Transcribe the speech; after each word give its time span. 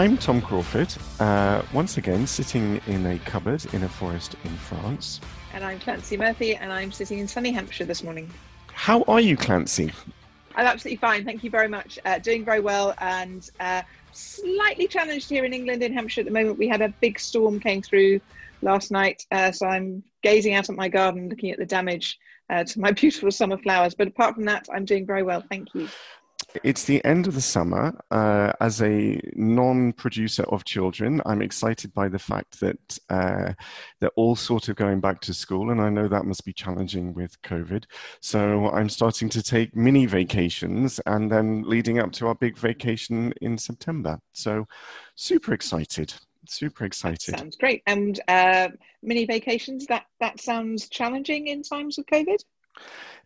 I'm 0.00 0.16
Tom 0.16 0.40
Crawford, 0.40 0.94
uh, 1.18 1.60
once 1.74 1.98
again 1.98 2.26
sitting 2.26 2.80
in 2.86 3.04
a 3.04 3.18
cupboard 3.18 3.62
in 3.74 3.82
a 3.82 3.88
forest 3.90 4.34
in 4.44 4.56
France. 4.56 5.20
And 5.52 5.62
I'm 5.62 5.78
Clancy 5.78 6.16
Murphy, 6.16 6.56
and 6.56 6.72
I'm 6.72 6.90
sitting 6.90 7.18
in 7.18 7.28
sunny 7.28 7.52
Hampshire 7.52 7.84
this 7.84 8.02
morning. 8.02 8.30
How 8.72 9.02
are 9.02 9.20
you, 9.20 9.36
Clancy? 9.36 9.92
I'm 10.54 10.64
absolutely 10.64 10.96
fine, 10.96 11.26
thank 11.26 11.44
you 11.44 11.50
very 11.50 11.68
much. 11.68 11.98
Uh, 12.06 12.18
doing 12.18 12.46
very 12.46 12.60
well, 12.60 12.94
and 12.96 13.50
uh, 13.60 13.82
slightly 14.12 14.88
challenged 14.88 15.28
here 15.28 15.44
in 15.44 15.52
England, 15.52 15.82
in 15.82 15.92
Hampshire 15.92 16.22
at 16.22 16.26
the 16.26 16.32
moment. 16.32 16.56
We 16.56 16.66
had 16.66 16.80
a 16.80 16.88
big 17.02 17.20
storm 17.20 17.60
came 17.60 17.82
through 17.82 18.22
last 18.62 18.90
night, 18.90 19.26
uh, 19.32 19.52
so 19.52 19.66
I'm 19.66 20.02
gazing 20.22 20.54
out 20.54 20.70
at 20.70 20.76
my 20.76 20.88
garden, 20.88 21.28
looking 21.28 21.50
at 21.50 21.58
the 21.58 21.66
damage 21.66 22.18
uh, 22.48 22.64
to 22.64 22.80
my 22.80 22.92
beautiful 23.02 23.30
summer 23.30 23.58
flowers. 23.58 23.94
But 23.94 24.08
apart 24.08 24.36
from 24.36 24.46
that, 24.46 24.66
I'm 24.72 24.86
doing 24.86 25.04
very 25.04 25.24
well, 25.24 25.44
thank 25.50 25.74
you. 25.74 25.90
It's 26.64 26.84
the 26.84 27.04
end 27.04 27.26
of 27.26 27.34
the 27.34 27.40
summer. 27.40 27.98
Uh, 28.10 28.52
as 28.60 28.82
a 28.82 29.20
non-producer 29.34 30.42
of 30.44 30.64
children, 30.64 31.22
I'm 31.24 31.42
excited 31.42 31.94
by 31.94 32.08
the 32.08 32.18
fact 32.18 32.60
that 32.60 32.98
uh, 33.08 33.52
they're 34.00 34.10
all 34.16 34.36
sort 34.36 34.68
of 34.68 34.76
going 34.76 35.00
back 35.00 35.20
to 35.22 35.34
school, 35.34 35.70
and 35.70 35.80
I 35.80 35.88
know 35.90 36.08
that 36.08 36.24
must 36.24 36.44
be 36.44 36.52
challenging 36.52 37.14
with 37.14 37.40
COVID. 37.42 37.84
So 38.20 38.70
I'm 38.70 38.88
starting 38.88 39.28
to 39.30 39.42
take 39.42 39.76
mini 39.76 40.06
vacations, 40.06 41.00
and 41.06 41.30
then 41.30 41.62
leading 41.62 41.98
up 41.98 42.12
to 42.12 42.26
our 42.26 42.34
big 42.34 42.56
vacation 42.58 43.32
in 43.40 43.56
September. 43.56 44.18
So 44.32 44.66
super 45.14 45.54
excited. 45.54 46.12
Super 46.48 46.84
excited. 46.84 47.34
That 47.34 47.40
sounds 47.40 47.56
great. 47.56 47.82
And 47.86 48.18
uh, 48.26 48.68
mini 49.02 49.24
vacations. 49.24 49.86
That 49.86 50.06
that 50.18 50.40
sounds 50.40 50.88
challenging 50.88 51.48
in 51.48 51.62
times 51.62 51.98
of 51.98 52.06
COVID. 52.06 52.38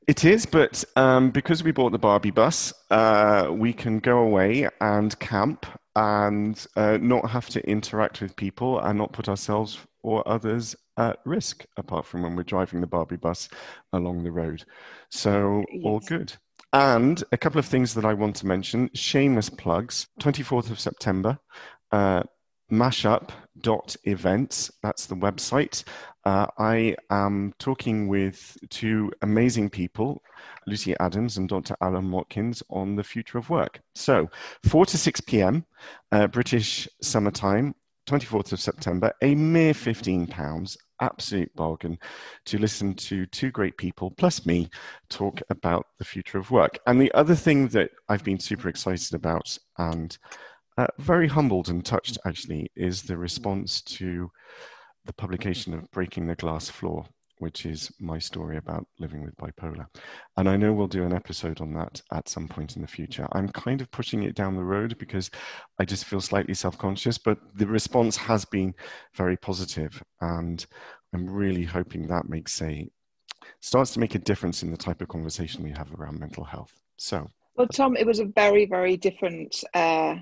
It 0.06 0.24
is, 0.24 0.44
but 0.44 0.84
um, 0.96 1.30
because 1.30 1.64
we 1.64 1.72
bought 1.72 1.92
the 1.92 1.98
Barbie 1.98 2.30
bus, 2.30 2.74
uh, 2.90 3.48
we 3.50 3.72
can 3.72 4.00
go 4.00 4.18
away 4.18 4.68
and 4.80 5.18
camp 5.18 5.64
and 5.96 6.66
uh, 6.76 6.98
not 7.00 7.30
have 7.30 7.48
to 7.50 7.66
interact 7.68 8.20
with 8.20 8.36
people 8.36 8.80
and 8.80 8.98
not 8.98 9.12
put 9.12 9.30
ourselves 9.30 9.78
or 10.02 10.26
others 10.28 10.76
at 10.98 11.20
risk, 11.24 11.64
apart 11.78 12.04
from 12.04 12.22
when 12.22 12.36
we're 12.36 12.42
driving 12.42 12.82
the 12.82 12.86
Barbie 12.86 13.16
bus 13.16 13.48
along 13.94 14.24
the 14.24 14.30
road. 14.30 14.64
So, 15.10 15.64
yes. 15.72 15.82
all 15.84 16.00
good. 16.00 16.34
And 16.74 17.24
a 17.32 17.38
couple 17.38 17.58
of 17.58 17.66
things 17.66 17.94
that 17.94 18.04
I 18.04 18.12
want 18.12 18.36
to 18.36 18.46
mention 18.46 18.90
shameless 18.94 19.48
plugs 19.48 20.06
24th 20.20 20.70
of 20.70 20.80
September, 20.80 21.38
uh, 21.92 22.24
mashup.events. 22.70 24.70
That's 24.82 25.06
the 25.06 25.16
website. 25.16 25.84
Uh, 26.24 26.46
I 26.56 26.96
am 27.10 27.52
talking 27.58 28.08
with 28.08 28.56
two 28.70 29.12
amazing 29.20 29.68
people, 29.68 30.22
Lucy 30.66 30.94
Adams 30.98 31.36
and 31.36 31.48
Dr. 31.48 31.76
Alan 31.82 32.10
Watkins, 32.10 32.62
on 32.70 32.96
the 32.96 33.04
future 33.04 33.36
of 33.36 33.50
work. 33.50 33.80
So, 33.94 34.30
4 34.64 34.86
to 34.86 34.96
6 34.96 35.20
p.m., 35.22 35.66
uh, 36.12 36.26
British 36.28 36.88
summertime, 37.02 37.74
24th 38.06 38.52
of 38.52 38.60
September, 38.60 39.12
a 39.20 39.34
mere 39.34 39.74
£15, 39.74 40.76
absolute 41.00 41.54
bargain 41.56 41.98
to 42.46 42.56
listen 42.56 42.94
to 42.94 43.26
two 43.26 43.50
great 43.50 43.76
people, 43.76 44.10
plus 44.12 44.46
me, 44.46 44.70
talk 45.10 45.42
about 45.50 45.86
the 45.98 46.04
future 46.06 46.38
of 46.38 46.50
work. 46.50 46.78
And 46.86 46.98
the 46.98 47.12
other 47.12 47.34
thing 47.34 47.68
that 47.68 47.90
I've 48.08 48.24
been 48.24 48.40
super 48.40 48.70
excited 48.70 49.12
about 49.14 49.58
and 49.76 50.16
uh, 50.78 50.86
very 50.98 51.28
humbled 51.28 51.68
and 51.68 51.84
touched 51.84 52.18
actually 52.24 52.70
is 52.76 53.02
the 53.02 53.16
response 53.16 53.82
to 53.82 54.30
the 55.04 55.12
publication 55.12 55.74
of 55.74 55.90
Breaking 55.90 56.26
the 56.26 56.34
Glass 56.34 56.68
Floor, 56.68 57.06
which 57.38 57.66
is 57.66 57.90
my 58.00 58.18
story 58.18 58.56
about 58.56 58.86
living 58.98 59.22
with 59.22 59.36
bipolar. 59.36 59.86
And 60.36 60.48
I 60.48 60.56
know 60.56 60.72
we'll 60.72 60.86
do 60.86 61.04
an 61.04 61.12
episode 61.12 61.60
on 61.60 61.74
that 61.74 62.00
at 62.12 62.28
some 62.28 62.48
point 62.48 62.76
in 62.76 62.82
the 62.82 62.88
future. 62.88 63.26
I'm 63.32 63.48
kind 63.48 63.80
of 63.80 63.90
pushing 63.90 64.22
it 64.22 64.34
down 64.34 64.56
the 64.56 64.64
road 64.64 64.96
because 64.98 65.30
I 65.78 65.84
just 65.84 66.04
feel 66.04 66.20
slightly 66.20 66.54
self 66.54 66.78
conscious, 66.78 67.18
but 67.18 67.38
the 67.54 67.66
response 67.66 68.16
has 68.16 68.44
been 68.44 68.74
very 69.14 69.36
positive, 69.36 70.02
And 70.20 70.64
I'm 71.12 71.28
really 71.28 71.64
hoping 71.64 72.06
that 72.06 72.28
makes 72.28 72.60
a 72.62 72.88
starts 73.60 73.92
to 73.92 74.00
make 74.00 74.14
a 74.14 74.18
difference 74.18 74.62
in 74.62 74.70
the 74.70 74.76
type 74.76 75.02
of 75.02 75.08
conversation 75.08 75.62
we 75.62 75.70
have 75.70 75.92
around 75.94 76.18
mental 76.18 76.44
health. 76.44 76.72
So, 76.96 77.30
well, 77.56 77.68
Tom, 77.68 77.96
it 77.96 78.06
was 78.06 78.20
a 78.20 78.24
very, 78.24 78.66
very 78.66 78.96
different 78.96 79.62
uh, 79.74 80.16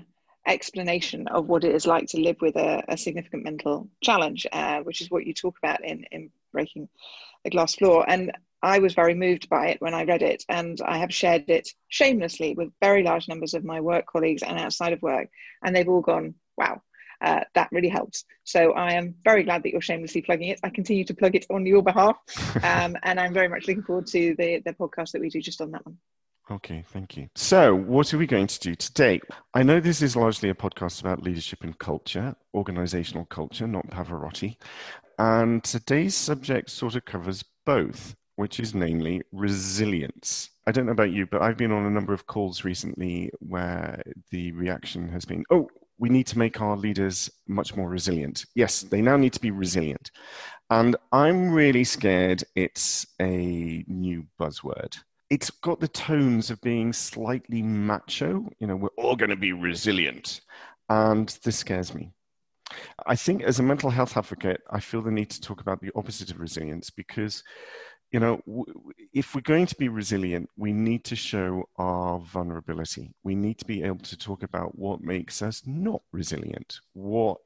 explanation 0.45 1.27
of 1.27 1.47
what 1.47 1.63
it 1.63 1.73
is 1.73 1.87
like 1.87 2.07
to 2.07 2.19
live 2.19 2.37
with 2.41 2.55
a, 2.55 2.83
a 2.87 2.97
significant 2.97 3.43
mental 3.43 3.87
challenge, 4.01 4.45
uh, 4.51 4.79
which 4.79 5.01
is 5.01 5.09
what 5.09 5.25
you 5.25 5.33
talk 5.33 5.57
about 5.57 5.83
in, 5.83 6.03
in 6.11 6.29
Breaking 6.51 6.89
the 7.43 7.49
Glass 7.49 7.75
Floor. 7.75 8.05
And 8.07 8.31
I 8.61 8.79
was 8.79 8.93
very 8.93 9.13
moved 9.13 9.49
by 9.49 9.67
it 9.67 9.81
when 9.81 9.93
I 9.93 10.05
read 10.05 10.21
it, 10.21 10.43
and 10.47 10.79
I 10.85 10.97
have 10.97 11.13
shared 11.13 11.49
it 11.49 11.69
shamelessly 11.89 12.53
with 12.55 12.71
very 12.81 13.03
large 13.03 13.27
numbers 13.27 13.53
of 13.53 13.65
my 13.65 13.81
work 13.81 14.05
colleagues 14.05 14.41
and 14.41 14.57
outside 14.57 14.93
of 14.93 15.01
work, 15.01 15.29
and 15.63 15.75
they've 15.75 15.89
all 15.89 16.01
gone, 16.01 16.35
wow. 16.57 16.81
Uh, 17.21 17.41
that 17.55 17.69
really 17.71 17.87
helps. 17.87 18.25
So 18.43 18.73
I 18.73 18.93
am 18.93 19.15
very 19.23 19.43
glad 19.43 19.63
that 19.63 19.71
you're 19.71 19.79
shamelessly 19.79 20.21
plugging 20.21 20.49
it. 20.49 20.59
I 20.61 20.69
continue 20.69 21.05
to 21.05 21.13
plug 21.13 21.35
it 21.35 21.45
on 21.49 21.65
your 21.65 21.81
behalf, 21.81 22.17
um, 22.63 22.97
and 23.03 23.17
I'm 23.17 23.33
very 23.33 23.47
much 23.47 23.65
looking 23.65 23.83
forward 23.83 24.07
to 24.07 24.35
the 24.37 24.61
the 24.65 24.73
podcast 24.73 25.11
that 25.11 25.21
we 25.21 25.29
do 25.29 25.39
just 25.39 25.61
on 25.61 25.71
that 25.71 25.85
one. 25.85 25.97
Okay, 26.51 26.83
thank 26.87 27.15
you. 27.15 27.29
So, 27.35 27.73
what 27.73 28.13
are 28.13 28.17
we 28.17 28.27
going 28.27 28.47
to 28.47 28.59
do 28.59 28.75
today? 28.75 29.21
I 29.53 29.63
know 29.63 29.79
this 29.79 30.01
is 30.01 30.17
largely 30.17 30.49
a 30.49 30.53
podcast 30.53 30.99
about 30.99 31.23
leadership 31.23 31.63
and 31.63 31.77
culture, 31.79 32.35
organizational 32.53 33.25
culture, 33.25 33.65
not 33.65 33.87
Pavarotti. 33.87 34.57
And 35.17 35.63
today's 35.63 36.15
subject 36.15 36.69
sort 36.69 36.95
of 36.95 37.05
covers 37.05 37.45
both, 37.65 38.15
which 38.35 38.59
is 38.59 38.75
namely 38.75 39.21
resilience. 39.31 40.49
I 40.67 40.73
don't 40.73 40.85
know 40.85 40.91
about 40.91 41.11
you, 41.11 41.27
but 41.27 41.41
I've 41.41 41.55
been 41.55 41.71
on 41.71 41.85
a 41.85 41.89
number 41.89 42.13
of 42.13 42.27
calls 42.27 42.65
recently 42.65 43.31
where 43.39 44.03
the 44.29 44.51
reaction 44.51 45.07
has 45.09 45.23
been, 45.23 45.45
oh, 45.49 45.69
we 45.97 46.09
need 46.09 46.27
to 46.27 46.39
make 46.39 46.59
our 46.59 46.75
leaders 46.75 47.29
much 47.47 47.73
more 47.77 47.87
resilient. 47.87 48.45
Yes, 48.53 48.81
they 48.81 49.01
now 49.01 49.15
need 49.15 49.31
to 49.33 49.39
be 49.39 49.51
resilient. 49.51 50.11
And 50.69 50.97
I'm 51.13 51.51
really 51.51 51.85
scared 51.85 52.43
it's 52.53 53.05
a 53.21 53.85
new 53.87 54.25
buzzword 54.37 54.97
it's 55.33 55.49
got 55.49 55.79
the 55.79 55.87
tones 55.87 56.51
of 56.51 56.61
being 56.61 56.93
slightly 56.93 57.63
macho. 57.63 58.47
You 58.59 58.67
know, 58.67 58.75
we're 58.75 58.89
all 58.97 59.15
going 59.15 59.31
to 59.31 59.35
be 59.35 59.51
resilient. 59.51 60.41
And 60.89 61.27
this 61.43 61.57
scares 61.57 61.95
me. 61.95 62.11
I 63.07 63.15
think 63.15 63.41
as 63.41 63.57
a 63.57 63.63
mental 63.63 63.89
health 63.89 64.15
advocate, 64.15 64.61
I 64.69 64.79
feel 64.79 65.01
the 65.01 65.09
need 65.09 65.31
to 65.31 65.41
talk 65.41 65.59
about 65.59 65.81
the 65.81 65.89
opposite 65.95 66.29
of 66.29 66.39
resilience 66.39 66.91
because, 66.91 67.43
you 68.11 68.19
know, 68.19 68.43
if 69.11 69.33
we're 69.33 69.41
going 69.41 69.65
to 69.65 69.75
be 69.75 69.89
resilient, 69.89 70.51
we 70.55 70.71
need 70.71 71.03
to 71.05 71.15
show 71.15 71.63
our 71.77 72.19
vulnerability. 72.19 73.15
We 73.23 73.33
need 73.33 73.57
to 73.57 73.65
be 73.65 73.81
able 73.81 74.05
to 74.05 74.15
talk 74.15 74.43
about 74.43 74.77
what 74.77 75.01
makes 75.01 75.41
us 75.41 75.63
not 75.65 76.03
resilient, 76.11 76.79
what 76.93 77.39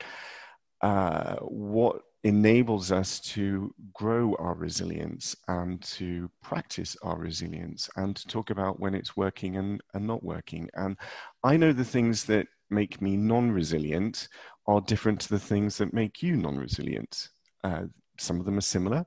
uh, 0.81 1.37
what 1.37 2.01
enables 2.23 2.91
us 2.91 3.19
to 3.19 3.73
grow 3.93 4.35
our 4.39 4.55
resilience 4.55 5.35
and 5.47 5.81
to 5.81 6.29
practice 6.41 6.97
our 7.03 7.17
resilience 7.17 7.89
and 7.95 8.15
to 8.15 8.27
talk 8.27 8.49
about 8.49 8.79
when 8.79 8.95
it's 8.95 9.15
working 9.15 9.57
and, 9.57 9.81
and 9.93 10.05
not 10.05 10.23
working. 10.23 10.69
And 10.73 10.97
I 11.43 11.57
know 11.57 11.73
the 11.73 11.85
things 11.85 12.25
that 12.25 12.47
make 12.69 13.01
me 13.01 13.17
non 13.17 13.51
resilient 13.51 14.27
are 14.67 14.81
different 14.81 15.21
to 15.21 15.29
the 15.29 15.39
things 15.39 15.77
that 15.77 15.93
make 15.93 16.21
you 16.21 16.35
non 16.35 16.57
resilient. 16.57 17.29
Uh, 17.63 17.83
some 18.19 18.39
of 18.39 18.45
them 18.45 18.57
are 18.57 18.61
similar, 18.61 19.05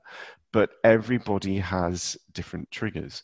but 0.53 0.71
everybody 0.83 1.57
has 1.57 2.17
different 2.33 2.69
triggers. 2.71 3.23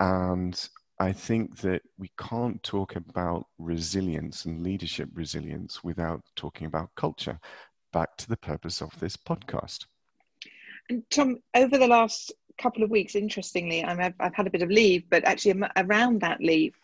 And 0.00 0.68
I 1.00 1.12
think 1.12 1.58
that 1.58 1.82
we 1.96 2.10
can't 2.18 2.60
talk 2.64 2.96
about 2.96 3.46
resilience 3.58 4.46
and 4.46 4.64
leadership 4.64 5.08
resilience 5.14 5.84
without 5.84 6.22
talking 6.34 6.66
about 6.66 6.90
culture 6.96 7.38
back 7.98 8.16
to 8.16 8.28
the 8.28 8.36
purpose 8.36 8.80
of 8.80 8.96
this 9.00 9.16
podcast. 9.16 9.86
And 10.88 11.02
Tom, 11.10 11.38
over 11.56 11.76
the 11.78 11.88
last 11.88 12.32
couple 12.56 12.84
of 12.84 12.90
weeks, 12.90 13.16
interestingly, 13.16 13.82
i 13.82 13.92
have 14.00 14.14
I've 14.20 14.36
had 14.36 14.46
a 14.46 14.50
bit 14.50 14.62
of 14.62 14.70
leave, 14.70 15.02
but 15.10 15.24
actually 15.24 15.60
around 15.76 16.20
that 16.20 16.40
leave, 16.40 16.74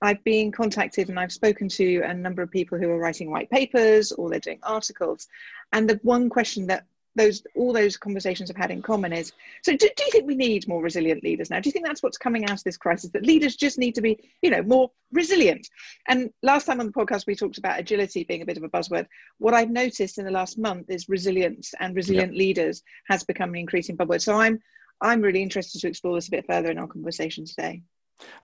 I've 0.00 0.24
been 0.24 0.50
contacted 0.50 1.10
and 1.10 1.20
I've 1.20 1.30
spoken 1.30 1.68
to 1.80 2.00
a 2.06 2.14
number 2.14 2.40
of 2.40 2.50
people 2.50 2.78
who 2.78 2.88
are 2.88 2.98
writing 2.98 3.30
white 3.30 3.50
papers 3.50 4.12
or 4.12 4.30
they're 4.30 4.40
doing 4.40 4.60
articles. 4.62 5.28
And 5.74 5.90
the 5.90 6.00
one 6.02 6.30
question 6.30 6.66
that 6.68 6.86
those 7.14 7.42
all 7.54 7.72
those 7.72 7.96
conversations 7.96 8.48
have 8.48 8.56
had 8.56 8.70
in 8.70 8.82
common 8.82 9.12
is 9.12 9.32
so 9.62 9.72
do, 9.72 9.88
do 9.96 10.04
you 10.04 10.10
think 10.10 10.26
we 10.26 10.34
need 10.34 10.66
more 10.66 10.82
resilient 10.82 11.22
leaders 11.22 11.50
now? 11.50 11.60
Do 11.60 11.68
you 11.68 11.72
think 11.72 11.86
that's 11.86 12.02
what's 12.02 12.18
coming 12.18 12.44
out 12.44 12.58
of 12.58 12.64
this 12.64 12.76
crisis 12.76 13.10
that 13.10 13.26
leaders 13.26 13.56
just 13.56 13.78
need 13.78 13.94
to 13.94 14.02
be 14.02 14.18
you 14.42 14.50
know 14.50 14.62
more 14.62 14.90
resilient? 15.12 15.68
And 16.08 16.30
last 16.42 16.66
time 16.66 16.80
on 16.80 16.86
the 16.86 16.92
podcast 16.92 17.26
we 17.26 17.34
talked 17.34 17.58
about 17.58 17.78
agility 17.78 18.24
being 18.24 18.42
a 18.42 18.46
bit 18.46 18.56
of 18.56 18.62
a 18.62 18.68
buzzword. 18.68 19.06
What 19.38 19.54
i've 19.54 19.70
noticed 19.70 20.18
in 20.18 20.24
the 20.24 20.30
last 20.30 20.58
month 20.58 20.90
is 20.90 21.08
resilience 21.08 21.74
and 21.80 21.94
resilient 21.94 22.32
yep. 22.32 22.38
leaders 22.38 22.82
has 23.08 23.24
become 23.24 23.50
an 23.50 23.56
increasing 23.56 23.96
buzzword. 23.96 24.22
So 24.22 24.34
i'm 24.34 24.60
i'm 25.00 25.20
really 25.20 25.42
interested 25.42 25.80
to 25.80 25.88
explore 25.88 26.14
this 26.14 26.28
a 26.28 26.32
bit 26.32 26.46
further 26.46 26.70
in 26.70 26.78
our 26.78 26.86
conversation 26.86 27.44
today. 27.44 27.82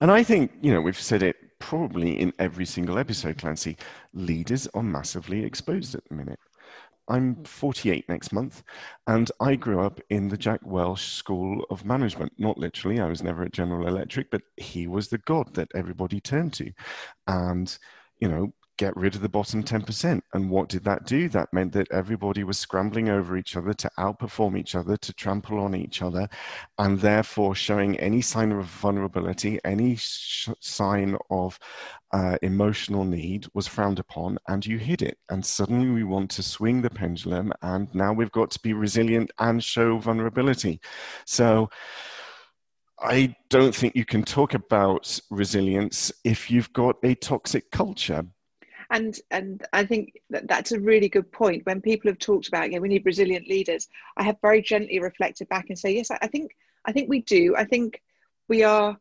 And 0.01 0.11
I 0.11 0.23
think, 0.23 0.51
you 0.61 0.73
know, 0.73 0.81
we've 0.81 0.99
said 0.99 1.23
it 1.23 1.37
probably 1.59 2.19
in 2.19 2.33
every 2.39 2.65
single 2.65 2.97
episode, 2.97 3.37
Clancy, 3.37 3.77
leaders 4.13 4.67
are 4.73 4.83
massively 4.83 5.43
exposed 5.43 5.95
at 5.95 6.03
the 6.09 6.15
minute. 6.15 6.39
I'm 7.09 7.43
48 7.43 8.07
next 8.07 8.31
month, 8.31 8.63
and 9.07 9.31
I 9.39 9.55
grew 9.55 9.81
up 9.81 9.99
in 10.09 10.27
the 10.27 10.37
Jack 10.37 10.61
Welch 10.63 11.05
School 11.05 11.65
of 11.69 11.83
Management. 11.83 12.33
Not 12.37 12.57
literally, 12.57 12.99
I 12.99 13.07
was 13.07 13.23
never 13.23 13.43
at 13.43 13.51
General 13.51 13.87
Electric, 13.87 14.29
but 14.29 14.43
he 14.57 14.87
was 14.87 15.07
the 15.07 15.17
god 15.19 15.53
that 15.55 15.69
everybody 15.75 16.19
turned 16.19 16.53
to. 16.53 16.71
And, 17.27 17.75
you 18.19 18.27
know, 18.27 18.53
get 18.79 18.95
rid 18.95 19.13
of 19.13 19.21
the 19.21 19.29
bottom 19.29 19.61
10%. 19.61 20.21
And 20.33 20.49
what 20.49 20.69
did 20.69 20.85
that 20.85 21.05
do? 21.05 21.27
That 21.27 21.53
meant 21.53 21.73
that 21.73 21.91
everybody 21.91 22.45
was 22.45 22.57
scrambling 22.57 23.09
over 23.09 23.35
each 23.35 23.57
other 23.57 23.73
to 23.73 23.91
outperform 23.99 24.57
each 24.57 24.73
other, 24.73 24.95
to 24.95 25.13
trample 25.13 25.59
on 25.59 25.75
each 25.75 26.01
other, 26.01 26.29
and 26.77 26.97
therefore 26.97 27.53
showing 27.55 27.99
any 27.99 28.21
sign 28.21 28.53
of 28.53 28.65
vulnerability, 28.65 29.59
any 29.65 29.97
sh- 29.97 30.47
sign 30.61 31.17
of 31.29 31.59
uh, 32.13 32.37
emotional 32.41 33.03
need 33.03 33.47
was 33.53 33.67
frowned 33.67 33.99
upon, 33.99 34.39
and 34.47 34.65
you 34.65 34.77
hid 34.77 35.01
it. 35.01 35.17
And 35.29 35.45
suddenly 35.45 35.89
we 35.89 36.05
want 36.05 36.31
to 36.31 36.43
swing 36.43 36.81
the 36.81 36.89
pendulum, 36.89 37.51
and 37.61 37.93
now 37.93 38.13
we've 38.13 38.31
got 38.31 38.49
to 38.51 38.59
be 38.61 38.71
resilient 38.71 39.29
and 39.39 39.61
show 39.61 39.97
vulnerability. 39.97 40.79
So, 41.25 41.69
I 43.01 43.33
don't 43.49 43.73
think 43.73 43.95
you 43.95 44.03
can 44.03 44.23
talk 44.23 44.55
about 44.55 45.21
resilience 45.29 46.11
if 46.25 46.51
you've 46.51 46.73
got 46.73 46.97
a 47.01 47.15
toxic 47.15 47.71
culture 47.71 48.25
and 48.91 49.19
and 49.31 49.65
I 49.73 49.85
think 49.85 50.19
that 50.29 50.47
that's 50.47 50.71
a 50.71 50.79
really 50.79 51.09
good 51.09 51.31
point. 51.31 51.65
When 51.65 51.81
people 51.81 52.09
have 52.09 52.19
talked 52.19 52.47
about, 52.47 52.69
you 52.69 52.75
know, 52.75 52.81
we 52.81 52.89
need 52.89 53.05
resilient 53.05 53.47
leaders, 53.47 53.87
I 54.17 54.23
have 54.23 54.37
very 54.41 54.61
gently 54.61 54.99
reflected 54.99 55.49
back 55.49 55.65
and 55.69 55.77
say, 55.77 55.93
yes, 55.95 56.11
I 56.11 56.27
think 56.27 56.55
I 56.85 56.91
think 56.91 57.09
we 57.09 57.21
do. 57.21 57.55
I 57.55 57.65
think 57.65 58.01
we 58.47 58.63
are 58.63 58.97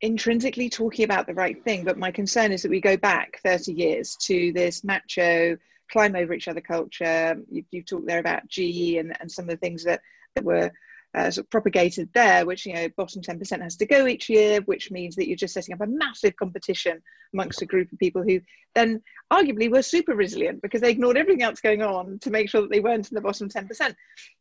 intrinsically 0.00 0.70
talking 0.70 1.04
about 1.04 1.26
the 1.26 1.34
right 1.34 1.62
thing, 1.64 1.84
but 1.84 1.98
my 1.98 2.10
concern 2.10 2.52
is 2.52 2.62
that 2.62 2.70
we 2.70 2.80
go 2.80 2.96
back 2.96 3.40
30 3.42 3.72
years 3.72 4.16
to 4.16 4.52
this 4.52 4.82
macho 4.82 5.56
climb 5.90 6.14
over 6.16 6.32
each 6.32 6.48
other 6.48 6.60
culture. 6.60 7.36
You, 7.50 7.64
have 7.74 7.84
talked 7.84 8.06
there 8.06 8.20
about 8.20 8.48
GE 8.48 8.96
and, 8.98 9.16
and 9.20 9.30
some 9.30 9.44
of 9.44 9.50
the 9.50 9.56
things 9.56 9.84
that, 9.84 10.00
that 10.34 10.44
were 10.44 10.70
uh, 11.14 11.30
sort 11.30 11.46
of 11.46 11.50
propagated 11.50 12.08
there, 12.14 12.46
which 12.46 12.66
you 12.66 12.72
know 12.72 12.88
bottom 12.96 13.20
10% 13.22 13.62
has 13.62 13.76
to 13.76 13.86
go 13.86 14.06
each 14.06 14.28
year, 14.28 14.60
which 14.62 14.90
means 14.90 15.16
that 15.16 15.26
you're 15.28 15.36
just 15.36 15.54
setting 15.54 15.74
up 15.74 15.80
a 15.80 15.86
massive 15.86 16.36
competition 16.36 17.02
amongst 17.32 17.62
a 17.62 17.66
group 17.66 17.90
of 17.92 17.98
people 17.98 18.22
who 18.22 18.40
then 18.74 19.00
arguably 19.32 19.70
were 19.70 19.82
super 19.82 20.14
resilient 20.14 20.62
because 20.62 20.80
they 20.80 20.90
ignored 20.90 21.16
everything 21.16 21.42
else 21.42 21.60
going 21.60 21.82
on 21.82 22.18
to 22.20 22.30
make 22.30 22.48
sure 22.48 22.62
that 22.62 22.70
they 22.70 22.80
weren't 22.80 23.10
in 23.10 23.14
the 23.14 23.20
bottom 23.20 23.48
10%. 23.48 23.94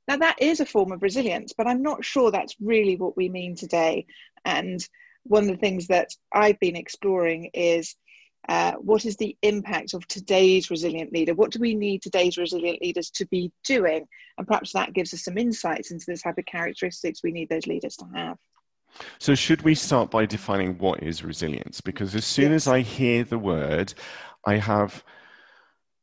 Now 0.08 0.18
that 0.18 0.36
is 0.40 0.60
a 0.60 0.66
form 0.66 0.92
of 0.92 1.02
resilience, 1.02 1.54
but 1.58 1.68
I'm 1.68 1.82
not 1.82 2.04
sure 2.04 2.32
that's 2.32 2.56
really 2.60 2.96
what 2.96 3.18
we 3.18 3.30
mean 3.30 3.56
today. 3.56 4.06
And 4.46 4.86
one 5.24 5.44
of 5.44 5.50
the 5.50 5.58
things 5.58 5.88
that 5.88 6.10
I've 6.34 6.60
been 6.60 6.76
exploring 6.76 7.52
is 7.54 7.96
uh, 8.48 8.74
what 8.74 9.06
is 9.06 9.18
the 9.18 9.36
impact 9.42 9.94
of 9.94 10.08
today's 10.08 10.72
resilient 10.72 11.12
leader? 11.12 11.34
What 11.34 11.52
do 11.52 11.60
we 11.60 11.76
need 11.76 12.02
today's 12.02 12.38
resilient 12.38 12.82
leaders 12.82 13.10
to 13.12 13.26
be 13.28 13.52
doing? 13.66 14.06
And 14.38 14.48
perhaps 14.48 14.74
that 14.74 14.94
gives 14.94 15.14
us 15.14 15.24
some 15.24 15.38
insights 15.38 15.92
into 15.92 16.06
the 16.08 16.18
type 16.18 16.38
of 16.38 16.46
characteristics 16.46 17.22
we 17.24 17.32
need 17.32 17.50
those 17.50 17.68
leaders 17.68 17.96
to 17.98 18.06
have. 18.16 18.38
So, 19.20 19.36
should 19.36 19.62
we 19.62 19.76
start 19.76 20.10
by 20.10 20.26
defining 20.26 20.78
what 20.78 21.04
is 21.04 21.24
resilience? 21.24 21.80
Because 21.80 22.16
as 22.16 22.26
soon 22.26 22.52
yes. 22.52 22.64
as 22.64 22.68
I 22.68 22.82
hear 22.82 23.24
the 23.24 23.38
word, 23.38 23.94
I 24.46 24.56
have 24.56 25.04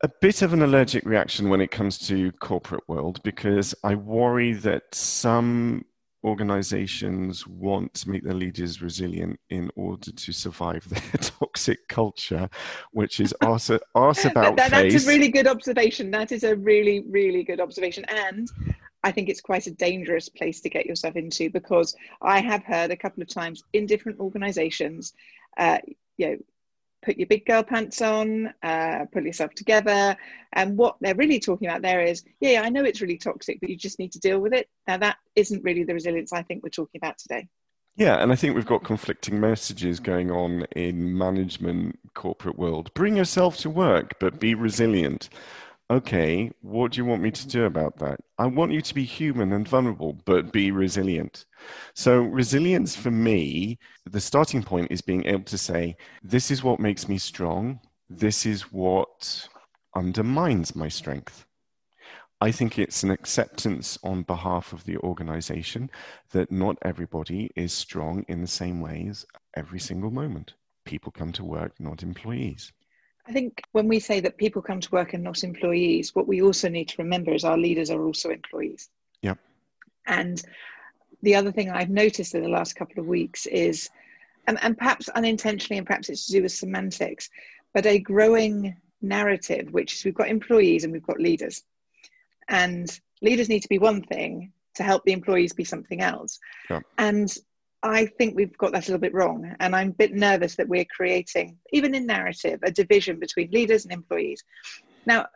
a 0.02 0.10
bit 0.20 0.42
of 0.42 0.52
an 0.52 0.62
allergic 0.62 1.04
reaction 1.04 1.48
when 1.48 1.60
it 1.60 1.70
comes 1.70 1.98
to 1.98 2.30
corporate 2.32 2.86
world 2.86 3.20
because 3.24 3.74
I 3.82 3.94
worry 3.94 4.52
that 4.52 4.94
some 4.94 5.84
organizations 6.22 7.46
want 7.46 7.94
to 7.94 8.10
make 8.10 8.24
their 8.24 8.34
leaders 8.34 8.82
resilient 8.82 9.38
in 9.48 9.70
order 9.76 10.10
to 10.10 10.32
survive 10.32 10.86
their 10.88 11.25
toxic 11.38 11.86
culture, 11.88 12.48
which 12.92 13.20
is 13.20 13.34
arse 13.42 13.70
about 13.70 14.56
that, 14.56 14.70
face. 14.70 14.92
That's 14.92 15.04
a 15.04 15.08
really 15.08 15.28
good 15.28 15.46
observation. 15.46 16.10
That 16.10 16.32
is 16.32 16.44
a 16.44 16.56
really, 16.56 17.00
really 17.08 17.42
good 17.42 17.60
observation. 17.60 18.04
And 18.04 18.50
I 19.02 19.12
think 19.12 19.28
it's 19.28 19.40
quite 19.40 19.66
a 19.66 19.70
dangerous 19.70 20.28
place 20.28 20.60
to 20.62 20.68
get 20.68 20.86
yourself 20.86 21.16
into 21.16 21.50
because 21.50 21.94
I 22.22 22.40
have 22.40 22.64
heard 22.64 22.90
a 22.90 22.96
couple 22.96 23.22
of 23.22 23.28
times 23.28 23.62
in 23.72 23.86
different 23.86 24.18
organizations, 24.20 25.12
uh, 25.58 25.78
you 26.16 26.26
know, 26.26 26.36
put 27.02 27.16
your 27.16 27.28
big 27.28 27.46
girl 27.46 27.62
pants 27.62 28.02
on, 28.02 28.52
uh, 28.62 29.04
pull 29.12 29.24
yourself 29.24 29.52
together. 29.54 30.16
And 30.54 30.76
what 30.76 30.96
they're 31.00 31.14
really 31.14 31.38
talking 31.38 31.68
about 31.68 31.82
there 31.82 32.02
is, 32.02 32.24
yeah, 32.40 32.62
I 32.64 32.68
know 32.68 32.84
it's 32.84 33.00
really 33.00 33.18
toxic, 33.18 33.60
but 33.60 33.70
you 33.70 33.76
just 33.76 33.98
need 33.98 34.12
to 34.12 34.18
deal 34.18 34.40
with 34.40 34.52
it. 34.52 34.68
Now, 34.88 34.96
that 34.98 35.18
isn't 35.36 35.62
really 35.62 35.84
the 35.84 35.94
resilience 35.94 36.32
I 36.32 36.42
think 36.42 36.62
we're 36.62 36.70
talking 36.70 36.98
about 37.00 37.18
today. 37.18 37.46
Yeah, 37.96 38.16
and 38.22 38.30
I 38.30 38.36
think 38.36 38.54
we've 38.54 38.66
got 38.66 38.84
conflicting 38.84 39.40
messages 39.40 40.00
going 40.00 40.30
on 40.30 40.66
in 40.76 41.16
management 41.16 41.98
corporate 42.14 42.58
world. 42.58 42.92
Bring 42.94 43.16
yourself 43.16 43.56
to 43.58 43.70
work, 43.70 44.18
but 44.20 44.38
be 44.38 44.54
resilient 44.54 45.28
okay, 45.90 46.50
what 46.62 46.92
do 46.92 46.98
you 46.98 47.04
want 47.04 47.22
me 47.22 47.30
to 47.30 47.46
do 47.48 47.64
about 47.64 47.98
that? 47.98 48.20
I 48.38 48.46
want 48.46 48.72
you 48.72 48.80
to 48.80 48.94
be 48.94 49.04
human 49.04 49.52
and 49.52 49.68
vulnerable, 49.68 50.14
but 50.24 50.52
be 50.52 50.70
resilient. 50.70 51.46
So, 51.94 52.20
resilience 52.20 52.96
for 52.96 53.10
me, 53.10 53.78
the 54.04 54.20
starting 54.20 54.62
point 54.62 54.90
is 54.90 55.00
being 55.00 55.24
able 55.26 55.44
to 55.44 55.58
say, 55.58 55.96
this 56.22 56.50
is 56.50 56.64
what 56.64 56.80
makes 56.80 57.08
me 57.08 57.18
strong, 57.18 57.80
this 58.10 58.46
is 58.46 58.72
what 58.72 59.48
undermines 59.94 60.74
my 60.74 60.88
strength. 60.88 61.46
I 62.40 62.52
think 62.52 62.78
it's 62.78 63.02
an 63.02 63.10
acceptance 63.10 63.98
on 64.02 64.22
behalf 64.22 64.74
of 64.74 64.84
the 64.84 64.98
organization 64.98 65.90
that 66.32 66.52
not 66.52 66.76
everybody 66.82 67.50
is 67.56 67.72
strong 67.72 68.24
in 68.28 68.42
the 68.42 68.46
same 68.46 68.80
ways 68.80 69.24
every 69.54 69.80
single 69.80 70.10
moment. 70.10 70.52
People 70.84 71.10
come 71.12 71.32
to 71.32 71.44
work, 71.44 71.72
not 71.80 72.02
employees. 72.02 72.72
I 73.26 73.32
think 73.32 73.62
when 73.72 73.88
we 73.88 73.98
say 73.98 74.20
that 74.20 74.36
people 74.36 74.60
come 74.60 74.80
to 74.80 74.90
work 74.90 75.14
and 75.14 75.24
not 75.24 75.44
employees, 75.44 76.14
what 76.14 76.28
we 76.28 76.42
also 76.42 76.68
need 76.68 76.88
to 76.88 77.02
remember 77.02 77.32
is 77.32 77.42
our 77.42 77.56
leaders 77.56 77.90
are 77.90 78.04
also 78.04 78.28
employees. 78.28 78.90
Yep. 79.22 79.38
And 80.06 80.42
the 81.22 81.34
other 81.34 81.50
thing 81.50 81.70
I've 81.70 81.90
noticed 81.90 82.34
in 82.34 82.42
the 82.42 82.48
last 82.48 82.76
couple 82.76 83.00
of 83.00 83.06
weeks 83.06 83.46
is, 83.46 83.88
and, 84.46 84.62
and 84.62 84.76
perhaps 84.76 85.08
unintentionally, 85.08 85.78
and 85.78 85.86
perhaps 85.86 86.10
it's 86.10 86.26
to 86.26 86.32
do 86.32 86.42
with 86.42 86.52
semantics, 86.52 87.30
but 87.72 87.86
a 87.86 87.98
growing 87.98 88.76
narrative, 89.00 89.72
which 89.72 89.94
is 89.94 90.04
we've 90.04 90.14
got 90.14 90.28
employees 90.28 90.84
and 90.84 90.92
we've 90.92 91.06
got 91.06 91.18
leaders. 91.18 91.64
And 92.48 92.88
leaders 93.22 93.48
need 93.48 93.62
to 93.62 93.68
be 93.68 93.78
one 93.78 94.02
thing 94.02 94.52
to 94.74 94.82
help 94.82 95.04
the 95.04 95.12
employees 95.12 95.52
be 95.52 95.64
something 95.64 96.00
else. 96.00 96.38
Yep. 96.70 96.82
And 96.98 97.34
I 97.82 98.06
think 98.06 98.36
we've 98.36 98.56
got 98.58 98.72
that 98.72 98.88
a 98.88 98.90
little 98.90 99.00
bit 99.00 99.14
wrong. 99.14 99.54
And 99.60 99.74
I'm 99.74 99.90
a 99.90 99.94
bit 99.94 100.14
nervous 100.14 100.56
that 100.56 100.68
we're 100.68 100.84
creating, 100.84 101.56
even 101.72 101.94
in 101.94 102.06
narrative, 102.06 102.60
a 102.62 102.70
division 102.70 103.18
between 103.18 103.50
leaders 103.50 103.84
and 103.84 103.92
employees. 103.92 104.42
Now, 105.06 105.26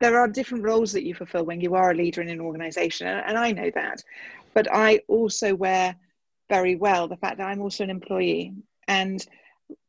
there 0.00 0.18
are 0.18 0.28
different 0.28 0.64
roles 0.64 0.92
that 0.92 1.04
you 1.04 1.14
fulfill 1.14 1.44
when 1.44 1.60
you 1.60 1.74
are 1.74 1.90
a 1.90 1.94
leader 1.94 2.22
in 2.22 2.30
an 2.30 2.40
organization, 2.40 3.06
and 3.06 3.36
I 3.36 3.52
know 3.52 3.70
that. 3.74 4.02
But 4.54 4.66
I 4.72 5.00
also 5.08 5.54
wear 5.54 5.94
very 6.48 6.74
well 6.74 7.06
the 7.06 7.18
fact 7.18 7.38
that 7.38 7.46
I'm 7.46 7.60
also 7.60 7.84
an 7.84 7.90
employee. 7.90 8.54
And 8.88 9.24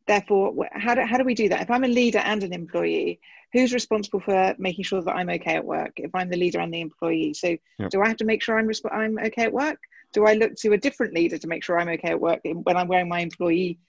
therefore, 0.07 0.67
how 0.73 0.95
do, 0.95 1.01
how 1.01 1.17
do 1.17 1.23
we 1.23 1.33
do 1.33 1.49
that? 1.49 1.61
If 1.61 1.71
I'm 1.71 1.85
a 1.85 1.87
leader 1.87 2.19
and 2.19 2.43
an 2.43 2.53
employee, 2.53 3.19
who's 3.53 3.73
responsible 3.73 4.19
for 4.19 4.55
making 4.57 4.85
sure 4.85 5.01
that 5.01 5.15
I'm 5.15 5.29
okay 5.29 5.55
at 5.55 5.65
work? 5.65 5.93
If 5.97 6.13
I'm 6.13 6.29
the 6.29 6.37
leader 6.37 6.59
and 6.59 6.73
the 6.73 6.81
employee, 6.81 7.33
so 7.33 7.57
yep. 7.79 7.89
do 7.89 8.01
I 8.01 8.07
have 8.07 8.17
to 8.17 8.25
make 8.25 8.41
sure 8.41 8.57
I'm 8.57 8.67
resp- 8.67 8.93
I'm 8.93 9.17
okay 9.19 9.43
at 9.43 9.53
work? 9.53 9.79
do 10.13 10.25
I 10.25 10.33
look 10.33 10.55
to 10.55 10.73
a 10.73 10.77
different 10.77 11.13
leader 11.13 11.37
to 11.37 11.47
make 11.47 11.63
sure 11.63 11.79
I'm 11.79 11.89
okay 11.89 12.09
at 12.09 12.19
work 12.19 12.41
when 12.43 12.77
I'm 12.77 12.87
wearing 12.87 13.09
my 13.09 13.19
employee 13.19 13.79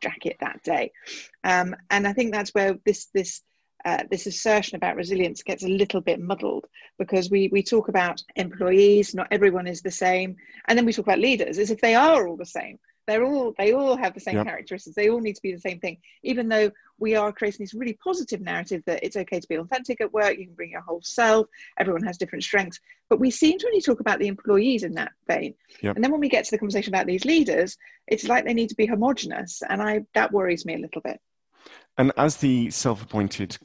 jacket 0.00 0.36
that 0.40 0.62
day? 0.62 0.92
Um, 1.44 1.74
and 1.90 2.06
I 2.06 2.12
think 2.12 2.32
that's 2.32 2.50
where 2.50 2.78
this 2.84 3.06
this 3.14 3.42
uh, 3.84 4.04
this 4.10 4.26
assertion 4.26 4.76
about 4.76 4.94
resilience 4.94 5.42
gets 5.42 5.64
a 5.64 5.68
little 5.68 6.00
bit 6.00 6.20
muddled 6.20 6.66
because 6.98 7.30
we 7.30 7.48
we 7.52 7.62
talk 7.62 7.88
about 7.88 8.22
employees, 8.36 9.14
not 9.14 9.28
everyone 9.30 9.66
is 9.66 9.82
the 9.82 9.90
same, 9.90 10.36
and 10.68 10.78
then 10.78 10.86
we 10.86 10.92
talk 10.92 11.06
about 11.06 11.18
leaders 11.18 11.58
as 11.58 11.70
if 11.70 11.80
they 11.80 11.94
are 11.94 12.28
all 12.28 12.36
the 12.36 12.46
same 12.46 12.78
they're 13.06 13.24
all 13.24 13.54
they 13.58 13.72
all 13.72 13.96
have 13.96 14.14
the 14.14 14.20
same 14.20 14.36
yep. 14.36 14.46
characteristics. 14.46 14.94
They 14.94 15.10
all 15.10 15.20
need 15.20 15.34
to 15.34 15.42
be 15.42 15.52
the 15.52 15.60
same 15.60 15.80
thing. 15.80 15.98
Even 16.22 16.48
though 16.48 16.70
we 16.98 17.16
are 17.16 17.32
creating 17.32 17.64
this 17.64 17.74
really 17.74 17.98
positive 18.02 18.40
narrative 18.40 18.82
that 18.86 19.02
it's 19.02 19.16
okay 19.16 19.40
to 19.40 19.48
be 19.48 19.56
authentic 19.56 20.00
at 20.00 20.12
work 20.12 20.38
you 20.38 20.46
can 20.46 20.54
bring 20.54 20.70
your 20.70 20.82
whole 20.82 21.02
self 21.02 21.46
everyone 21.78 22.02
has 22.02 22.16
different 22.16 22.44
strengths. 22.44 22.78
But 23.10 23.20
we 23.20 23.30
seem 23.30 23.58
to 23.58 23.66
only 23.66 23.80
talk 23.80 24.00
about 24.00 24.18
the 24.18 24.28
employees 24.28 24.84
in 24.84 24.94
that 24.94 25.12
vein. 25.26 25.54
Yep. 25.82 25.96
and 25.96 26.04
then 26.04 26.12
when 26.12 26.20
we 26.20 26.28
get 26.28 26.44
to 26.44 26.50
the 26.50 26.58
conversation 26.58 26.94
about 26.94 27.06
these 27.06 27.24
leaders 27.24 27.76
it's 28.06 28.28
like 28.28 28.44
they 28.44 28.54
need 28.54 28.68
to 28.68 28.76
be 28.76 28.86
homogenous 28.86 29.62
and 29.68 29.82
i 29.82 30.04
that 30.14 30.32
worries 30.32 30.64
me 30.64 30.74
a 30.74 30.78
little 30.78 31.02
bit. 31.02 31.20
And 31.98 32.12
as 32.16 32.36
the 32.36 32.70
self-appointed 32.70 33.58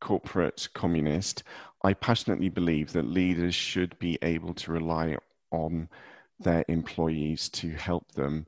corporate 0.00 0.68
communist 0.74 1.42
i 1.82 1.94
passionately 1.94 2.48
believe 2.48 2.92
that 2.92 3.06
leaders 3.06 3.54
should 3.54 3.98
be 3.98 4.18
able 4.22 4.54
to 4.54 4.72
rely 4.72 5.16
on 5.50 5.88
their 6.40 6.64
employees 6.68 7.48
to 7.50 7.70
help 7.70 8.12
them 8.12 8.46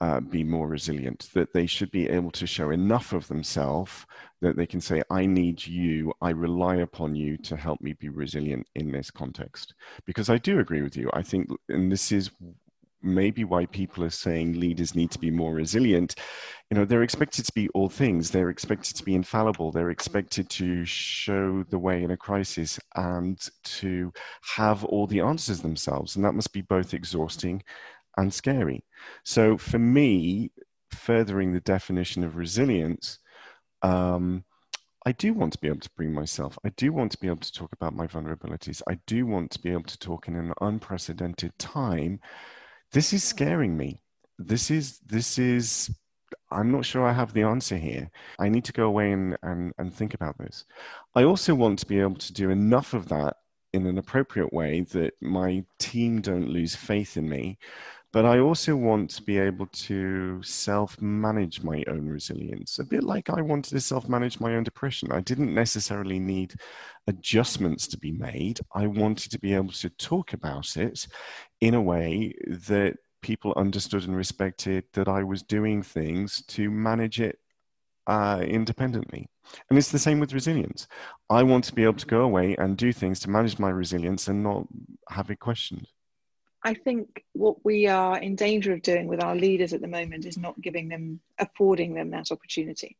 uh, 0.00 0.20
be 0.20 0.42
more 0.42 0.66
resilient, 0.66 1.28
that 1.34 1.52
they 1.52 1.66
should 1.66 1.90
be 1.90 2.08
able 2.08 2.30
to 2.30 2.46
show 2.46 2.70
enough 2.70 3.12
of 3.12 3.28
themselves 3.28 4.06
that 4.40 4.56
they 4.56 4.66
can 4.66 4.80
say, 4.80 5.02
I 5.10 5.26
need 5.26 5.66
you, 5.66 6.14
I 6.22 6.30
rely 6.30 6.76
upon 6.76 7.14
you 7.14 7.36
to 7.38 7.56
help 7.56 7.82
me 7.82 7.92
be 7.92 8.08
resilient 8.08 8.66
in 8.74 8.90
this 8.90 9.10
context. 9.10 9.74
Because 10.06 10.30
I 10.30 10.38
do 10.38 10.58
agree 10.58 10.80
with 10.80 10.96
you. 10.96 11.10
I 11.12 11.22
think, 11.22 11.50
and 11.68 11.92
this 11.92 12.12
is 12.12 12.30
maybe 13.02 13.44
why 13.44 13.66
people 13.66 14.04
are 14.04 14.10
saying 14.10 14.58
leaders 14.58 14.94
need 14.94 15.10
to 15.10 15.18
be 15.18 15.30
more 15.30 15.54
resilient 15.54 16.14
you 16.70 16.76
know 16.76 16.84
they're 16.84 17.02
expected 17.02 17.44
to 17.44 17.52
be 17.52 17.68
all 17.70 17.88
things 17.88 18.30
they're 18.30 18.50
expected 18.50 18.96
to 18.96 19.04
be 19.04 19.14
infallible 19.14 19.72
they're 19.72 19.90
expected 19.90 20.48
to 20.50 20.84
show 20.84 21.64
the 21.70 21.78
way 21.78 22.02
in 22.02 22.10
a 22.12 22.16
crisis 22.16 22.78
and 22.96 23.48
to 23.64 24.12
have 24.56 24.84
all 24.84 25.06
the 25.06 25.20
answers 25.20 25.60
themselves 25.60 26.16
and 26.16 26.24
that 26.24 26.34
must 26.34 26.52
be 26.52 26.62
both 26.62 26.94
exhausting 26.94 27.62
and 28.18 28.32
scary 28.34 28.84
so 29.24 29.56
for 29.58 29.78
me 29.78 30.50
furthering 30.90 31.52
the 31.52 31.60
definition 31.60 32.24
of 32.24 32.36
resilience 32.36 33.18
Um, 33.82 34.44
I 35.06 35.12
do 35.12 35.34
want 35.34 35.52
to 35.54 35.58
be 35.60 35.68
able 35.68 35.80
to 35.80 35.90
bring 35.96 36.12
myself. 36.12 36.58
I 36.64 36.70
do 36.70 36.92
want 36.92 37.12
to 37.12 37.18
be 37.18 37.28
able 37.28 37.38
to 37.38 37.52
talk 37.52 37.72
about 37.72 37.94
my 37.94 38.06
vulnerabilities. 38.06 38.82
I 38.88 38.98
do 39.06 39.26
want 39.26 39.50
to 39.52 39.60
be 39.60 39.70
able 39.72 39.84
to 39.84 39.98
talk 39.98 40.28
in 40.28 40.36
an 40.36 40.52
unprecedented 40.60 41.58
time. 41.58 42.20
This 42.92 43.12
is 43.12 43.22
scaring 43.22 43.76
me. 43.76 44.00
This 44.38 44.70
is 44.70 44.98
this 45.00 45.38
is 45.38 45.90
I'm 46.50 46.72
not 46.72 46.84
sure 46.84 47.06
I 47.06 47.12
have 47.12 47.32
the 47.32 47.42
answer 47.42 47.76
here. 47.76 48.10
I 48.38 48.48
need 48.48 48.64
to 48.64 48.72
go 48.72 48.86
away 48.86 49.12
and, 49.12 49.36
and, 49.42 49.72
and 49.78 49.92
think 49.92 50.14
about 50.14 50.38
this. 50.38 50.64
I 51.14 51.24
also 51.24 51.54
want 51.54 51.78
to 51.80 51.86
be 51.86 52.00
able 52.00 52.16
to 52.16 52.32
do 52.32 52.50
enough 52.50 52.94
of 52.94 53.08
that 53.08 53.36
in 53.72 53.86
an 53.86 53.98
appropriate 53.98 54.52
way 54.52 54.80
that 54.92 55.14
my 55.20 55.64
team 55.78 56.20
don't 56.20 56.48
lose 56.48 56.74
faith 56.74 57.16
in 57.16 57.28
me. 57.28 57.58
But 58.12 58.24
I 58.24 58.40
also 58.40 58.74
want 58.74 59.10
to 59.10 59.22
be 59.22 59.38
able 59.38 59.66
to 59.66 60.42
self 60.42 61.00
manage 61.00 61.62
my 61.62 61.84
own 61.86 62.08
resilience, 62.08 62.80
a 62.80 62.84
bit 62.84 63.04
like 63.04 63.30
I 63.30 63.40
wanted 63.40 63.70
to 63.70 63.80
self 63.80 64.08
manage 64.08 64.40
my 64.40 64.56
own 64.56 64.64
depression. 64.64 65.12
I 65.12 65.20
didn't 65.20 65.54
necessarily 65.54 66.18
need 66.18 66.54
adjustments 67.06 67.86
to 67.88 67.98
be 67.98 68.10
made. 68.10 68.58
I 68.74 68.88
wanted 68.88 69.30
to 69.30 69.38
be 69.38 69.54
able 69.54 69.72
to 69.72 69.90
talk 69.90 70.32
about 70.32 70.76
it 70.76 71.06
in 71.60 71.74
a 71.74 71.82
way 71.82 72.34
that 72.46 72.96
people 73.22 73.52
understood 73.56 74.04
and 74.04 74.16
respected 74.16 74.84
that 74.94 75.06
I 75.08 75.22
was 75.22 75.42
doing 75.42 75.82
things 75.82 76.42
to 76.48 76.70
manage 76.70 77.20
it 77.20 77.38
uh, 78.06 78.42
independently. 78.44 79.28
And 79.68 79.78
it's 79.78 79.90
the 79.90 79.98
same 79.98 80.18
with 80.18 80.32
resilience. 80.32 80.88
I 81.28 81.44
want 81.44 81.64
to 81.64 81.74
be 81.74 81.84
able 81.84 81.94
to 81.94 82.06
go 82.06 82.22
away 82.22 82.56
and 82.56 82.76
do 82.76 82.92
things 82.92 83.20
to 83.20 83.30
manage 83.30 83.58
my 83.58 83.70
resilience 83.70 84.26
and 84.26 84.42
not 84.42 84.66
have 85.10 85.30
it 85.30 85.38
questioned. 85.38 85.86
I 86.62 86.74
think 86.74 87.24
what 87.32 87.64
we 87.64 87.86
are 87.86 88.18
in 88.18 88.36
danger 88.36 88.72
of 88.72 88.82
doing 88.82 89.06
with 89.06 89.22
our 89.22 89.34
leaders 89.34 89.72
at 89.72 89.80
the 89.80 89.88
moment 89.88 90.26
is 90.26 90.36
not 90.36 90.60
giving 90.60 90.88
them, 90.88 91.20
affording 91.38 91.94
them 91.94 92.10
that 92.10 92.30
opportunity. 92.30 92.96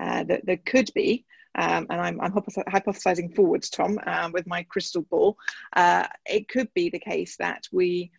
Uh, 0.00 0.24
that 0.24 0.44
there 0.44 0.58
could 0.66 0.90
be, 0.92 1.24
um, 1.54 1.86
and 1.88 2.00
I'm, 2.00 2.20
I'm, 2.20 2.32
hypothesizing 2.32 3.32
forwards, 3.32 3.70
Tom, 3.70 4.00
um, 4.06 4.32
with 4.32 4.44
my 4.46 4.64
crystal 4.64 5.02
ball. 5.02 5.38
Uh, 5.74 6.08
it 6.26 6.48
could 6.48 6.72
be 6.74 6.90
the 6.90 6.98
case 6.98 7.36
that 7.36 7.68
we 7.70 8.10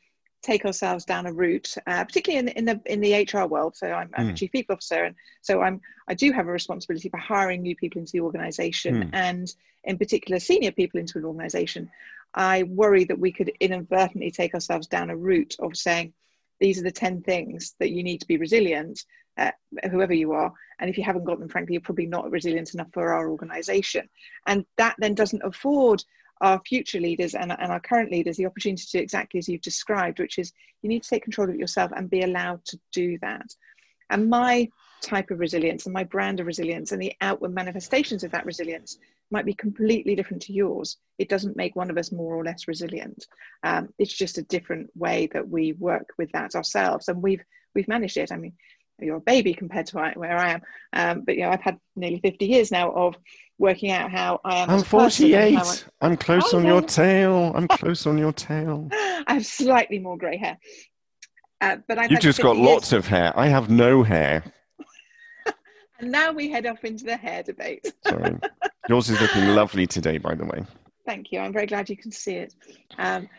take 0.46 0.64
ourselves 0.64 1.04
down 1.04 1.26
a 1.26 1.34
route, 1.34 1.76
uh, 1.88 2.06
particularly 2.06 2.48
in, 2.48 2.58
in, 2.58 2.66
the 2.66 2.82
in 2.86 3.02
the 3.02 3.14
HR 3.14 3.46
world. 3.46 3.76
So 3.76 3.92
I'm, 3.92 4.10
I'm 4.16 4.30
mm. 4.30 4.32
a 4.32 4.34
chief 4.36 4.52
people 4.52 4.74
officer, 4.74 5.04
and 5.04 5.16
so 5.42 5.62
I'm 5.62 5.82
I 6.08 6.14
do 6.14 6.32
have 6.32 6.48
a 6.48 6.52
responsibility 6.52 7.10
for 7.10 7.18
hiring 7.18 7.62
new 7.62 7.76
people 7.76 8.00
into 8.00 8.14
the 8.14 8.22
organisation, 8.22 9.06
mm. 9.06 9.10
and 9.12 9.54
in 9.84 9.98
particular 9.98 10.40
senior 10.40 10.72
people 10.72 11.00
into 11.00 11.18
an 11.18 11.26
organisation. 11.26 11.90
I 12.36 12.64
worry 12.64 13.06
that 13.06 13.18
we 13.18 13.32
could 13.32 13.52
inadvertently 13.60 14.30
take 14.30 14.54
ourselves 14.54 14.88
down 14.88 15.10
a 15.10 15.16
route 15.16 15.56
of 15.60 15.76
saying 15.78 16.14
these 16.60 16.80
are 16.80 16.84
the 16.84 16.92
ten 16.92 17.22
things 17.22 17.76
that 17.80 17.92
you 17.92 18.04
need 18.04 18.20
to 18.22 18.28
be 18.28 18.38
resilient, 18.38 19.04
uh, 19.38 19.52
whoever 19.90 20.14
you 20.14 20.34
are, 20.34 20.54
and 20.80 20.90
if 20.90 20.98
you 20.98 21.04
haven't 21.04 21.24
got 21.24 21.40
them, 21.40 21.50
frankly, 21.50 21.74
you're 21.74 21.82
probably 21.82 22.06
not 22.06 22.30
resilient 22.32 22.74
enough 22.74 22.88
for 22.94 23.14
our 23.14 23.30
organisation, 23.30 24.08
and 24.48 24.66
that 24.78 24.96
then 25.00 25.14
doesn't 25.14 25.44
afford 25.44 26.04
our 26.42 26.62
future 26.66 27.00
leaders 27.00 27.34
and, 27.34 27.52
and 27.52 27.72
our 27.72 27.80
current 27.80 28.12
leaders 28.12 28.36
the 28.36 28.46
opportunity 28.46 28.84
to 28.84 28.98
do 28.98 29.00
exactly 29.00 29.38
as 29.38 29.48
you've 29.48 29.62
described, 29.62 30.20
which 30.20 30.38
is 30.38 30.52
you 30.82 30.90
need 30.90 31.02
to 31.02 31.10
take 31.10 31.24
control 31.24 31.50
of 31.50 31.56
yourself 31.56 31.92
and 31.96 32.10
be 32.10 32.24
allowed 32.24 32.64
to 32.66 32.78
do 32.92 33.18
that. 33.22 33.48
And 34.10 34.30
my 34.30 34.70
type 35.02 35.32
of 35.32 35.40
resilience 35.40 35.86
and 35.86 35.94
my 35.94 36.04
brand 36.04 36.40
of 36.40 36.46
resilience 36.46 36.92
and 36.92 37.02
the 37.02 37.14
outward 37.22 37.54
manifestations 37.54 38.24
of 38.24 38.32
that 38.32 38.46
resilience 38.46 39.00
might 39.32 39.46
be 39.46 39.54
completely 39.54 40.16
different 40.16 40.44
to 40.44 40.54
yours. 40.54 40.98
It 41.18 41.30
doesn't 41.30 41.58
make 41.58 41.76
one 41.76 41.90
of 41.90 41.98
us 41.98 42.12
more 42.12 42.36
or 42.36 42.44
less 42.44 42.68
resilient. 42.68 43.26
Um, 43.64 43.90
it's 43.98 44.14
just 44.14 44.38
a 44.38 44.44
different 44.44 44.90
way 44.96 45.30
that 45.34 45.48
we 45.48 45.74
work 45.74 46.10
with 46.18 46.32
that 46.34 46.56
ourselves, 46.56 47.08
and 47.08 47.22
we've 47.22 47.44
we've 47.74 47.88
managed 47.88 48.18
it. 48.18 48.32
I 48.32 48.38
mean, 48.38 48.54
you're 49.00 49.18
a 49.18 49.22
baby 49.22 49.54
compared 49.54 49.88
to 49.88 49.98
where 50.16 50.38
I 50.38 50.52
am, 50.52 50.62
um, 50.94 51.24
but 51.26 51.36
you 51.36 51.42
know 51.42 51.50
I've 51.50 51.62
had 51.62 51.78
nearly 51.96 52.20
50 52.20 52.46
years 52.46 52.72
now 52.72 52.92
of 52.92 53.16
working 53.58 53.92
out 53.92 54.12
how 54.12 54.40
I 54.44 54.58
am. 54.58 54.70
I'm 54.70 54.84
48. 54.84 55.58
I... 55.58 55.76
I'm 56.02 56.18
close 56.18 56.54
oh, 56.54 56.58
on 56.58 56.66
your 56.66 56.82
tail. 56.82 57.52
I'm 57.56 57.68
close 57.80 58.06
on 58.06 58.18
your 58.18 58.34
tail. 58.34 58.90
I 58.92 59.34
have 59.34 59.46
slightly 59.46 60.00
more 60.00 60.18
grey 60.18 60.38
hair. 60.38 60.58
Uh, 61.62 61.78
but 61.88 61.98
I've 61.98 62.12
you 62.12 62.18
just 62.18 62.42
got 62.42 62.58
years. 62.58 62.68
lots 62.68 62.94
of 62.94 63.08
hair. 63.08 63.34
I 63.36 63.48
have 63.48 63.70
no 63.70 64.04
hair. 64.04 64.44
And 66.00 66.12
now 66.12 66.32
we 66.32 66.50
head 66.50 66.66
off 66.66 66.84
into 66.84 67.06
the 67.06 67.18
hair 67.18 67.44
debate. 67.44 67.94
Sorry. 68.08 68.38
Yours 68.90 69.10
is 69.10 69.20
looking 69.22 69.48
lovely 69.50 69.88
today, 69.88 70.18
by 70.18 70.36
the 70.36 70.46
way. 70.46 70.64
Thank 71.06 71.32
you. 71.32 71.40
I'm 71.40 71.54
very 71.54 71.68
glad 71.68 71.90
you 71.90 71.98
can 71.98 72.12
see 72.12 72.36
it. 72.36 72.54
Um, 72.98 73.30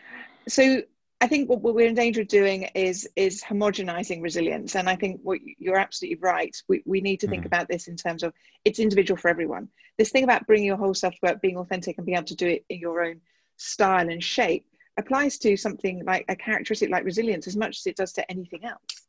so 0.47 0.81
I 1.19 1.27
think 1.27 1.49
what, 1.49 1.61
we're 1.61 1.87
in 1.87 1.95
danger 1.95 2.21
of 2.21 2.27
doing 2.27 2.63
is 2.75 3.09
is 3.15 3.43
homogenizing 3.43 4.21
resilience, 4.21 4.75
and 4.75 4.89
I 4.89 4.95
think 4.95 5.19
what 5.23 5.39
you're 5.57 5.77
absolutely 5.77 6.19
right. 6.21 6.55
We, 6.67 6.83
we 6.85 7.01
need 7.01 7.19
to 7.21 7.27
think 7.27 7.43
mm. 7.43 7.47
about 7.47 7.67
this 7.67 7.87
in 7.87 7.95
terms 7.95 8.23
of 8.23 8.33
it's 8.65 8.79
individual 8.79 9.17
for 9.17 9.29
everyone. 9.29 9.67
This 9.97 10.11
thing 10.11 10.23
about 10.23 10.45
bringing 10.45 10.67
your 10.67 10.77
whole 10.77 10.93
self 10.93 11.15
to 11.15 11.19
work, 11.23 11.41
being 11.41 11.57
authentic, 11.57 11.97
and 11.97 12.05
being 12.05 12.17
able 12.17 12.27
to 12.27 12.35
do 12.35 12.47
it 12.47 12.65
in 12.69 12.79
your 12.79 13.03
own 13.03 13.19
style 13.57 14.09
and 14.09 14.23
shape 14.23 14.65
applies 14.97 15.37
to 15.39 15.57
something 15.57 16.03
like 16.05 16.25
a 16.29 16.35
characteristic 16.35 16.89
like 16.89 17.03
resilience 17.03 17.47
as 17.47 17.55
much 17.55 17.79
as 17.79 17.87
it 17.87 17.95
does 17.95 18.13
to 18.13 18.31
anything 18.31 18.65
else. 18.65 19.07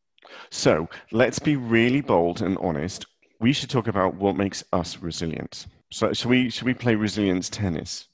So 0.50 0.88
let's 1.12 1.38
be 1.38 1.56
really 1.56 2.00
bold 2.00 2.42
and 2.42 2.56
honest. 2.58 3.06
We 3.40 3.52
should 3.52 3.70
talk 3.70 3.86
about 3.86 4.14
what 4.14 4.36
makes 4.36 4.64
us 4.72 4.98
resilient. 4.98 5.66
So 5.90 6.12
should 6.12 6.28
we 6.28 6.50
should 6.50 6.66
we 6.66 6.74
play 6.74 6.94
resilience 6.94 7.48
tennis? 7.48 8.08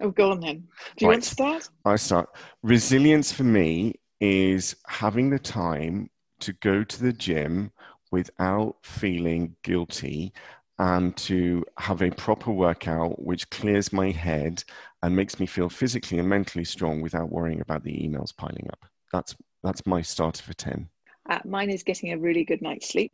Oh, 0.00 0.10
go 0.10 0.30
on 0.30 0.40
then. 0.40 0.68
Do 0.96 1.04
you 1.04 1.08
right. 1.08 1.14
want 1.14 1.24
to 1.24 1.30
start? 1.30 1.68
I 1.84 1.96
start. 1.96 2.30
Resilience 2.62 3.32
for 3.32 3.44
me 3.44 3.94
is 4.20 4.76
having 4.86 5.30
the 5.30 5.38
time 5.38 6.08
to 6.40 6.52
go 6.54 6.84
to 6.84 7.02
the 7.02 7.12
gym 7.12 7.70
without 8.10 8.76
feeling 8.82 9.54
guilty 9.62 10.32
and 10.78 11.14
to 11.18 11.62
have 11.78 12.00
a 12.00 12.10
proper 12.10 12.50
workout 12.50 13.22
which 13.22 13.50
clears 13.50 13.92
my 13.92 14.10
head 14.10 14.64
and 15.02 15.14
makes 15.14 15.38
me 15.38 15.44
feel 15.44 15.68
physically 15.68 16.18
and 16.18 16.28
mentally 16.28 16.64
strong 16.64 17.02
without 17.02 17.30
worrying 17.30 17.60
about 17.60 17.84
the 17.84 17.92
emails 17.92 18.34
piling 18.34 18.66
up. 18.72 18.86
That's 19.12 19.36
that's 19.62 19.86
my 19.86 20.00
starter 20.00 20.42
for 20.42 20.54
10. 20.54 20.88
Uh, 21.28 21.38
mine 21.44 21.68
is 21.68 21.82
getting 21.82 22.12
a 22.12 22.18
really 22.18 22.44
good 22.44 22.62
night's 22.62 22.88
sleep 22.88 23.12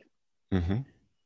mm-hmm. 0.53 0.79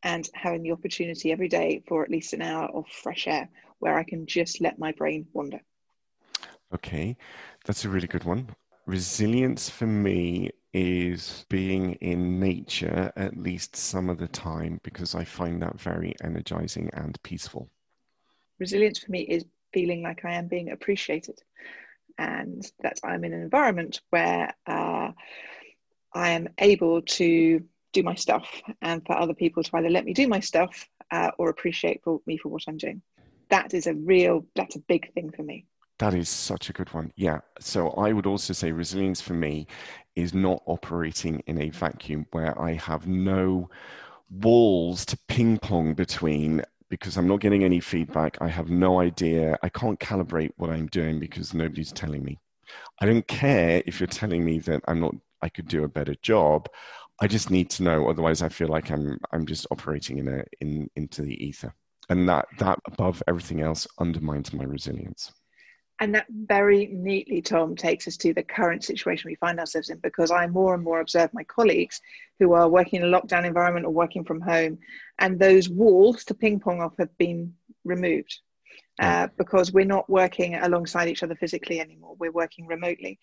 And 0.02 0.28
having 0.34 0.62
the 0.62 0.72
opportunity 0.72 1.32
every 1.32 1.48
day 1.48 1.82
for 1.86 2.02
at 2.02 2.10
least 2.10 2.32
an 2.32 2.42
hour 2.42 2.68
of 2.68 2.86
fresh 2.88 3.26
air 3.26 3.48
where 3.78 3.98
I 3.98 4.04
can 4.04 4.26
just 4.26 4.60
let 4.60 4.78
my 4.78 4.92
brain 4.92 5.26
wander. 5.32 5.60
Okay, 6.72 7.16
that's 7.64 7.84
a 7.84 7.88
really 7.88 8.06
good 8.06 8.24
one. 8.24 8.48
Resilience 8.86 9.68
for 9.68 9.86
me 9.86 10.50
is 10.72 11.44
being 11.48 11.94
in 11.94 12.38
nature 12.38 13.12
at 13.16 13.36
least 13.36 13.74
some 13.74 14.08
of 14.08 14.18
the 14.18 14.28
time 14.28 14.80
because 14.84 15.14
I 15.14 15.24
find 15.24 15.60
that 15.62 15.80
very 15.80 16.14
energizing 16.22 16.90
and 16.92 17.20
peaceful. 17.22 17.68
Resilience 18.58 18.98
for 19.00 19.10
me 19.10 19.22
is 19.22 19.44
feeling 19.72 20.02
like 20.02 20.24
I 20.24 20.34
am 20.34 20.46
being 20.46 20.70
appreciated 20.70 21.40
and 22.18 22.64
that 22.82 23.00
I'm 23.02 23.24
in 23.24 23.32
an 23.32 23.42
environment 23.42 24.00
where 24.10 24.54
uh, 24.66 25.10
I 26.12 26.30
am 26.30 26.48
able 26.58 27.02
to 27.02 27.62
do 27.92 28.02
my 28.02 28.14
stuff 28.14 28.48
and 28.82 29.04
for 29.06 29.16
other 29.16 29.34
people 29.34 29.62
to 29.62 29.76
either 29.76 29.90
let 29.90 30.04
me 30.04 30.12
do 30.12 30.28
my 30.28 30.40
stuff 30.40 30.88
uh, 31.10 31.30
or 31.38 31.50
appreciate 31.50 32.02
for 32.02 32.20
me 32.26 32.36
for 32.36 32.48
what 32.48 32.62
I'm 32.68 32.76
doing. 32.76 33.02
That 33.48 33.74
is 33.74 33.86
a 33.86 33.94
real 33.94 34.46
that's 34.54 34.76
a 34.76 34.80
big 34.80 35.12
thing 35.12 35.30
for 35.30 35.42
me. 35.42 35.66
That 35.98 36.14
is 36.14 36.28
such 36.28 36.70
a 36.70 36.72
good 36.72 36.92
one. 36.94 37.12
Yeah. 37.16 37.40
So 37.58 37.90
i 37.90 38.12
would 38.12 38.26
also 38.26 38.52
say 38.52 38.72
resilience 38.72 39.20
for 39.20 39.34
me 39.34 39.66
is 40.16 40.34
not 40.34 40.62
operating 40.66 41.42
in 41.46 41.60
a 41.60 41.70
vacuum 41.70 42.26
where 42.32 42.60
i 42.60 42.72
have 42.72 43.06
no 43.06 43.70
walls 44.30 45.04
to 45.06 45.16
ping 45.28 45.58
pong 45.58 45.94
between 45.94 46.62
because 46.88 47.16
i'm 47.16 47.28
not 47.28 47.40
getting 47.40 47.64
any 47.64 47.80
feedback. 47.80 48.38
I 48.40 48.48
have 48.48 48.70
no 48.70 49.00
idea. 49.00 49.58
I 49.62 49.68
can't 49.68 49.98
calibrate 49.98 50.52
what 50.56 50.70
i'm 50.70 50.86
doing 50.86 51.18
because 51.18 51.54
nobody's 51.54 51.92
telling 51.92 52.24
me. 52.24 52.38
I 53.00 53.06
don't 53.06 53.26
care 53.26 53.82
if 53.86 53.98
you're 53.98 54.06
telling 54.06 54.44
me 54.44 54.60
that 54.60 54.82
i'm 54.86 55.00
not 55.00 55.14
i 55.42 55.48
could 55.48 55.66
do 55.66 55.84
a 55.84 55.88
better 55.88 56.14
job 56.22 56.68
i 57.20 57.26
just 57.26 57.50
need 57.50 57.70
to 57.70 57.82
know 57.82 58.08
otherwise 58.08 58.42
i 58.42 58.48
feel 58.48 58.68
like 58.68 58.90
i'm 58.90 59.18
i'm 59.32 59.46
just 59.46 59.66
operating 59.70 60.18
in 60.18 60.28
a 60.28 60.44
in 60.60 60.88
into 60.96 61.22
the 61.22 61.44
ether. 61.44 61.74
And 62.08 62.28
that 62.28 62.46
that 62.58 62.78
above 62.86 63.22
everything 63.28 63.60
else 63.60 63.86
undermines 64.00 64.52
my 64.52 64.64
resilience. 64.64 65.32
And 66.00 66.14
that 66.14 66.26
very 66.30 66.86
neatly 66.86 67.42
tom 67.42 67.76
takes 67.76 68.08
us 68.08 68.16
to 68.18 68.34
the 68.34 68.42
current 68.42 68.82
situation 68.82 69.28
we 69.28 69.36
find 69.36 69.60
ourselves 69.60 69.90
in 69.90 69.98
because 69.98 70.30
i 70.30 70.46
more 70.46 70.74
and 70.74 70.82
more 70.82 71.00
observe 71.00 71.30
my 71.32 71.44
colleagues 71.44 72.00
who 72.38 72.52
are 72.52 72.68
working 72.68 73.00
in 73.00 73.06
a 73.06 73.20
lockdown 73.20 73.44
environment 73.44 73.86
or 73.86 73.92
working 73.92 74.24
from 74.24 74.40
home 74.40 74.78
and 75.18 75.38
those 75.38 75.68
walls 75.68 76.24
to 76.24 76.34
ping 76.34 76.58
pong 76.58 76.80
off 76.80 76.94
have 76.98 77.16
been 77.18 77.54
removed. 77.84 78.40
Uh, 78.98 79.28
because 79.38 79.72
we're 79.72 79.82
not 79.82 80.10
working 80.10 80.56
alongside 80.56 81.08
each 81.08 81.22
other 81.22 81.34
physically 81.34 81.80
anymore. 81.80 82.14
We're 82.18 82.32
working 82.32 82.66
remotely 82.66 83.18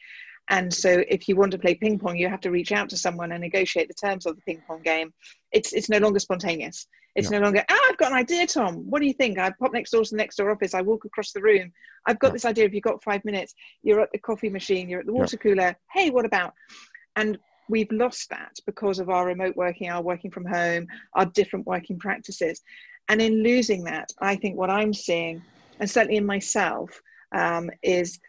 and 0.50 0.74
so 0.74 1.04
if 1.10 1.28
you 1.28 1.36
want 1.36 1.52
to 1.52 1.58
play 1.58 1.76
ping 1.76 2.00
pong 2.00 2.18
you 2.18 2.28
have 2.28 2.42
to 2.42 2.52
reach 2.52 2.72
out 2.72 2.90
to 2.90 2.98
someone 2.98 3.32
and 3.32 3.42
negotiate 3.42 3.88
the 3.88 3.94
terms 3.94 4.26
of 4.26 4.36
the 4.36 4.42
ping 4.42 4.62
pong 4.68 4.82
game 4.82 5.14
it's 5.52 5.74
it's 5.74 5.90
no 5.90 5.98
longer 5.98 6.20
spontaneous 6.20 6.88
it's 7.18 7.32
no 7.32 7.40
longer, 7.40 7.64
ah, 7.68 7.80
I've 7.90 7.98
got 7.98 8.12
an 8.12 8.18
idea, 8.18 8.46
Tom. 8.46 8.76
What 8.88 9.00
do 9.00 9.08
you 9.08 9.14
think? 9.14 9.40
I 9.40 9.50
pop 9.50 9.74
next 9.74 9.90
door 9.90 10.04
to 10.04 10.10
the 10.12 10.18
next 10.18 10.36
door 10.36 10.52
office. 10.52 10.76
I 10.76 10.84
walk 10.84 11.04
across 11.04 11.32
the 11.32 11.42
room. 11.42 11.72
I've 12.06 12.20
got 12.20 12.28
yeah. 12.28 12.34
this 12.34 12.46
idea. 12.46 12.66
If 12.66 12.76
you've 12.76 12.84
got 12.84 13.04
five 13.04 13.26
minutes, 13.26 13.56
you're 13.82 14.02
at 14.02 14.12
the 14.12 14.20
coffee 14.20 14.50
machine, 14.50 14.88
you're 14.88 15.00
at 15.00 15.08
the 15.08 15.14
water 15.14 15.36
yeah. 15.36 15.44
cooler. 15.44 15.76
Hey, 15.92 16.12
what 16.12 16.26
about? 16.26 16.54
And 17.16 17.40
we've 17.70 17.92
lost 17.92 18.30
that 18.30 18.56
because 18.68 19.00
of 19.00 19.10
our 19.10 19.26
remote 19.26 19.56
working, 19.56 19.90
our 19.90 20.02
working 20.04 20.30
from 20.30 20.46
home, 20.46 20.86
our 21.16 21.26
different 21.26 21.66
working 21.66 21.98
practices. 21.98 22.62
And 23.10 23.20
in 23.20 23.42
losing 23.42 23.84
that, 23.86 24.10
I 24.22 24.36
think 24.36 24.56
what 24.56 24.70
I'm 24.70 24.94
seeing, 24.94 25.42
and 25.80 25.90
certainly 25.90 26.18
in 26.18 26.26
myself, 26.26 27.02
um, 27.32 27.72
is 27.82 28.20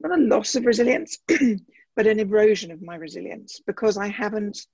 not 0.00 0.18
a 0.18 0.22
loss 0.22 0.54
of 0.54 0.66
resilience, 0.66 1.18
but 1.96 2.06
an 2.06 2.20
erosion 2.20 2.70
of 2.70 2.82
my 2.82 2.96
resilience 2.96 3.60
because 3.66 3.96
I 3.96 4.08
haven't. 4.08 4.66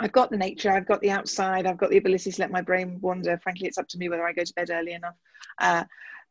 I've 0.00 0.12
got 0.12 0.30
the 0.30 0.36
nature, 0.36 0.70
I've 0.70 0.86
got 0.86 1.00
the 1.00 1.10
outside, 1.10 1.66
I've 1.66 1.78
got 1.78 1.90
the 1.90 1.96
ability 1.96 2.30
to 2.30 2.40
let 2.40 2.52
my 2.52 2.60
brain 2.60 2.98
wander. 3.00 3.36
Frankly, 3.38 3.66
it's 3.66 3.78
up 3.78 3.88
to 3.88 3.98
me 3.98 4.08
whether 4.08 4.24
I 4.24 4.32
go 4.32 4.44
to 4.44 4.54
bed 4.54 4.70
early 4.70 4.92
enough. 4.92 5.16
Uh, 5.60 5.84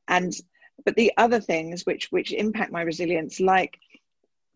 and 0.08 0.32
but 0.86 0.96
the 0.96 1.12
other 1.18 1.42
things 1.42 1.86
which 1.86 2.08
which 2.12 2.32
impact 2.32 2.72
my 2.72 2.82
resilience, 2.82 3.40
like 3.40 3.78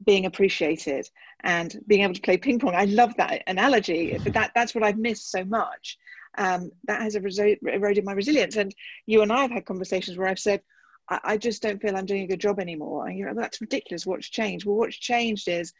being 0.05 0.25
appreciated 0.25 1.07
and 1.43 1.79
being 1.87 2.01
able 2.01 2.13
to 2.13 2.21
play 2.21 2.37
ping 2.37 2.59
pong. 2.59 2.75
I 2.75 2.85
love 2.85 3.15
that 3.17 3.43
analogy, 3.47 4.17
but 4.23 4.33
that 4.33 4.51
that's 4.55 4.73
what 4.73 4.83
I've 4.83 4.97
missed 4.97 5.31
so 5.31 5.43
much. 5.43 5.97
Um, 6.37 6.71
that 6.85 7.01
has 7.01 7.15
eroded 7.15 8.05
my 8.05 8.13
resilience. 8.13 8.55
And 8.55 8.73
you 9.05 9.21
and 9.21 9.33
I 9.33 9.41
have 9.41 9.51
had 9.51 9.65
conversations 9.65 10.17
where 10.17 10.27
I've 10.27 10.39
said, 10.39 10.61
I, 11.11 11.19
I 11.23 11.37
just 11.37 11.61
don't 11.61 11.81
feel 11.81 11.95
I'm 11.95 12.05
doing 12.05 12.23
a 12.23 12.27
good 12.27 12.39
job 12.39 12.59
anymore. 12.59 13.07
And 13.07 13.17
you 13.17 13.25
know, 13.25 13.33
that's 13.35 13.61
ridiculous. 13.61 14.05
What's 14.05 14.29
changed? 14.29 14.65
Well, 14.65 14.77
what's 14.77 14.97
changed 14.97 15.47
is, 15.47 15.73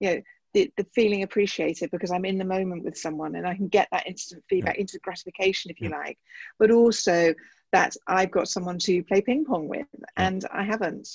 you 0.00 0.10
know, 0.10 0.22
the, 0.54 0.72
the 0.76 0.86
feeling 0.94 1.22
appreciated 1.22 1.90
because 1.90 2.10
I'm 2.10 2.24
in 2.24 2.38
the 2.38 2.44
moment 2.44 2.82
with 2.82 2.96
someone 2.96 3.34
and 3.34 3.46
I 3.46 3.54
can 3.54 3.68
get 3.68 3.88
that 3.92 4.06
instant 4.06 4.42
feedback, 4.48 4.76
yeah. 4.76 4.80
instant 4.80 5.02
gratification, 5.02 5.70
if 5.70 5.80
you 5.80 5.90
yeah. 5.90 5.98
like, 5.98 6.18
but 6.58 6.70
also 6.70 7.34
that 7.72 7.94
I've 8.06 8.30
got 8.30 8.48
someone 8.48 8.78
to 8.80 9.02
play 9.04 9.20
ping 9.20 9.44
pong 9.44 9.68
with 9.68 9.86
and 10.16 10.44
I 10.50 10.64
haven't. 10.64 11.08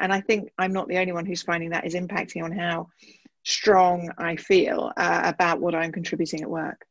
And 0.00 0.12
I 0.12 0.20
think 0.20 0.50
I'm 0.58 0.72
not 0.72 0.88
the 0.88 0.98
only 0.98 1.12
one 1.12 1.24
who's 1.24 1.42
finding 1.42 1.70
that 1.70 1.86
is 1.86 1.94
impacting 1.94 2.42
on 2.42 2.50
how 2.50 2.88
strong 3.44 4.10
I 4.18 4.34
feel 4.36 4.92
uh, 4.96 5.20
about 5.24 5.60
what 5.60 5.76
I'm 5.76 5.92
contributing 5.92 6.42
at 6.42 6.50
work. 6.50 6.84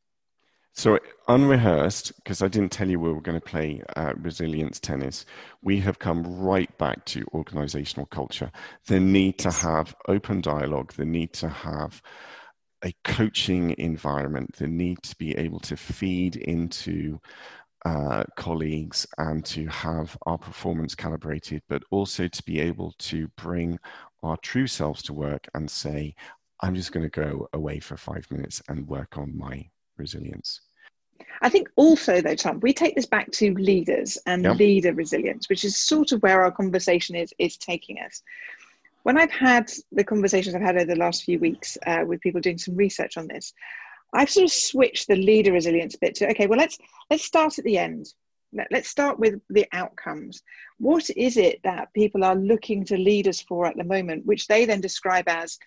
So, 0.74 0.98
unrehearsed, 1.28 2.16
because 2.16 2.40
I 2.40 2.48
didn't 2.48 2.72
tell 2.72 2.88
you 2.88 2.98
we 2.98 3.12
were 3.12 3.20
going 3.20 3.38
to 3.38 3.46
play 3.46 3.82
uh, 3.94 4.14
resilience 4.16 4.80
tennis, 4.80 5.26
we 5.62 5.78
have 5.80 5.98
come 5.98 6.22
right 6.24 6.76
back 6.78 7.04
to 7.06 7.26
organizational 7.34 8.06
culture. 8.06 8.50
The 8.86 8.98
need 8.98 9.38
to 9.40 9.50
have 9.50 9.94
open 10.08 10.40
dialogue, 10.40 10.94
the 10.94 11.04
need 11.04 11.34
to 11.34 11.48
have 11.50 12.00
a 12.82 12.94
coaching 13.04 13.74
environment, 13.76 14.56
the 14.56 14.66
need 14.66 15.02
to 15.02 15.16
be 15.16 15.36
able 15.36 15.60
to 15.60 15.76
feed 15.76 16.36
into 16.36 17.20
uh, 17.84 18.24
colleagues 18.36 19.06
and 19.18 19.44
to 19.44 19.66
have 19.66 20.16
our 20.24 20.38
performance 20.38 20.94
calibrated, 20.94 21.62
but 21.68 21.82
also 21.90 22.28
to 22.28 22.42
be 22.44 22.60
able 22.60 22.92
to 22.98 23.28
bring 23.36 23.78
our 24.22 24.38
true 24.38 24.66
selves 24.66 25.02
to 25.02 25.12
work 25.12 25.46
and 25.54 25.70
say, 25.70 26.14
I'm 26.60 26.74
just 26.74 26.92
going 26.92 27.04
to 27.04 27.10
go 27.10 27.48
away 27.52 27.80
for 27.80 27.96
five 27.96 28.26
minutes 28.30 28.62
and 28.68 28.88
work 28.88 29.18
on 29.18 29.36
my 29.36 29.68
resilience. 30.02 30.60
I 31.40 31.48
think 31.48 31.68
also, 31.76 32.20
though, 32.20 32.34
Tom, 32.34 32.60
we 32.60 32.72
take 32.72 32.94
this 32.94 33.06
back 33.06 33.30
to 33.32 33.54
leaders 33.54 34.18
and 34.26 34.44
yep. 34.44 34.56
leader 34.58 34.92
resilience, 34.92 35.48
which 35.48 35.64
is 35.64 35.76
sort 35.76 36.12
of 36.12 36.22
where 36.22 36.42
our 36.42 36.52
conversation 36.52 37.16
is, 37.16 37.32
is 37.38 37.56
taking 37.56 37.98
us. 37.98 38.22
When 39.02 39.18
I've 39.18 39.30
had 39.30 39.70
the 39.90 40.04
conversations 40.04 40.54
I've 40.54 40.62
had 40.62 40.76
over 40.76 40.84
the 40.84 41.04
last 41.04 41.24
few 41.24 41.38
weeks 41.40 41.76
uh, 41.86 42.04
with 42.06 42.20
people 42.20 42.40
doing 42.40 42.58
some 42.58 42.76
research 42.76 43.16
on 43.16 43.26
this, 43.26 43.52
I've 44.12 44.30
sort 44.30 44.44
of 44.44 44.52
switched 44.52 45.08
the 45.08 45.16
leader 45.16 45.52
resilience 45.52 45.96
bit 45.96 46.14
to 46.16 46.30
okay, 46.30 46.46
well 46.46 46.58
let's 46.58 46.78
let's 47.10 47.24
start 47.24 47.58
at 47.58 47.64
the 47.64 47.78
end. 47.78 48.06
Let, 48.52 48.68
let's 48.70 48.88
start 48.88 49.18
with 49.18 49.40
the 49.48 49.66
outcomes. 49.72 50.42
What 50.78 51.08
is 51.16 51.36
it 51.38 51.60
that 51.64 51.92
people 51.94 52.22
are 52.22 52.36
looking 52.36 52.84
to 52.84 52.98
leaders 52.98 53.40
for 53.40 53.66
at 53.66 53.76
the 53.76 53.84
moment, 53.84 54.26
which 54.26 54.46
they 54.46 54.66
then 54.66 54.82
describe 54.82 55.28
as 55.28 55.58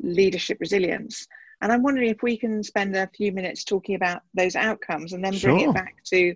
leadership 0.00 0.56
resilience? 0.60 1.28
And 1.62 1.72
I'm 1.72 1.82
wondering 1.82 2.10
if 2.10 2.22
we 2.22 2.36
can 2.36 2.62
spend 2.62 2.96
a 2.96 3.06
few 3.08 3.32
minutes 3.32 3.64
talking 3.64 3.94
about 3.94 4.22
those 4.34 4.56
outcomes 4.56 5.12
and 5.12 5.22
then 5.22 5.32
bring 5.32 5.58
sure. 5.58 5.70
it 5.70 5.74
back 5.74 6.02
to 6.06 6.34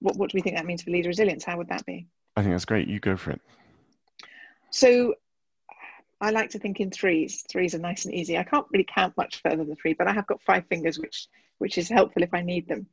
what, 0.00 0.16
what 0.16 0.30
do 0.30 0.36
we 0.36 0.40
think 0.40 0.56
that 0.56 0.66
means 0.66 0.82
for 0.82 0.90
leader 0.90 1.08
resilience? 1.08 1.44
How 1.44 1.56
would 1.58 1.68
that 1.68 1.84
be? 1.84 2.06
I 2.36 2.42
think 2.42 2.54
that's 2.54 2.64
great. 2.64 2.88
You 2.88 3.00
go 3.00 3.16
for 3.16 3.30
it. 3.30 3.40
So 4.70 5.14
I 6.20 6.30
like 6.30 6.50
to 6.50 6.58
think 6.58 6.80
in 6.80 6.90
threes. 6.90 7.44
Threes 7.50 7.74
are 7.74 7.78
nice 7.78 8.04
and 8.04 8.14
easy. 8.14 8.38
I 8.38 8.44
can't 8.44 8.66
really 8.72 8.86
count 8.88 9.16
much 9.16 9.42
further 9.42 9.64
than 9.64 9.76
three, 9.76 9.94
but 9.94 10.08
I 10.08 10.12
have 10.12 10.26
got 10.26 10.42
five 10.42 10.66
fingers, 10.68 10.98
which 10.98 11.28
which 11.58 11.78
is 11.78 11.88
helpful 11.88 12.22
if 12.22 12.34
I 12.34 12.42
need 12.42 12.68
them. 12.68 12.86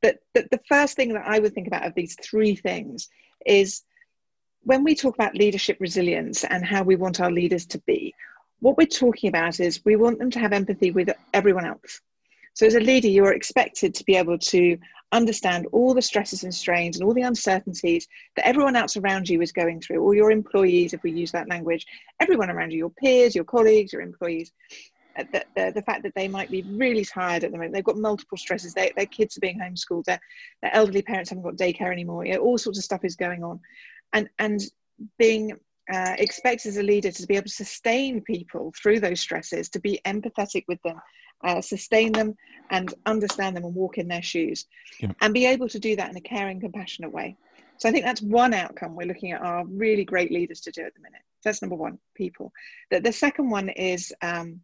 But 0.00 0.18
the, 0.32 0.48
the 0.50 0.60
first 0.68 0.96
thing 0.96 1.12
that 1.12 1.26
I 1.26 1.38
would 1.38 1.54
think 1.54 1.66
about 1.66 1.84
of 1.84 1.94
these 1.94 2.16
three 2.22 2.54
things 2.54 3.08
is 3.44 3.82
when 4.62 4.84
we 4.84 4.94
talk 4.94 5.14
about 5.14 5.34
leadership 5.34 5.76
resilience 5.80 6.44
and 6.44 6.64
how 6.64 6.82
we 6.82 6.96
want 6.96 7.20
our 7.20 7.30
leaders 7.30 7.66
to 7.66 7.78
be, 7.80 8.14
what 8.60 8.76
we're 8.76 8.86
talking 8.86 9.28
about 9.28 9.60
is 9.60 9.84
we 9.84 9.96
want 9.96 10.18
them 10.18 10.30
to 10.30 10.38
have 10.38 10.52
empathy 10.52 10.90
with 10.90 11.10
everyone 11.32 11.66
else. 11.66 12.00
So, 12.54 12.66
as 12.66 12.74
a 12.74 12.80
leader, 12.80 13.08
you're 13.08 13.34
expected 13.34 13.94
to 13.94 14.04
be 14.04 14.16
able 14.16 14.38
to 14.38 14.76
understand 15.12 15.66
all 15.72 15.94
the 15.94 16.02
stresses 16.02 16.44
and 16.44 16.54
strains 16.54 16.96
and 16.96 17.06
all 17.06 17.14
the 17.14 17.22
uncertainties 17.22 18.06
that 18.36 18.46
everyone 18.46 18.76
else 18.76 18.96
around 18.96 19.28
you 19.28 19.40
is 19.40 19.52
going 19.52 19.80
through, 19.80 20.02
all 20.02 20.14
your 20.14 20.30
employees, 20.30 20.92
if 20.92 21.02
we 21.02 21.10
use 21.10 21.32
that 21.32 21.48
language, 21.48 21.86
everyone 22.20 22.50
around 22.50 22.72
you, 22.72 22.78
your 22.78 22.90
peers, 22.90 23.34
your 23.34 23.44
colleagues, 23.44 23.92
your 23.92 24.02
employees. 24.02 24.52
Uh, 25.16 25.24
the, 25.32 25.44
the, 25.56 25.72
the, 25.76 25.82
fact 25.82 26.02
that 26.02 26.14
they 26.14 26.28
might 26.28 26.50
be 26.50 26.62
really 26.62 27.04
tired 27.04 27.42
at 27.42 27.50
the 27.50 27.56
moment, 27.56 27.72
they've 27.72 27.82
got 27.82 27.96
multiple 27.96 28.38
stresses, 28.38 28.74
they, 28.74 28.92
their 28.96 29.06
kids 29.06 29.36
are 29.36 29.40
being 29.40 29.58
homeschooled, 29.58 30.04
their, 30.04 30.20
their 30.62 30.74
elderly 30.74 31.02
parents 31.02 31.30
haven't 31.30 31.42
got 31.42 31.56
daycare 31.56 31.90
anymore, 31.90 32.24
you 32.24 32.34
know, 32.34 32.40
all 32.40 32.58
sorts 32.58 32.78
of 32.78 32.84
stuff 32.84 33.04
is 33.04 33.16
going 33.16 33.42
on. 33.42 33.58
And, 34.12 34.28
and 34.38 34.60
being 35.18 35.58
uh, 35.92 36.14
expected 36.18 36.68
as 36.68 36.76
a 36.76 36.82
leader 36.82 37.10
to 37.10 37.26
be 37.26 37.36
able 37.36 37.46
to 37.46 37.50
sustain 37.50 38.20
people 38.20 38.72
through 38.80 39.00
those 39.00 39.20
stresses, 39.20 39.68
to 39.70 39.80
be 39.80 40.00
empathetic 40.04 40.64
with 40.68 40.80
them, 40.82 41.00
uh, 41.44 41.60
sustain 41.60 42.12
them 42.12 42.34
and 42.70 42.94
understand 43.06 43.56
them 43.56 43.64
and 43.64 43.74
walk 43.74 43.98
in 43.98 44.08
their 44.08 44.22
shoes. 44.22 44.66
Yeah. 45.00 45.12
and 45.20 45.32
be 45.32 45.46
able 45.46 45.68
to 45.68 45.78
do 45.78 45.96
that 45.96 46.10
in 46.10 46.16
a 46.16 46.20
caring 46.20 46.60
compassionate 46.60 47.12
way. 47.12 47.36
So 47.78 47.88
i 47.88 47.92
think 47.92 48.04
that's 48.04 48.20
one 48.20 48.54
outcome 48.54 48.96
we're 48.96 49.06
looking 49.06 49.32
at 49.32 49.40
our 49.40 49.64
really 49.64 50.04
great 50.04 50.32
leaders 50.32 50.60
to 50.62 50.72
do 50.72 50.82
at 50.82 50.94
the 50.94 51.00
minute. 51.00 51.22
That's 51.44 51.62
number 51.62 51.76
one 51.76 51.98
people. 52.14 52.52
The, 52.90 53.00
the 53.00 53.12
second 53.12 53.50
one 53.50 53.68
is 53.68 54.12
um, 54.20 54.60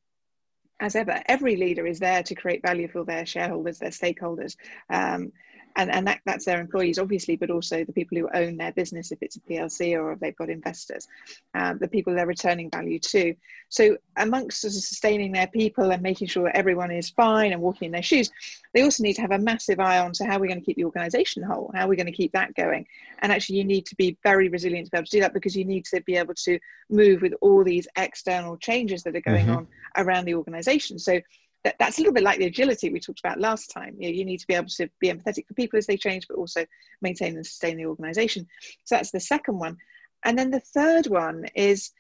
as 0.81 0.97
ever 0.97 1.23
every 1.27 1.57
leader 1.57 1.87
is 1.87 2.01
there 2.01 2.23
to 2.25 2.35
create 2.35 2.63
value 2.63 2.89
for 2.89 3.05
their 3.05 3.25
shareholders 3.25 3.79
their 3.79 3.91
stakeholders. 3.91 4.57
Um, 4.91 5.33
and, 5.77 5.91
and 5.91 6.07
that, 6.07 6.21
that's 6.25 6.45
their 6.45 6.61
employees 6.61 6.99
obviously 6.99 7.37
but 7.37 7.51
also 7.51 7.85
the 7.85 7.93
people 7.93 8.17
who 8.17 8.29
own 8.35 8.57
their 8.57 8.73
business 8.73 9.13
if 9.13 9.23
it's 9.23 9.37
a 9.37 9.41
plc 9.41 9.99
or 9.99 10.13
if 10.13 10.21
they've 10.21 10.37
got 10.37 10.49
investors 10.49 11.09
uh, 11.55 11.75
the 11.81 11.89
people 11.89 12.15
they're 12.15 12.27
returning 12.27 12.71
value 12.71 12.99
to. 12.99 13.35
So 13.69 13.97
amongst 14.17 14.61
sustaining 14.61 15.33
their 15.33 15.49
people 15.49 15.91
and 15.91 16.03
making 16.03 16.29
sure 16.29 16.45
that 16.45 16.57
everyone 16.57 16.91
is 16.91 17.11
fine 17.11 17.53
and 17.53 17.61
walking 17.61 17.87
in 17.87 17.93
their 17.93 18.03
shoes 18.03 18.31
they 18.75 18.83
also 18.83 19.03
need 19.03 19.15
to 19.15 19.23
have 19.23 19.31
a 19.31 19.39
massive 19.39 19.79
eye 19.79 20.01
on 20.01 20.13
to 20.13 20.25
how 20.25 20.37
are 20.37 20.41
we're 20.41 20.49
going 20.49 20.61
to 20.61 20.65
keep 20.65 20.77
the 20.77 20.85
organization 20.85 21.43
whole? 21.43 21.71
How 21.75 21.85
are 21.85 21.89
we're 21.89 21.95
going 21.95 22.07
to 22.07 22.13
keep 22.13 22.33
that 22.33 22.55
going? 22.55 22.85
And 23.21 23.31
actually 23.31 23.59
you 23.59 23.65
need 23.65 23.87
to 23.87 23.97
be 23.97 24.19
very 24.23 24.49
resilient 24.49 24.87
to 24.87 24.91
be 24.91 24.99
able 24.99 25.07
to 25.07 25.11
do 25.11 25.21
that 25.21 25.33
because 25.33 25.57
you 25.57 25.65
need 25.65 25.85
to 25.87 26.01
be 26.03 26.17
able 26.17 26.35
to 26.35 26.59
move 26.91 27.23
with 27.23 27.35
all 27.41 27.63
these 27.63 27.87
external 27.97 28.57
changes 28.57 29.05
that 29.05 29.15
are 29.15 29.21
going 29.21 29.47
mm-hmm. 29.47 29.57
on 29.57 29.69
around 29.97 30.25
the 30.25 30.35
organization. 30.35 30.99
So 30.99 31.21
that, 31.65 31.77
that's 31.79 31.99
a 31.99 32.01
little 32.01 32.13
bit 32.13 32.23
like 32.23 32.39
the 32.39 32.47
agility 32.47 32.91
we 32.91 33.01
talked 33.01 33.21
about 33.21 33.41
last 33.41 33.71
time. 33.71 33.97
You, 33.99 34.09
know, 34.09 34.15
you 34.15 34.25
need 34.25 34.39
to 34.39 34.47
be 34.47 34.55
able 34.55 34.69
to 34.69 34.89
be 35.01 35.11
empathetic 35.11 35.47
for 35.47 35.55
people 35.55 35.79
as 35.79 35.87
they 35.87 35.97
change, 35.97 36.29
but 36.29 36.37
also 36.37 36.65
maintain 37.01 37.37
and 37.37 37.47
sustain 37.47 37.79
the 37.79 37.87
organization. 37.87 38.47
So 38.85 38.97
that's 38.97 39.11
the 39.11 39.21
second 39.21 39.59
one. 39.59 39.79
And 40.25 40.39
then 40.39 40.51
the 40.51 40.61
third 40.61 41.07
one 41.07 41.47
is 41.55 41.91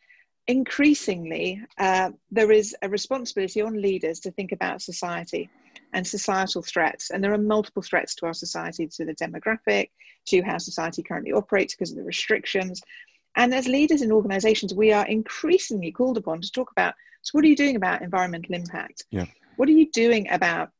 increasingly 0.46 1.62
uh, 1.78 2.10
there 2.30 2.52
is 2.52 2.76
a 2.82 2.88
responsibility 2.88 3.62
on 3.62 3.80
leaders 3.80 4.20
to 4.20 4.30
think 4.30 4.52
about 4.52 4.82
society 4.82 5.48
and 5.94 6.06
societal 6.06 6.62
threats. 6.62 7.10
And 7.10 7.24
there 7.24 7.32
are 7.32 7.38
multiple 7.38 7.82
threats 7.82 8.14
to 8.16 8.26
our 8.26 8.34
society, 8.34 8.86
to 8.86 9.04
the 9.06 9.14
demographic, 9.14 9.90
to 10.26 10.42
how 10.42 10.58
society 10.58 11.02
currently 11.02 11.32
operates 11.32 11.74
because 11.74 11.90
of 11.90 11.96
the 11.96 12.04
restrictions. 12.04 12.82
And 13.36 13.54
as 13.54 13.66
leaders 13.66 14.02
in 14.02 14.12
organizations, 14.12 14.74
we 14.74 14.92
are 14.92 15.06
increasingly 15.06 15.90
called 15.90 16.18
upon 16.18 16.42
to 16.42 16.50
talk 16.50 16.70
about 16.70 16.94
so, 17.24 17.30
what 17.32 17.44
are 17.44 17.48
you 17.48 17.56
doing 17.56 17.76
about 17.76 18.02
environmental 18.02 18.54
impact? 18.54 19.04
Yeah. 19.10 19.24
What 19.56 19.68
are 19.68 19.72
you 19.72 19.90
doing 19.90 20.28
about 20.30 20.70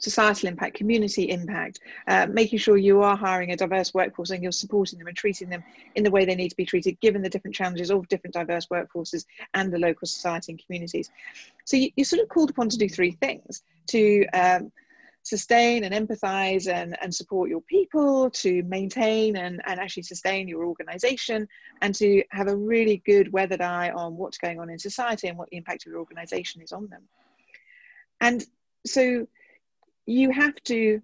societal 0.00 0.48
impact, 0.48 0.76
community 0.76 1.30
impact, 1.30 1.80
uh, 2.06 2.26
making 2.30 2.58
sure 2.58 2.76
you 2.76 3.02
are 3.02 3.16
hiring 3.16 3.52
a 3.52 3.56
diverse 3.56 3.92
workforce 3.94 4.30
and 4.30 4.42
you're 4.42 4.52
supporting 4.52 4.98
them 4.98 5.08
and 5.08 5.16
treating 5.16 5.48
them 5.48 5.62
in 5.94 6.04
the 6.04 6.10
way 6.10 6.24
they 6.24 6.34
need 6.34 6.50
to 6.50 6.56
be 6.56 6.64
treated, 6.64 6.98
given 7.00 7.22
the 7.22 7.28
different 7.28 7.54
challenges 7.54 7.90
of 7.90 8.06
different 8.08 8.34
diverse 8.34 8.66
workforces 8.66 9.24
and 9.54 9.72
the 9.72 9.78
local 9.78 10.06
society 10.06 10.52
and 10.52 10.64
communities. 10.64 11.10
So 11.64 11.76
you, 11.76 11.90
are 11.98 12.04
sort 12.04 12.22
of 12.22 12.28
called 12.28 12.50
upon 12.50 12.68
to 12.70 12.78
do 12.78 12.88
three 12.88 13.12
things 13.12 13.62
to 13.88 14.26
um, 14.28 14.72
sustain 15.22 15.84
and 15.84 16.08
empathize 16.08 16.72
and, 16.72 16.96
and 17.02 17.14
support 17.14 17.50
your 17.50 17.60
people, 17.62 18.30
to 18.30 18.62
maintain 18.64 19.36
and, 19.36 19.60
and 19.66 19.80
actually 19.80 20.04
sustain 20.04 20.48
your 20.48 20.64
organization, 20.64 21.46
and 21.82 21.94
to 21.96 22.22
have 22.30 22.48
a 22.48 22.56
really 22.56 23.02
good 23.04 23.32
weathered 23.32 23.60
eye 23.60 23.90
on 23.90 24.16
what's 24.16 24.38
going 24.38 24.60
on 24.60 24.70
in 24.70 24.78
society 24.78 25.28
and 25.28 25.36
what 25.36 25.50
the 25.50 25.56
impact 25.56 25.86
of 25.86 25.90
your 25.90 26.00
organization 26.00 26.62
is 26.62 26.72
on 26.72 26.86
them. 26.88 27.02
And 28.20 28.44
so 28.86 29.26
you 30.06 30.30
have 30.30 30.54
to 30.64 31.02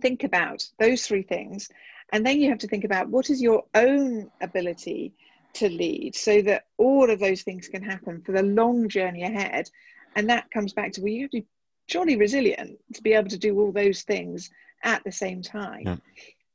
think 0.00 0.24
about 0.24 0.68
those 0.78 1.06
three 1.06 1.22
things. 1.22 1.68
And 2.12 2.24
then 2.24 2.40
you 2.40 2.48
have 2.50 2.58
to 2.58 2.68
think 2.68 2.84
about 2.84 3.08
what 3.08 3.30
is 3.30 3.42
your 3.42 3.64
own 3.74 4.30
ability 4.40 5.12
to 5.54 5.68
lead 5.68 6.14
so 6.14 6.42
that 6.42 6.66
all 6.78 7.10
of 7.10 7.20
those 7.20 7.42
things 7.42 7.68
can 7.68 7.82
happen 7.82 8.22
for 8.22 8.32
the 8.32 8.42
long 8.42 8.88
journey 8.88 9.22
ahead. 9.22 9.70
And 10.16 10.28
that 10.30 10.50
comes 10.50 10.72
back 10.72 10.92
to 10.92 11.00
where 11.00 11.10
well, 11.10 11.14
you 11.14 11.22
have 11.22 11.30
to 11.30 11.40
be 11.40 11.46
jolly 11.86 12.16
resilient 12.16 12.78
to 12.94 13.02
be 13.02 13.12
able 13.12 13.30
to 13.30 13.38
do 13.38 13.58
all 13.58 13.72
those 13.72 14.02
things 14.02 14.50
at 14.82 15.02
the 15.04 15.12
same 15.12 15.42
time. 15.42 15.82
Yeah. 15.84 15.96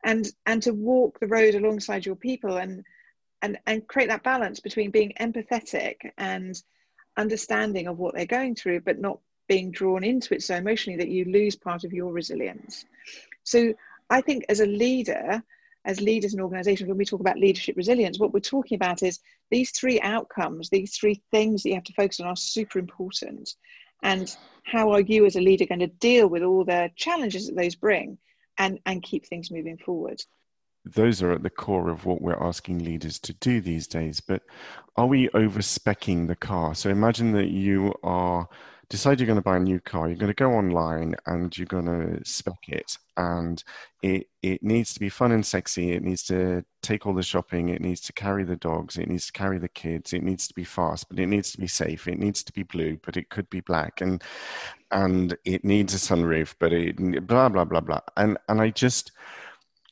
and 0.03 0.31
and 0.45 0.63
to 0.63 0.73
walk 0.73 1.19
the 1.19 1.27
road 1.27 1.55
alongside 1.55 2.05
your 2.05 2.15
people 2.15 2.57
and 2.57 2.83
and 3.41 3.57
and 3.65 3.87
create 3.87 4.09
that 4.09 4.23
balance 4.23 4.59
between 4.59 4.91
being 4.91 5.13
empathetic 5.19 5.97
and 6.17 6.61
understanding 7.17 7.87
of 7.87 7.99
what 7.99 8.15
they're 8.15 8.25
going 8.25 8.55
through 8.55 8.79
but 8.81 8.99
not 8.99 9.19
being 9.49 9.71
drawn 9.71 10.05
into 10.05 10.33
it 10.33 10.41
so 10.41 10.55
emotionally 10.55 10.95
that 10.95 11.09
you 11.09 11.25
lose 11.25 11.57
part 11.57 11.83
of 11.83 11.91
your 11.91 12.13
resilience. 12.13 12.85
So 13.43 13.73
i 14.09 14.21
think 14.21 14.45
as 14.49 14.59
a 14.59 14.65
leader 14.65 15.43
as 15.85 16.01
leaders 16.01 16.33
in 16.33 16.41
organizations 16.41 16.87
when 16.87 16.97
we 16.97 17.05
talk 17.05 17.19
about 17.19 17.37
leadership 17.37 17.75
resilience 17.77 18.19
what 18.19 18.33
we're 18.33 18.39
talking 18.39 18.75
about 18.75 19.03
is 19.03 19.19
these 19.51 19.71
three 19.71 19.99
outcomes 20.01 20.69
these 20.69 20.95
three 20.97 21.21
things 21.31 21.63
that 21.63 21.69
you 21.69 21.75
have 21.75 21.83
to 21.83 21.93
focus 21.93 22.19
on 22.19 22.27
are 22.27 22.35
super 22.35 22.79
important. 22.79 23.55
And 24.01 24.33
how 24.63 24.91
are 24.91 25.01
you 25.01 25.25
as 25.25 25.35
a 25.35 25.41
leader 25.41 25.65
going 25.65 25.79
to 25.79 25.87
deal 25.87 26.27
with 26.27 26.43
all 26.43 26.63
the 26.63 26.89
challenges 26.95 27.47
that 27.47 27.55
those 27.55 27.75
bring 27.75 28.17
and 28.57 28.79
and 28.85 29.03
keep 29.03 29.25
things 29.25 29.51
moving 29.51 29.77
forward? 29.77 30.21
Those 30.85 31.21
are 31.21 31.31
at 31.31 31.43
the 31.43 31.49
core 31.49 31.89
of 31.89 32.05
what 32.05 32.21
we're 32.21 32.41
asking 32.41 32.83
leaders 32.83 33.19
to 33.19 33.33
do 33.33 33.59
these 33.59 33.87
days 33.87 34.21
but 34.21 34.43
are 34.95 35.07
we 35.07 35.29
over 35.29 35.59
specking 35.59 36.27
the 36.27 36.35
car? 36.35 36.75
So 36.75 36.89
imagine 36.89 37.31
that 37.33 37.49
you 37.49 37.93
are 38.03 38.47
decide 38.89 39.19
you're 39.19 39.27
going 39.27 39.35
to 39.35 39.41
buy 39.41 39.57
a 39.57 39.59
new 39.59 39.79
car 39.79 40.07
you're 40.07 40.17
going 40.17 40.27
to 40.27 40.33
go 40.33 40.51
online 40.51 41.15
and 41.27 41.55
you're 41.57 41.67
going 41.67 41.85
to 41.85 42.19
spec 42.25 42.57
it 42.67 42.97
and 43.17 43.63
it 44.01 44.27
it 44.41 44.63
needs 44.63 44.93
to 44.93 44.99
be 44.99 45.09
fun 45.09 45.31
and 45.31 45.45
sexy 45.45 45.91
it 45.91 46.03
needs 46.03 46.23
to 46.23 46.63
take 46.81 47.05
all 47.05 47.13
the 47.13 47.21
shopping 47.21 47.69
it 47.69 47.81
needs 47.81 48.01
to 48.01 48.13
carry 48.13 48.43
the 48.43 48.55
dogs 48.55 48.97
it 48.97 49.07
needs 49.07 49.27
to 49.27 49.31
carry 49.31 49.59
the 49.59 49.69
kids 49.69 50.11
it 50.13 50.23
needs 50.23 50.47
to 50.47 50.53
be 50.53 50.63
fast 50.63 51.07
but 51.09 51.19
it 51.19 51.27
needs 51.27 51.51
to 51.51 51.59
be 51.59 51.67
safe 51.67 52.07
it 52.07 52.17
needs 52.17 52.43
to 52.43 52.51
be 52.51 52.63
blue 52.63 52.97
but 53.05 53.15
it 53.15 53.29
could 53.29 53.49
be 53.49 53.61
black 53.61 54.01
and 54.01 54.23
and 54.91 55.37
it 55.45 55.63
needs 55.63 55.93
a 55.93 55.97
sunroof 55.97 56.55
but 56.59 56.73
it 56.73 57.27
blah 57.27 57.47
blah 57.47 57.65
blah 57.65 57.81
blah. 57.81 57.99
And 58.17 58.37
and 58.47 58.59
i 58.59 58.69
just 58.69 59.11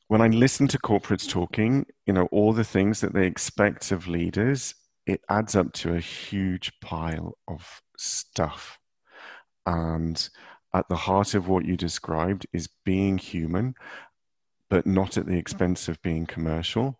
when 0.07 0.21
i 0.21 0.27
listen 0.27 0.67
to 0.69 0.79
corporates 0.79 1.29
talking 1.29 1.85
you 2.07 2.13
know 2.13 2.27
all 2.31 2.51
the 2.51 2.63
things 2.63 3.01
that 3.01 3.13
they 3.13 3.27
expect 3.27 3.91
of 3.91 4.07
leaders 4.07 4.73
it 5.05 5.21
adds 5.29 5.55
up 5.55 5.71
to 5.71 5.93
a 5.93 5.99
huge 5.99 6.71
pile 6.81 7.37
of 7.47 7.81
stuff 7.97 8.79
and 9.67 10.29
at 10.73 10.87
the 10.89 10.95
heart 10.95 11.35
of 11.35 11.47
what 11.47 11.65
you 11.65 11.77
described 11.77 12.47
is 12.53 12.69
being 12.85 13.17
human, 13.17 13.75
but 14.69 14.87
not 14.87 15.17
at 15.17 15.27
the 15.27 15.37
expense 15.37 15.87
of 15.87 16.01
being 16.01 16.25
commercial. 16.25 16.99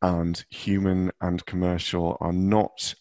And 0.00 0.42
human 0.50 1.12
and 1.20 1.44
commercial 1.46 2.16
are 2.20 2.32
not 2.32 2.94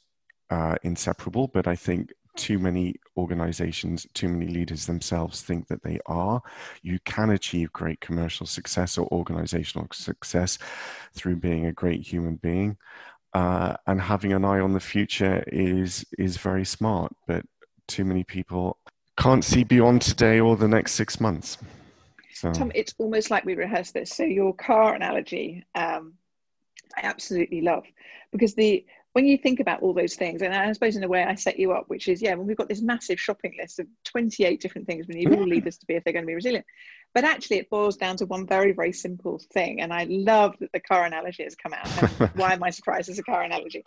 uh, 0.50 0.76
inseparable, 0.84 1.48
but 1.48 1.68
I 1.68 1.76
think 1.76 2.12
too 2.36 2.60
many 2.60 2.96
organizations, 3.16 4.06
too 4.14 4.28
many 4.28 4.48
leaders 4.48 4.86
themselves 4.86 5.42
think 5.42 5.68
that 5.68 5.84
they 5.84 6.00
are. 6.06 6.42
You 6.82 7.00
can 7.06 7.32
achieve 7.32 7.72
great 7.72 8.02
commercial 8.02 8.46
success 8.46 8.98
or 8.98 9.08
organizational 9.12 9.88
success 9.92 10.58
through 11.16 11.38
being 11.38 11.66
a 11.66 11.74
great 11.74 12.02
human 12.02 12.36
being. 12.36 12.78
Uh, 13.34 13.76
and 13.86 14.02
having 14.02 14.34
an 14.34 14.46
eye 14.46 14.60
on 14.60 14.74
the 14.74 14.80
future 14.80 15.44
is 15.48 16.06
is 16.18 16.38
very 16.38 16.66
smart, 16.66 17.14
but 17.28 17.46
too 17.88 18.06
many 18.06 18.24
people 18.24 18.78
can't 19.18 19.44
see 19.44 19.64
beyond 19.64 20.02
today 20.02 20.40
or 20.40 20.56
the 20.56 20.68
next 20.68 20.94
six 20.94 21.20
months. 21.20 21.58
So. 22.34 22.52
Tom, 22.52 22.72
it's 22.76 22.94
almost 23.00 23.32
like 23.32 23.46
we 23.46 23.56
rehearsed 23.56 23.96
this. 23.96 24.12
So 24.12 24.24
your 24.24 24.54
car 24.54 24.94
analogy, 24.94 25.66
um, 25.74 26.14
I 26.96 27.02
absolutely 27.04 27.62
love 27.62 27.84
because 28.32 28.54
the 28.56 28.86
when 29.14 29.26
you 29.26 29.38
think 29.40 29.60
about 29.60 29.82
all 29.82 29.94
those 29.94 30.14
things, 30.14 30.44
and 30.44 30.54
I 30.54 30.72
suppose 30.74 30.96
in 30.96 31.04
a 31.04 31.08
way 31.08 31.24
I 31.24 31.34
set 31.34 31.58
you 31.58 31.72
up, 31.72 31.86
which 31.88 32.08
is 32.08 32.22
yeah, 32.22 32.36
when 32.36 32.46
we've 32.46 32.56
got 32.56 32.70
this 32.70 32.84
massive 32.84 33.20
shopping 33.20 33.56
list 33.60 33.80
of 33.80 33.88
28 34.04 34.62
different 34.62 34.86
things 34.86 35.08
we 35.08 35.16
need 35.16 35.34
all 35.34 35.44
leaders 35.44 35.80
to 35.80 35.88
be 35.88 35.96
if 35.96 36.04
they're 36.04 36.14
going 36.14 36.26
to 36.26 36.28
be 36.28 36.36
resilient. 36.36 36.66
But 37.16 37.24
actually, 37.24 37.58
it 37.58 37.70
boils 37.72 37.98
down 37.98 38.18
to 38.18 38.28
one 38.28 38.46
very, 38.46 38.74
very 38.74 38.94
simple 38.94 39.42
thing. 39.54 39.82
And 39.82 39.92
I 39.92 40.06
love 40.08 40.56
that 40.60 40.72
the 40.72 40.80
car 40.80 41.06
analogy 41.06 41.44
has 41.44 41.56
come 41.56 41.74
out. 41.74 41.88
why 42.36 42.54
am 42.54 42.62
I 42.62 42.70
surprised 42.70 43.10
it's 43.10 43.18
a 43.18 43.24
car 43.24 43.42
analogy? 43.42 43.84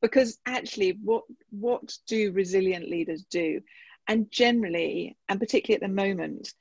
Because 0.00 0.38
actually, 0.46 0.98
what 1.02 1.24
what 1.50 1.92
do 2.06 2.32
resilient 2.32 2.88
leaders 2.88 3.24
do? 3.30 3.60
And 4.08 4.30
generally, 4.30 5.16
and 5.28 5.40
particularly 5.40 5.82
at 5.82 5.88
the 5.88 5.94
moment, 5.94 6.52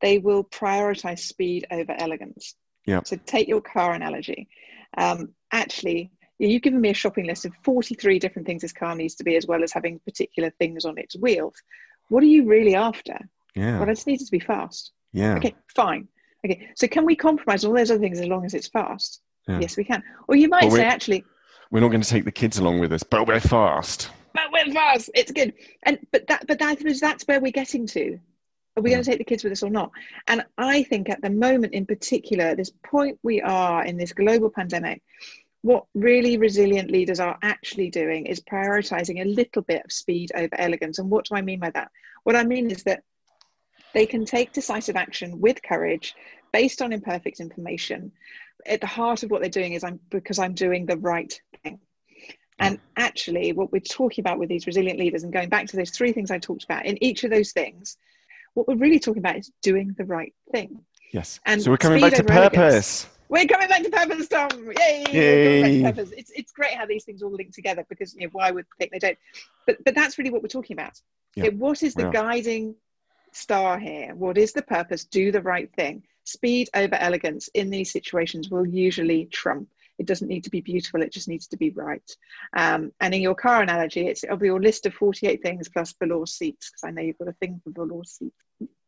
they 0.00 0.18
will 0.18 0.44
prioritize 0.44 1.20
speed 1.20 1.66
over 1.70 1.94
elegance. 1.98 2.54
Yeah. 2.86 3.00
So 3.04 3.16
take 3.26 3.48
your 3.48 3.60
car 3.60 3.92
analogy. 3.92 4.48
Um, 4.96 5.34
actually, 5.52 6.10
you've 6.38 6.62
given 6.62 6.80
me 6.80 6.90
a 6.90 6.94
shopping 6.94 7.26
list 7.26 7.44
of 7.44 7.52
43 7.64 8.18
different 8.18 8.46
things 8.46 8.62
this 8.62 8.72
car 8.72 8.94
needs 8.94 9.14
to 9.16 9.24
be, 9.24 9.36
as 9.36 9.46
well 9.46 9.62
as 9.62 9.72
having 9.72 9.98
particular 10.00 10.50
things 10.58 10.84
on 10.84 10.98
its 10.98 11.16
wheels. 11.16 11.54
What 12.08 12.22
are 12.22 12.26
you 12.26 12.46
really 12.46 12.74
after? 12.74 13.18
Yeah. 13.54 13.78
Well, 13.78 13.88
I 13.88 13.92
just 13.92 14.06
need 14.06 14.20
it 14.20 14.26
to 14.26 14.32
be 14.32 14.40
fast. 14.40 14.92
Yeah. 15.12 15.36
Okay, 15.36 15.54
fine. 15.74 16.08
Okay, 16.44 16.70
so 16.74 16.88
can 16.88 17.04
we 17.04 17.14
compromise 17.14 17.64
all 17.64 17.74
those 17.74 17.90
other 17.90 18.00
things 18.00 18.20
as 18.20 18.26
long 18.26 18.44
as 18.44 18.54
it's 18.54 18.68
fast? 18.68 19.20
Yeah. 19.46 19.60
Yes, 19.60 19.76
we 19.76 19.84
can. 19.84 20.02
Or 20.28 20.36
you 20.36 20.48
might 20.48 20.70
say, 20.72 20.84
actually, 20.84 21.24
we're 21.70 21.80
not 21.80 21.88
going 21.88 22.02
to 22.02 22.08
take 22.08 22.24
the 22.24 22.32
kids 22.32 22.58
along 22.58 22.80
with 22.80 22.92
us, 22.92 23.02
but 23.02 23.26
we're 23.26 23.40
fast 23.40 24.10
fast. 24.72 25.10
It's 25.14 25.32
good. 25.32 25.54
And 25.84 25.98
but 26.12 26.26
that 26.28 26.46
but 26.46 26.58
that 26.58 26.84
is 26.84 27.00
that's 27.00 27.24
where 27.24 27.40
we're 27.40 27.52
getting 27.52 27.86
to. 27.88 28.18
Are 28.76 28.82
we 28.82 28.90
yeah. 28.90 28.96
going 28.96 29.04
to 29.04 29.10
mm. 29.10 29.12
take 29.12 29.18
the 29.18 29.24
kids 29.24 29.44
with 29.44 29.52
us 29.52 29.62
or 29.62 29.70
not? 29.70 29.90
And 30.28 30.44
I 30.56 30.84
think 30.84 31.08
at 31.10 31.22
the 31.22 31.30
moment, 31.30 31.74
in 31.74 31.86
particular, 31.86 32.54
this 32.54 32.72
point 32.84 33.18
we 33.22 33.40
are 33.42 33.84
in 33.84 33.96
this 33.96 34.12
global 34.12 34.50
pandemic, 34.50 35.02
what 35.62 35.84
really 35.94 36.38
resilient 36.38 36.90
leaders 36.90 37.20
are 37.20 37.38
actually 37.42 37.90
doing 37.90 38.26
is 38.26 38.40
prioritizing 38.40 39.20
a 39.20 39.28
little 39.28 39.62
bit 39.62 39.82
of 39.84 39.92
speed 39.92 40.30
over 40.34 40.58
elegance. 40.58 40.98
And 40.98 41.10
what 41.10 41.26
do 41.26 41.34
I 41.34 41.42
mean 41.42 41.60
by 41.60 41.70
that? 41.70 41.90
What 42.24 42.36
I 42.36 42.44
mean 42.44 42.70
is 42.70 42.84
that 42.84 43.02
they 43.92 44.06
can 44.06 44.24
take 44.24 44.52
decisive 44.52 44.96
action 44.96 45.40
with 45.40 45.62
courage 45.62 46.14
based 46.52 46.80
on 46.80 46.92
imperfect 46.92 47.40
information. 47.40 48.12
At 48.66 48.80
the 48.80 48.86
heart 48.86 49.22
of 49.22 49.30
what 49.30 49.40
they're 49.40 49.50
doing 49.50 49.72
is 49.72 49.84
I'm 49.84 50.00
because 50.10 50.38
I'm 50.38 50.54
doing 50.54 50.86
the 50.86 50.96
right 50.96 51.32
thing. 51.62 51.80
And 52.60 52.78
actually, 52.96 53.52
what 53.52 53.72
we're 53.72 53.80
talking 53.80 54.22
about 54.22 54.38
with 54.38 54.48
these 54.48 54.66
resilient 54.66 54.98
leaders, 54.98 55.24
and 55.24 55.32
going 55.32 55.48
back 55.48 55.66
to 55.68 55.76
those 55.76 55.90
three 55.90 56.12
things 56.12 56.30
I 56.30 56.38
talked 56.38 56.64
about, 56.64 56.84
in 56.84 57.02
each 57.02 57.24
of 57.24 57.30
those 57.30 57.52
things, 57.52 57.96
what 58.54 58.68
we're 58.68 58.76
really 58.76 58.98
talking 58.98 59.20
about 59.20 59.36
is 59.36 59.50
doing 59.62 59.94
the 59.96 60.04
right 60.04 60.34
thing. 60.52 60.80
Yes. 61.12 61.40
And 61.46 61.62
so 61.62 61.70
we're 61.70 61.78
coming 61.78 62.00
back 62.00 62.14
to 62.14 62.24
purpose. 62.24 63.06
We're 63.28 63.46
coming 63.46 63.68
back 63.68 63.82
to 63.84 63.90
purpose, 63.90 64.28
Tom. 64.28 64.48
Yay! 64.78 65.04
Yay. 65.10 65.82
Purpose. 65.82 66.10
It's, 66.16 66.30
it's 66.32 66.52
great 66.52 66.72
how 66.72 66.84
these 66.84 67.04
things 67.04 67.22
all 67.22 67.32
link 67.32 67.54
together 67.54 67.86
because 67.88 68.14
you 68.14 68.22
know, 68.22 68.30
why 68.32 68.50
would 68.50 68.66
think 68.78 68.92
they 68.92 68.98
don't? 68.98 69.18
But 69.66 69.82
but 69.84 69.94
that's 69.94 70.18
really 70.18 70.30
what 70.30 70.42
we're 70.42 70.48
talking 70.48 70.76
about. 70.76 71.00
Yeah. 71.36 71.46
Okay, 71.46 71.56
what 71.56 71.82
is 71.82 71.94
the 71.94 72.04
yeah. 72.04 72.10
guiding 72.12 72.74
star 73.32 73.78
here? 73.78 74.14
What 74.14 74.36
is 74.36 74.52
the 74.52 74.62
purpose? 74.62 75.04
Do 75.04 75.32
the 75.32 75.42
right 75.42 75.72
thing. 75.74 76.02
Speed 76.24 76.68
over 76.74 76.96
elegance 76.96 77.48
in 77.54 77.70
these 77.70 77.90
situations 77.90 78.50
will 78.50 78.66
usually 78.66 79.26
trump 79.26 79.68
it 80.00 80.06
doesn't 80.06 80.28
need 80.28 80.44
to 80.44 80.50
be 80.50 80.62
beautiful, 80.62 81.02
it 81.02 81.12
just 81.12 81.28
needs 81.28 81.46
to 81.48 81.58
be 81.58 81.70
right. 81.70 82.10
Um, 82.56 82.90
and 83.00 83.14
in 83.14 83.20
your 83.20 83.34
car 83.34 83.62
analogy, 83.62 84.06
it's 84.06 84.24
of 84.24 84.42
your 84.42 84.60
list 84.60 84.86
of 84.86 84.94
48 84.94 85.42
things 85.42 85.68
plus 85.68 85.94
velour 86.00 86.26
seats, 86.26 86.70
because 86.70 86.84
I 86.84 86.90
know 86.90 87.02
you've 87.02 87.18
got 87.18 87.28
a 87.28 87.34
thing 87.34 87.60
for 87.62 87.70
velour 87.70 88.04
seats. 88.04 88.34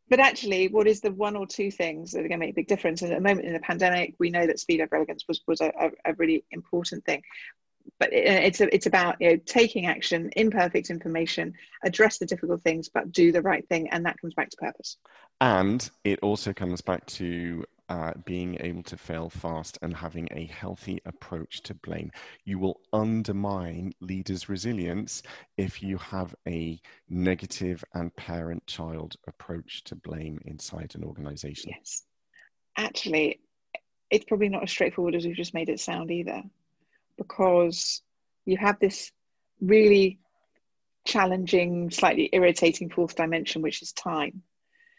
But 0.09 0.19
actually, 0.19 0.67
what 0.67 0.87
is 0.87 1.01
the 1.01 1.11
one 1.11 1.35
or 1.35 1.45
two 1.45 1.69
things 1.71 2.11
that 2.11 2.19
are 2.19 2.27
going 2.27 2.39
to 2.39 2.45
make 2.45 2.51
a 2.51 2.55
big 2.55 2.67
difference? 2.67 3.03
And 3.03 3.11
at 3.11 3.15
the 3.15 3.21
moment 3.21 3.45
in 3.45 3.53
the 3.53 3.59
pandemic, 3.59 4.15
we 4.19 4.31
know 4.31 4.45
that 4.45 4.59
speed 4.59 4.81
over 4.81 4.95
elegance 4.95 5.23
was, 5.27 5.41
was 5.47 5.61
a, 5.61 5.71
a 6.03 6.13
really 6.15 6.43
important 6.51 7.05
thing 7.05 7.21
but 7.99 8.09
it's 8.13 8.61
it's 8.61 8.85
about 8.85 9.17
you 9.19 9.29
know 9.29 9.37
taking 9.45 9.87
action 9.87 10.29
imperfect 10.37 10.89
information 10.89 11.53
address 11.83 12.17
the 12.17 12.25
difficult 12.25 12.61
things 12.61 12.87
but 12.87 13.11
do 13.11 13.33
the 13.33 13.41
right 13.41 13.67
thing 13.67 13.89
and 13.89 14.05
that 14.05 14.17
comes 14.21 14.33
back 14.33 14.49
to 14.49 14.55
purpose 14.55 14.95
and 15.41 15.89
it 16.05 16.17
also 16.21 16.53
comes 16.53 16.79
back 16.79 17.05
to 17.05 17.65
uh, 17.89 18.13
being 18.25 18.57
able 18.61 18.83
to 18.83 18.97
fail 18.97 19.29
fast 19.29 19.77
and 19.81 19.95
having 19.95 20.27
a 20.31 20.45
healthy 20.45 20.99
approach 21.05 21.61
to 21.63 21.73
blame. 21.75 22.11
You 22.45 22.59
will 22.59 22.79
undermine 22.91 23.93
leaders' 23.99 24.49
resilience 24.49 25.23
if 25.57 25.83
you 25.83 25.97
have 25.97 26.33
a 26.47 26.79
negative 27.09 27.83
and 27.93 28.15
parent 28.15 28.65
child 28.67 29.15
approach 29.27 29.83
to 29.85 29.95
blame 29.95 30.39
inside 30.45 30.93
an 30.95 31.03
organization. 31.03 31.73
Yes. 31.75 32.03
Actually, 32.77 33.41
it's 34.09 34.25
probably 34.25 34.49
not 34.49 34.63
as 34.63 34.71
straightforward 34.71 35.15
as 35.15 35.25
we've 35.25 35.35
just 35.35 35.53
made 35.53 35.69
it 35.69 35.79
sound 35.79 36.09
either, 36.11 36.41
because 37.17 38.01
you 38.45 38.57
have 38.57 38.79
this 38.79 39.11
really 39.61 40.19
challenging, 41.05 41.91
slightly 41.91 42.29
irritating 42.31 42.89
fourth 42.89 43.15
dimension, 43.15 43.61
which 43.61 43.81
is 43.81 43.91
time. 43.91 44.41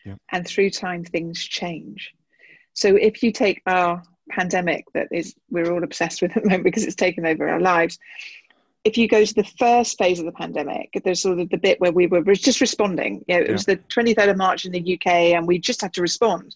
Yep. 0.05 0.19
And 0.31 0.47
through 0.47 0.71
time, 0.71 1.03
things 1.03 1.43
change. 1.43 2.13
So 2.75 2.97
if 2.97 3.23
you 3.23 3.33
take 3.33 3.63
our 3.67 4.03
pandemic 4.31 4.85
that 4.95 5.09
is 5.11 5.35
we're 5.51 5.73
all 5.73 5.85
obsessed 5.85 6.23
with 6.23 6.37
at 6.37 6.43
the 6.43 6.49
moment 6.49 6.65
because 6.65 6.85
it's 6.85 6.97
taken 6.97 7.27
over 7.27 7.49
our 7.49 7.61
lives, 7.61 7.99
if 8.85 8.99
you 8.99 9.09
go 9.09 9.25
to 9.25 9.35
the 9.35 9.45
first 9.59 9.97
phase 9.97 10.21
of 10.21 10.27
the 10.27 10.33
pandemic, 10.33 10.91
there's 11.05 11.23
sort 11.23 11.39
of 11.39 11.49
the 11.49 11.57
bit 11.57 11.81
where 11.81 11.93
we 11.93 12.07
were 12.07 12.23
just 12.35 12.61
responding. 12.61 13.25
You 13.27 13.37
know, 13.37 13.41
it 13.41 13.47
yeah. 13.47 13.53
was 13.53 13.65
the 13.65 13.77
23rd 13.77 14.31
of 14.31 14.37
March 14.37 14.67
in 14.67 14.73
the 14.73 14.95
UK, 14.95 15.07
and 15.07 15.47
we 15.47 15.59
just 15.59 15.81
had 15.81 15.95
to 15.95 16.03
respond. 16.03 16.55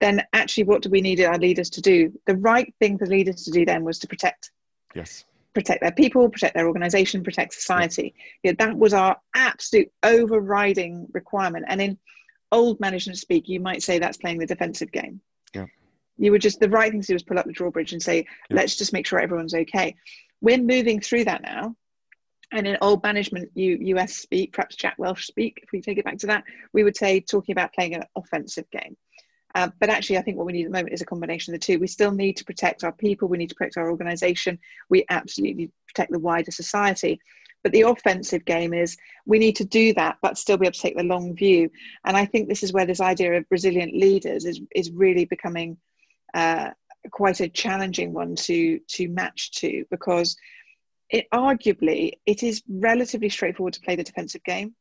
Then, 0.00 0.22
actually, 0.32 0.64
what 0.64 0.80
do 0.80 0.88
we 0.88 1.02
need 1.02 1.20
our 1.20 1.36
leaders 1.36 1.68
to 1.70 1.82
do? 1.82 2.18
The 2.26 2.36
right 2.36 2.72
thing 2.78 2.96
for 2.96 3.06
leaders 3.06 3.44
to 3.44 3.50
do 3.50 3.66
then 3.66 3.84
was 3.84 3.98
to 3.98 4.06
protect. 4.06 4.50
Yes. 4.94 5.24
Protect 5.52 5.82
their 5.82 5.92
people, 5.92 6.28
protect 6.30 6.54
their 6.54 6.68
organization, 6.68 7.22
protect 7.22 7.52
society. 7.52 8.14
Yeah. 8.42 8.52
yeah, 8.52 8.66
that 8.66 8.78
was 8.78 8.94
our 8.94 9.18
absolute 9.34 9.90
overriding 10.02 11.08
requirement. 11.12 11.66
And 11.68 11.82
in 11.82 11.98
old 12.50 12.80
management 12.80 13.18
speak, 13.18 13.46
you 13.48 13.60
might 13.60 13.82
say 13.82 13.98
that's 13.98 14.16
playing 14.16 14.38
the 14.38 14.46
defensive 14.46 14.90
game. 14.90 15.20
Yeah. 15.54 15.66
You 16.16 16.32
would 16.32 16.42
just 16.42 16.60
the 16.60 16.68
right 16.68 16.90
thing 16.90 17.00
to 17.00 17.06
do 17.06 17.14
is 17.14 17.22
pull 17.22 17.38
up 17.38 17.46
the 17.46 17.52
drawbridge 17.52 17.92
and 17.92 18.02
say, 18.02 18.26
yeah. 18.50 18.56
let's 18.56 18.76
just 18.76 18.92
make 18.92 19.06
sure 19.06 19.20
everyone's 19.20 19.54
okay. 19.54 19.94
We're 20.40 20.58
moving 20.58 21.00
through 21.00 21.24
that 21.24 21.42
now. 21.42 21.74
And 22.50 22.66
in 22.66 22.78
old 22.80 23.02
management 23.02 23.50
US 23.54 24.16
speak, 24.16 24.52
perhaps 24.52 24.76
Jack 24.76 24.94
Welch 24.98 25.26
speak, 25.26 25.60
if 25.62 25.70
we 25.72 25.80
take 25.82 25.98
it 25.98 26.04
back 26.04 26.18
to 26.18 26.26
that, 26.28 26.44
we 26.72 26.82
would 26.82 26.96
say 26.96 27.20
talking 27.20 27.52
about 27.52 27.74
playing 27.74 27.94
an 27.94 28.04
offensive 28.16 28.64
game. 28.70 28.96
Uh, 29.54 29.68
but 29.80 29.90
actually, 29.90 30.18
I 30.18 30.22
think 30.22 30.36
what 30.36 30.46
we 30.46 30.52
need 30.52 30.66
at 30.66 30.72
the 30.72 30.78
moment 30.78 30.94
is 30.94 31.00
a 31.00 31.06
combination 31.06 31.54
of 31.54 31.60
the 31.60 31.64
two. 31.64 31.78
We 31.78 31.86
still 31.86 32.12
need 32.12 32.36
to 32.36 32.44
protect 32.44 32.84
our 32.84 32.92
people, 32.92 33.28
we 33.28 33.38
need 33.38 33.48
to 33.48 33.54
protect 33.54 33.76
our 33.76 33.90
organisation, 33.90 34.58
we 34.88 35.04
absolutely 35.10 35.54
need 35.54 35.66
to 35.66 35.72
protect 35.88 36.12
the 36.12 36.18
wider 36.18 36.50
society. 36.50 37.20
But 37.62 37.72
the 37.72 37.82
offensive 37.82 38.44
game 38.44 38.72
is 38.72 38.96
we 39.26 39.38
need 39.38 39.56
to 39.56 39.64
do 39.64 39.92
that, 39.94 40.18
but 40.22 40.38
still 40.38 40.56
be 40.56 40.66
able 40.66 40.74
to 40.74 40.80
take 40.80 40.96
the 40.96 41.02
long 41.02 41.34
view. 41.34 41.70
And 42.04 42.16
I 42.16 42.24
think 42.24 42.48
this 42.48 42.62
is 42.62 42.72
where 42.72 42.86
this 42.86 43.00
idea 43.00 43.34
of 43.34 43.44
resilient 43.50 43.94
leaders 43.94 44.44
is, 44.44 44.60
is 44.74 44.90
really 44.92 45.24
becoming 45.24 45.76
uh, 46.34 46.70
quite 47.10 47.40
a 47.40 47.48
challenging 47.48 48.12
one 48.12 48.36
to, 48.36 48.78
to 48.78 49.08
match 49.08 49.50
to 49.52 49.84
because 49.90 50.36
it 51.10 51.26
arguably 51.32 52.12
it 52.26 52.42
is 52.42 52.62
relatively 52.68 53.28
straightforward 53.28 53.74
to 53.74 53.80
play 53.80 53.96
the 53.96 54.04
defensive 54.04 54.44
game. 54.44 54.74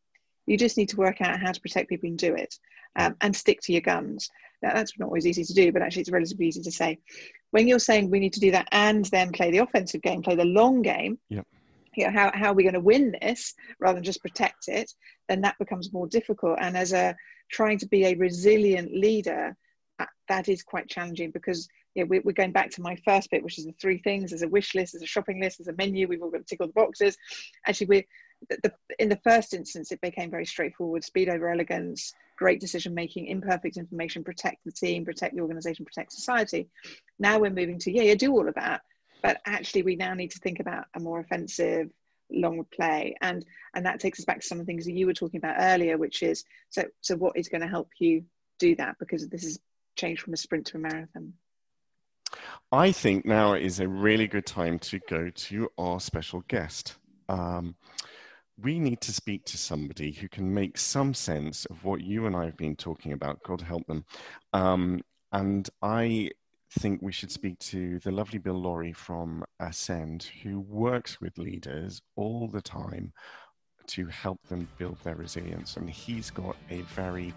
You 0.45 0.57
just 0.57 0.77
need 0.77 0.89
to 0.89 0.97
work 0.97 1.21
out 1.21 1.39
how 1.39 1.51
to 1.51 1.61
protect 1.61 1.89
people 1.89 2.09
and 2.09 2.17
do 2.17 2.35
it 2.35 2.55
um, 2.95 3.15
and 3.21 3.35
stick 3.35 3.59
to 3.61 3.71
your 3.71 3.81
guns. 3.81 4.29
Now, 4.61 4.73
that's 4.73 4.97
not 4.97 5.07
always 5.07 5.27
easy 5.27 5.43
to 5.43 5.53
do, 5.53 5.71
but 5.71 5.81
actually 5.81 6.01
it's 6.01 6.11
relatively 6.11 6.47
easy 6.47 6.61
to 6.61 6.71
say. 6.71 6.99
When 7.51 7.67
you're 7.67 7.79
saying 7.79 8.09
we 8.09 8.19
need 8.19 8.33
to 8.33 8.39
do 8.39 8.51
that 8.51 8.67
and 8.71 9.05
then 9.05 9.31
play 9.31 9.51
the 9.51 9.59
offensive 9.59 10.01
game, 10.01 10.21
play 10.21 10.35
the 10.35 10.45
long 10.45 10.81
game, 10.81 11.19
yep. 11.29 11.45
How, 12.03 12.31
how 12.33 12.51
are 12.51 12.53
we 12.53 12.63
going 12.63 12.73
to 12.73 12.79
win 12.79 13.15
this 13.21 13.53
rather 13.79 13.95
than 13.95 14.03
just 14.03 14.21
protect 14.21 14.67
it, 14.67 14.91
then 15.27 15.41
that 15.41 15.57
becomes 15.59 15.93
more 15.93 16.07
difficult. 16.07 16.57
And 16.61 16.77
as 16.77 16.93
a 16.93 17.15
trying 17.49 17.77
to 17.79 17.87
be 17.87 18.05
a 18.05 18.15
resilient 18.15 18.93
leader, 18.93 19.55
that, 19.99 20.09
that 20.29 20.49
is 20.49 20.63
quite 20.63 20.87
challenging 20.89 21.31
because 21.31 21.67
you 21.95 22.03
know, 22.03 22.07
we, 22.07 22.19
we're 22.19 22.31
going 22.31 22.51
back 22.51 22.69
to 22.71 22.81
my 22.81 22.95
first 23.03 23.31
bit, 23.31 23.43
which 23.43 23.57
is 23.57 23.65
the 23.65 23.73
three 23.81 23.97
things. 23.97 24.29
There's 24.29 24.43
a 24.43 24.47
wish 24.47 24.75
list, 24.75 24.93
there's 24.93 25.03
a 25.03 25.07
shopping 25.07 25.41
list, 25.41 25.57
there's 25.57 25.67
a 25.67 25.77
menu. 25.77 26.07
We've 26.07 26.21
all 26.21 26.29
got 26.29 26.39
to 26.39 26.43
tick 26.43 26.61
all 26.61 26.67
the 26.67 26.73
boxes. 26.73 27.17
Actually, 27.65 27.87
we 27.87 28.07
the, 28.49 28.71
in 28.99 29.09
the 29.09 29.19
first 29.23 29.53
instance, 29.53 29.91
it 29.91 30.01
became 30.01 30.29
very 30.29 30.45
straightforward: 30.45 31.03
speed 31.03 31.29
over 31.29 31.49
elegance, 31.49 32.13
great 32.37 32.59
decision 32.59 32.93
making, 32.93 33.27
imperfect 33.27 33.77
information, 33.77 34.23
protect 34.23 34.63
the 34.63 34.71
team, 34.71 35.05
protect 35.05 35.35
the 35.35 35.41
organization, 35.41 35.85
protect 35.85 36.11
society. 36.13 36.69
Now 37.19 37.39
we're 37.39 37.49
moving 37.49 37.79
to 37.79 37.91
yeah, 37.91 38.03
yeah, 38.03 38.15
do 38.15 38.31
all 38.31 38.47
of 38.47 38.55
that, 38.55 38.81
but 39.27 39.41
actually 39.45 39.83
we 39.83 39.97
now 39.97 40.13
need 40.13 40.31
to 40.31 40.39
think 40.39 40.61
about 40.61 40.85
a 40.95 41.01
more 41.01 41.19
offensive, 41.19 41.89
long 42.31 42.65
play, 42.73 43.13
and 43.21 43.45
and 43.75 43.85
that 43.85 43.99
takes 43.99 44.19
us 44.19 44.25
back 44.25 44.39
to 44.39 44.47
some 44.47 44.57
of 44.57 44.65
the 44.65 44.71
things 44.71 44.85
that 44.85 44.93
you 44.93 45.05
were 45.05 45.13
talking 45.13 45.37
about 45.37 45.57
earlier, 45.59 45.97
which 45.97 46.23
is 46.23 46.45
so 46.69 46.85
so 47.01 47.17
what 47.17 47.35
is 47.35 47.49
going 47.49 47.59
to 47.59 47.67
help 47.67 47.89
you 47.99 48.23
do 48.57 48.73
that 48.77 48.95
because 48.99 49.27
this 49.27 49.43
is 49.43 49.59
changed 49.97 50.21
from 50.21 50.33
a 50.33 50.37
sprint 50.37 50.65
to 50.67 50.77
a 50.77 50.79
marathon. 50.79 51.33
I 52.71 52.93
think 52.93 53.25
now 53.25 53.53
is 53.53 53.81
a 53.81 53.87
really 53.89 54.27
good 54.27 54.45
time 54.45 54.79
to 54.79 54.99
go 55.09 55.29
to 55.29 55.69
our 55.77 55.99
special 55.99 56.45
guest. 56.47 56.95
Um, 57.27 57.75
we 58.57 58.79
need 58.79 59.01
to 59.01 59.11
speak 59.11 59.43
to 59.45 59.57
somebody 59.57 60.13
who 60.13 60.29
can 60.29 60.53
make 60.53 60.77
some 60.77 61.13
sense 61.13 61.65
of 61.65 61.83
what 61.83 61.99
you 61.99 62.27
and 62.27 62.35
I 62.35 62.45
have 62.45 62.57
been 62.57 62.77
talking 62.77 63.11
about. 63.11 63.43
God 63.43 63.59
help 63.59 63.87
them. 63.87 64.05
Um, 64.53 65.01
and 65.33 65.69
I 65.81 66.31
think 66.71 67.01
we 67.01 67.11
should 67.11 67.31
speak 67.31 67.59
to 67.59 67.99
the 67.99 68.11
lovely 68.11 68.39
Bill 68.39 68.59
Laurie 68.61 68.93
from 68.93 69.43
Ascend, 69.59 70.29
who 70.43 70.59
works 70.59 71.21
with 71.21 71.37
leaders 71.37 72.01
all 72.15 72.47
the 72.47 72.61
time 72.61 73.13
to 73.87 74.05
help 74.07 74.45
them 74.47 74.67
build 74.77 74.97
their 75.03 75.15
resilience. 75.15 75.77
And 75.77 75.89
he's 75.89 76.29
got 76.29 76.55
a 76.69 76.81
very 76.81 77.33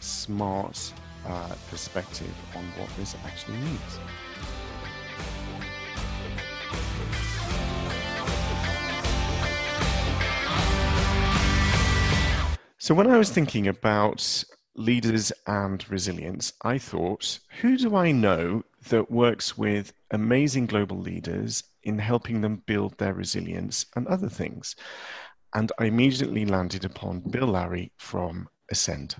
smart 0.00 0.92
uh, 1.26 1.54
perspective 1.68 2.34
on 2.56 2.64
what 2.78 2.88
this 2.96 3.14
actually 3.24 3.58
means. 3.58 3.98
So, 12.78 12.94
when 12.94 13.06
I 13.06 13.18
was 13.18 13.30
thinking 13.30 13.68
about 13.68 14.42
leaders 14.74 15.32
and 15.46 15.88
resilience, 15.90 16.54
I 16.62 16.78
thought, 16.78 17.38
who 17.60 17.76
do 17.76 17.94
I 17.94 18.10
know 18.10 18.64
that 18.88 19.10
works 19.10 19.56
with 19.58 19.92
amazing 20.10 20.66
global 20.66 20.98
leaders 20.98 21.62
in 21.82 21.98
helping 21.98 22.40
them 22.40 22.62
build 22.66 22.96
their 22.98 23.14
resilience 23.14 23.86
and 23.96 24.06
other 24.06 24.28
things? 24.28 24.76
And 25.54 25.70
I 25.78 25.86
immediately 25.86 26.46
landed 26.46 26.84
upon 26.84 27.20
Bill 27.20 27.48
Larry 27.48 27.92
from 27.96 28.48
Ascend. 28.70 29.16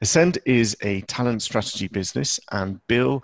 Ascend 0.00 0.38
is 0.46 0.76
a 0.82 1.00
talent 1.02 1.42
strategy 1.42 1.86
business, 1.88 2.40
and 2.50 2.80
Bill 2.88 3.22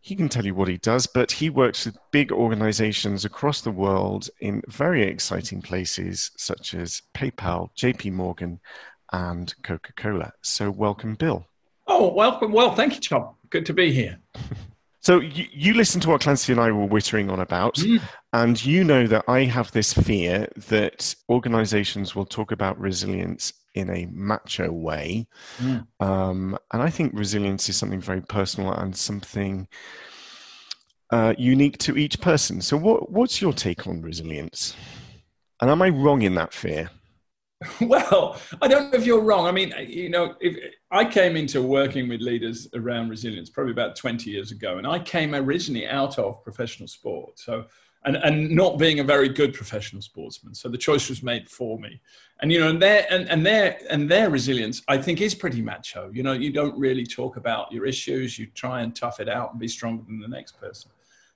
he 0.00 0.16
can 0.16 0.28
tell 0.28 0.46
you 0.46 0.54
what 0.54 0.68
he 0.68 0.78
does, 0.78 1.06
but 1.06 1.30
he 1.30 1.50
works 1.50 1.84
with 1.84 1.98
big 2.12 2.32
organizations 2.32 3.24
across 3.24 3.60
the 3.60 3.70
world 3.70 4.30
in 4.40 4.62
very 4.68 5.02
exciting 5.02 5.60
places 5.60 6.30
such 6.36 6.72
as 6.74 7.02
PayPal, 7.14 7.68
JP 7.76 8.12
Morgan, 8.12 8.60
and 9.12 9.54
Coca 9.62 9.92
Cola. 9.94 10.32
So, 10.42 10.70
welcome, 10.70 11.14
Bill. 11.14 11.44
Oh, 11.86 12.12
welcome. 12.12 12.52
Well, 12.52 12.74
thank 12.74 12.94
you, 12.94 13.00
Tom. 13.00 13.34
Good 13.50 13.66
to 13.66 13.74
be 13.74 13.92
here. 13.92 14.18
So 15.08 15.20
you, 15.20 15.46
you 15.50 15.72
listened 15.72 16.02
to 16.02 16.10
what 16.10 16.20
Clancy 16.20 16.52
and 16.52 16.60
I 16.60 16.70
were 16.70 16.86
wittering 16.86 17.32
on 17.32 17.40
about, 17.40 17.76
mm. 17.76 17.98
and 18.34 18.62
you 18.62 18.84
know 18.84 19.06
that 19.06 19.24
I 19.26 19.44
have 19.44 19.72
this 19.72 19.94
fear 19.94 20.46
that 20.68 21.14
organizations 21.30 22.14
will 22.14 22.26
talk 22.26 22.52
about 22.52 22.78
resilience 22.78 23.54
in 23.72 23.88
a 23.88 24.04
macho 24.12 24.70
way. 24.70 25.26
Mm. 25.60 25.86
Um, 26.00 26.58
and 26.74 26.82
I 26.82 26.90
think 26.90 27.12
resilience 27.14 27.70
is 27.70 27.76
something 27.78 28.02
very 28.02 28.20
personal 28.20 28.74
and 28.74 28.94
something 28.94 29.66
uh, 31.08 31.32
unique 31.38 31.78
to 31.78 31.96
each 31.96 32.20
person. 32.20 32.60
So 32.60 32.76
what, 32.76 33.10
what's 33.10 33.40
your 33.40 33.54
take 33.54 33.86
on 33.86 34.02
resilience? 34.02 34.76
And 35.62 35.70
am 35.70 35.80
I 35.80 35.88
wrong 35.88 36.20
in 36.20 36.34
that 36.34 36.52
fear? 36.52 36.90
Well, 37.80 38.40
I 38.62 38.68
don't 38.68 38.92
know 38.92 38.98
if 38.98 39.06
you're 39.06 39.20
wrong. 39.20 39.46
I 39.46 39.52
mean, 39.52 39.72
you 39.86 40.10
know, 40.10 40.34
if 40.40 40.56
I 40.90 41.04
came 41.04 41.36
into 41.36 41.62
working 41.62 42.08
with 42.08 42.20
leaders 42.20 42.68
around 42.74 43.08
resilience 43.08 43.50
probably 43.50 43.72
about 43.72 43.96
20 43.96 44.30
years 44.30 44.52
ago, 44.52 44.78
and 44.78 44.86
I 44.86 44.98
came 44.98 45.34
originally 45.34 45.86
out 45.86 46.18
of 46.18 46.42
professional 46.44 46.88
sport. 46.88 47.38
So, 47.38 47.66
and, 48.04 48.16
and 48.16 48.50
not 48.50 48.78
being 48.78 49.00
a 49.00 49.04
very 49.04 49.28
good 49.28 49.52
professional 49.52 50.00
sportsman. 50.00 50.54
So 50.54 50.68
the 50.68 50.78
choice 50.78 51.08
was 51.08 51.22
made 51.22 51.48
for 51.48 51.78
me. 51.78 52.00
And, 52.40 52.52
you 52.52 52.60
know, 52.60 52.68
and 52.68 52.80
their, 52.80 53.06
and, 53.10 53.28
and 53.28 53.44
their, 53.44 53.78
and 53.90 54.08
their 54.08 54.30
resilience, 54.30 54.82
I 54.86 54.98
think 54.98 55.20
is 55.20 55.34
pretty 55.34 55.60
macho. 55.60 56.10
You 56.12 56.22
know, 56.22 56.32
you 56.32 56.52
don't 56.52 56.78
really 56.78 57.04
talk 57.04 57.36
about 57.36 57.72
your 57.72 57.86
issues. 57.86 58.38
You 58.38 58.46
try 58.54 58.82
and 58.82 58.94
tough 58.94 59.18
it 59.18 59.28
out 59.28 59.50
and 59.50 59.60
be 59.60 59.66
stronger 59.68 60.04
than 60.06 60.20
the 60.20 60.28
next 60.28 60.60
person. 60.60 60.92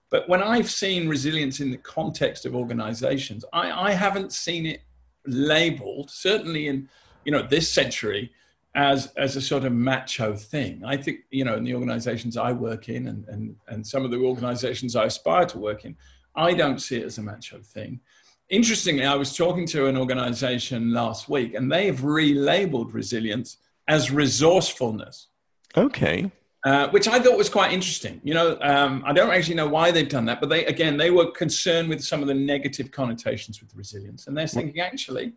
But 0.09 0.29
when 0.29 0.43
I've 0.43 0.71
seen 0.71 1.09
resilience 1.09 1.61
in 1.61 1.71
the 1.71 1.79
context 1.79 2.47
of 2.47 2.55
organizations, 2.55 3.45
I, 3.53 3.89
I 3.89 3.93
haven't 3.93 4.33
seen 4.33 4.67
it 4.67 4.83
labeled, 5.27 6.11
certainly 6.11 6.69
in 6.69 6.89
you 7.25 7.33
know 7.33 7.43
this 7.43 7.71
century, 7.71 8.33
as 8.75 9.13
as 9.17 9.37
a 9.37 9.41
sort 9.41 9.65
of 9.65 9.73
macho 9.73 10.35
thing. 10.35 10.83
I 10.85 10.97
think 10.97 11.21
you 11.31 11.45
know 11.45 11.57
in 11.57 11.65
the 11.65 11.75
organisations 11.75 12.37
I 12.37 12.53
work 12.53 12.89
in, 12.89 13.09
and 13.09 13.27
and 13.29 13.57
and 13.69 13.87
some 13.87 14.05
of 14.05 14.11
the 14.11 14.19
organisations 14.19 14.97
I 14.97 15.05
aspire 15.05 15.47
to 15.47 15.59
work 15.59 15.85
in, 15.85 15.97
I 16.35 16.55
don't 16.55 16.81
see 16.81 16.97
it 16.97 17.05
as 17.05 17.19
a 17.19 17.23
macho 17.23 17.61
thing. 17.61 18.01
Interestingly, 18.49 19.05
I 19.05 19.15
was 19.15 19.37
talking 19.37 19.67
to 19.69 19.87
an 19.87 19.97
organisation 19.97 20.93
last 20.93 21.29
week, 21.29 21.55
and 21.55 21.71
they've 21.71 21.99
relabeled 21.99 22.93
resilience 22.93 23.59
as 23.89 24.11
resourcefulness. 24.11 25.29
Okay. 25.77 26.31
Uh, 26.65 26.89
which 26.91 27.09
I 27.09 27.19
thought 27.19 27.37
was 27.37 27.49
quite 27.49 27.73
interesting. 27.73 28.21
You 28.23 28.35
know, 28.35 28.57
um, 28.61 29.03
I 29.05 29.13
don't 29.13 29.33
actually 29.33 29.57
know 29.57 29.67
why 29.67 29.91
they've 29.91 30.09
done 30.09 30.27
that, 30.27 30.39
but 30.39 30.49
they 30.49 30.65
again 30.67 30.97
they 30.97 31.11
were 31.11 31.29
concerned 31.33 31.89
with 31.89 32.05
some 32.05 32.23
of 32.23 32.29
the 32.29 32.35
negative 32.35 32.93
connotations 32.93 33.61
with 33.61 33.75
resilience, 33.75 34.29
and 34.29 34.37
they're 34.37 34.47
thinking 34.47 34.79
actually, 34.79 35.33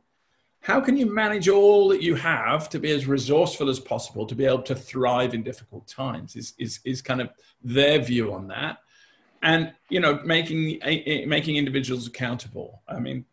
how 0.60 0.80
can 0.80 0.96
you 0.96 1.08
manage 1.12 1.50
all 1.50 1.88
that 1.90 2.04
you 2.04 2.14
have 2.14 2.70
to 2.70 2.80
be 2.80 2.92
as 2.92 3.08
resourceful 3.08 3.72
as 3.72 3.80
possible 3.80 4.28
to 4.28 4.36
be 4.36 4.46
able 4.46 4.62
to 4.62 4.76
thrive 4.76 5.34
in 5.34 5.42
difficult 5.42 5.88
times? 5.88 6.36
Is 6.36 6.54
is 6.60 6.80
is 6.86 7.02
kind 7.02 7.22
of 7.22 7.32
their 7.64 7.98
view 7.98 8.32
on 8.32 8.48
that, 8.50 8.78
and 9.42 9.74
you 9.90 10.00
know, 10.00 10.20
making 10.24 10.80
making 11.28 11.56
individuals 11.56 12.06
accountable. 12.06 12.84
I 12.88 13.00
mean. 13.00 13.26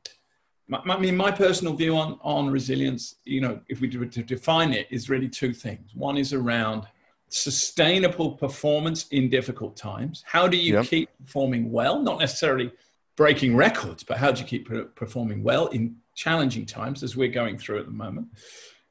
My, 0.68 0.78
I 0.78 0.98
mean, 0.98 1.16
my 1.16 1.30
personal 1.30 1.74
view 1.74 1.96
on, 1.96 2.18
on 2.22 2.48
resilience, 2.48 3.16
you 3.24 3.42
know, 3.42 3.60
if 3.68 3.80
we 3.80 3.94
were 3.94 4.06
to 4.06 4.22
define 4.22 4.72
it, 4.72 4.86
is 4.90 5.10
really 5.10 5.28
two 5.28 5.52
things. 5.52 5.94
One 5.94 6.16
is 6.16 6.32
around 6.32 6.86
sustainable 7.32 8.32
performance 8.32 9.08
in 9.08 9.30
difficult 9.30 9.76
times? 9.76 10.22
How 10.26 10.46
do 10.46 10.56
you 10.56 10.74
yep. 10.74 10.86
keep 10.86 11.08
performing 11.24 11.72
well? 11.72 12.00
Not 12.00 12.18
necessarily 12.20 12.70
breaking 13.16 13.56
records, 13.56 14.02
but 14.02 14.18
how 14.18 14.32
do 14.32 14.40
you 14.40 14.46
keep 14.46 14.68
performing 14.94 15.42
well 15.42 15.68
in 15.68 15.96
challenging 16.14 16.66
times 16.66 17.02
as 17.02 17.16
we're 17.16 17.28
going 17.28 17.58
through 17.58 17.80
at 17.80 17.86
the 17.86 17.92
moment? 17.92 18.28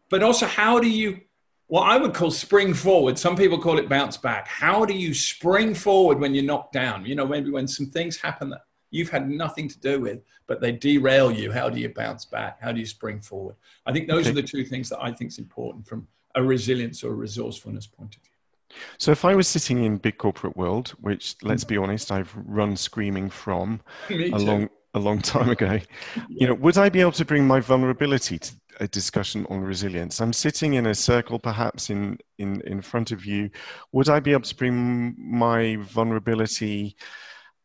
But 0.10 0.24
also, 0.24 0.46
how 0.46 0.80
do 0.80 0.90
you, 0.90 1.22
what 1.68 1.84
I 1.84 1.98
would 1.98 2.14
call 2.14 2.32
spring 2.32 2.74
forward, 2.74 3.18
some 3.18 3.36
people 3.36 3.60
call 3.60 3.78
it 3.78 3.88
bounce 3.88 4.18
back. 4.18 4.48
How 4.48 4.86
do 4.86 4.94
you 4.94 5.14
spring 5.14 5.74
forward 5.74 6.20
when 6.20 6.34
you're 6.34 6.44
knocked 6.44 6.74
down? 6.74 7.06
You 7.06 7.16
know, 7.16 7.28
maybe 7.28 7.52
when 7.52 7.68
some 7.68 7.86
things 7.86 8.18
happen 8.18 8.50
that 8.50 8.62
you've 8.90 9.10
had 9.10 9.30
nothing 9.30 9.70
to 9.70 9.80
do 9.80 10.02
with, 10.02 10.20
but 10.48 10.60
they 10.60 10.72
derail 10.72 11.32
you. 11.32 11.52
How 11.52 11.70
do 11.70 11.80
you 11.80 11.90
bounce 11.90 12.26
back? 12.26 12.62
How 12.62 12.72
do 12.72 12.80
you 12.80 12.86
spring 12.86 13.22
forward? 13.22 13.56
I 13.86 13.94
think 13.94 14.08
those 14.08 14.28
okay. 14.28 14.32
are 14.32 14.42
the 14.42 14.44
two 14.44 14.66
things 14.66 14.90
that 14.90 15.02
I 15.02 15.12
think 15.12 15.32
is 15.32 15.40
important 15.40 15.88
from 15.88 16.08
a 16.36 16.44
resilience 16.44 17.04
or 17.04 17.12
a 17.12 17.16
resourcefulness 17.16 17.88
point 17.88 18.16
of 18.16 18.22
view. 18.22 18.31
So 18.98 19.12
if 19.12 19.26
I 19.26 19.36
was 19.36 19.48
sitting 19.48 19.84
in 19.84 19.98
big 19.98 20.18
corporate 20.18 20.56
world, 20.56 20.90
which 21.02 21.36
let's 21.42 21.64
be 21.64 21.78
honest, 21.78 22.12
I've 22.12 22.34
run 22.36 22.76
screaming 22.76 23.30
from 23.30 23.82
a 24.10 24.38
long 24.38 24.70
a 24.94 25.00
long 25.00 25.22
time 25.22 25.50
ago, 25.50 25.80
you 26.30 26.48
know, 26.48 26.54
would 26.56 26.78
I 26.78 26.90
be 26.90 27.02
able 27.02 27.14
to 27.14 27.26
bring 27.26 27.48
my 27.48 27.60
vulnerability 27.60 28.40
to 28.40 28.54
a 28.80 28.88
discussion 28.88 29.46
on 29.50 29.62
resilience? 29.62 30.22
I'm 30.22 30.34
sitting 30.34 30.74
in 30.74 30.88
a 30.88 30.96
circle, 30.96 31.40
perhaps 31.40 31.90
in 31.90 32.18
in 32.38 32.62
in 32.62 32.82
front 32.82 33.12
of 33.12 33.26
you. 33.26 33.50
Would 33.92 34.10
I 34.10 34.20
be 34.20 34.32
able 34.32 34.44
to 34.44 34.56
bring 34.56 35.16
my 35.18 35.78
vulnerability? 35.80 36.96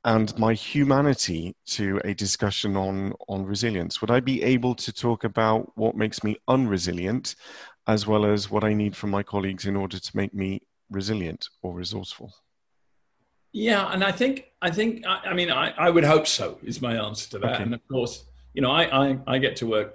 and 0.07 0.39
my 0.39 0.55
humanity 0.55 1.57
to 1.67 2.01
a 2.05 2.15
discussion 2.15 2.77
on 2.77 3.13
on 3.29 3.45
resilience 3.45 4.01
would 4.01 4.11
i 4.11 4.21
be 4.21 4.43
able 4.43 4.75
to 4.75 4.93
talk 4.93 5.25
about 5.25 5.77
what 5.77 5.97
makes 5.97 6.23
me 6.23 6.37
unresilient 6.49 7.35
as 7.89 8.07
well 8.07 8.25
as 8.25 8.49
what 8.51 8.63
i 8.63 8.73
need 8.73 8.97
from 8.97 9.11
my 9.11 9.23
colleagues 9.23 9.67
in 9.67 9.77
order 9.77 9.99
to 9.99 10.17
make 10.17 10.33
me 10.33 10.63
resilient 10.91 11.49
or 11.63 11.75
resourceful? 11.75 12.33
Yeah, 13.53 13.91
and 13.93 14.05
I 14.05 14.13
think 14.13 14.47
I 14.61 14.71
think 14.71 15.07
I, 15.07 15.31
I 15.31 15.35
mean 15.35 15.51
I, 15.51 15.71
I 15.71 15.91
would 15.91 16.05
hope 16.05 16.27
so 16.27 16.59
is 16.63 16.83
my 16.83 16.97
answer 16.97 17.31
to 17.31 17.39
that. 17.39 17.55
Okay. 17.55 17.63
And 17.63 17.75
of 17.75 17.81
course, 17.89 18.25
you 18.55 18.63
know, 18.63 18.71
I, 18.71 19.09
I 19.09 19.19
I 19.27 19.39
get 19.39 19.57
to 19.57 19.67
work 19.67 19.95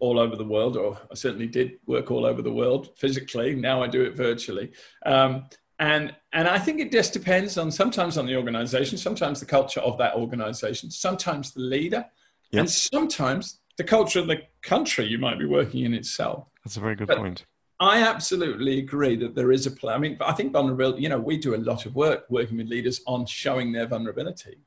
all 0.00 0.18
over 0.18 0.36
the 0.36 0.44
world, 0.44 0.76
or 0.76 0.98
I 1.10 1.14
certainly 1.14 1.46
did 1.46 1.78
work 1.86 2.10
all 2.10 2.24
over 2.24 2.42
the 2.42 2.52
world 2.52 2.90
physically. 2.96 3.54
Now 3.54 3.82
I 3.82 3.88
do 3.88 4.02
it 4.02 4.16
virtually. 4.16 4.72
Um, 5.04 5.46
and 5.78 6.14
and 6.32 6.48
I 6.48 6.58
think 6.58 6.80
it 6.80 6.90
just 6.90 7.12
depends 7.12 7.56
on 7.56 7.70
sometimes 7.70 8.18
on 8.18 8.26
the 8.26 8.36
organization, 8.36 8.98
sometimes 8.98 9.40
the 9.40 9.46
culture 9.46 9.80
of 9.80 9.96
that 9.98 10.14
organization, 10.14 10.90
sometimes 10.90 11.52
the 11.52 11.60
leader, 11.60 12.04
yep. 12.50 12.60
and 12.60 12.70
sometimes 12.70 13.60
the 13.76 13.84
culture 13.84 14.18
of 14.18 14.26
the 14.26 14.42
country 14.62 15.06
you 15.06 15.18
might 15.18 15.38
be 15.38 15.46
working 15.46 15.84
in 15.84 15.94
itself. 15.94 16.48
That's 16.64 16.76
a 16.76 16.80
very 16.80 16.96
good 16.96 17.06
but, 17.06 17.18
point. 17.18 17.46
I 17.80 18.02
absolutely 18.02 18.78
agree 18.78 19.14
that 19.16 19.34
there 19.34 19.52
is 19.52 19.66
a 19.66 19.70
plan. 19.70 19.94
I 19.94 19.98
mean, 19.98 20.16
I 20.20 20.32
think 20.32 20.52
vulnerability, 20.52 21.02
you 21.02 21.08
know, 21.08 21.18
we 21.18 21.38
do 21.38 21.54
a 21.54 21.56
lot 21.56 21.86
of 21.86 21.94
work 21.94 22.24
working 22.28 22.56
with 22.56 22.66
leaders 22.66 23.00
on 23.06 23.24
showing 23.24 23.70
their 23.70 23.86
vulnerability, 23.86 24.58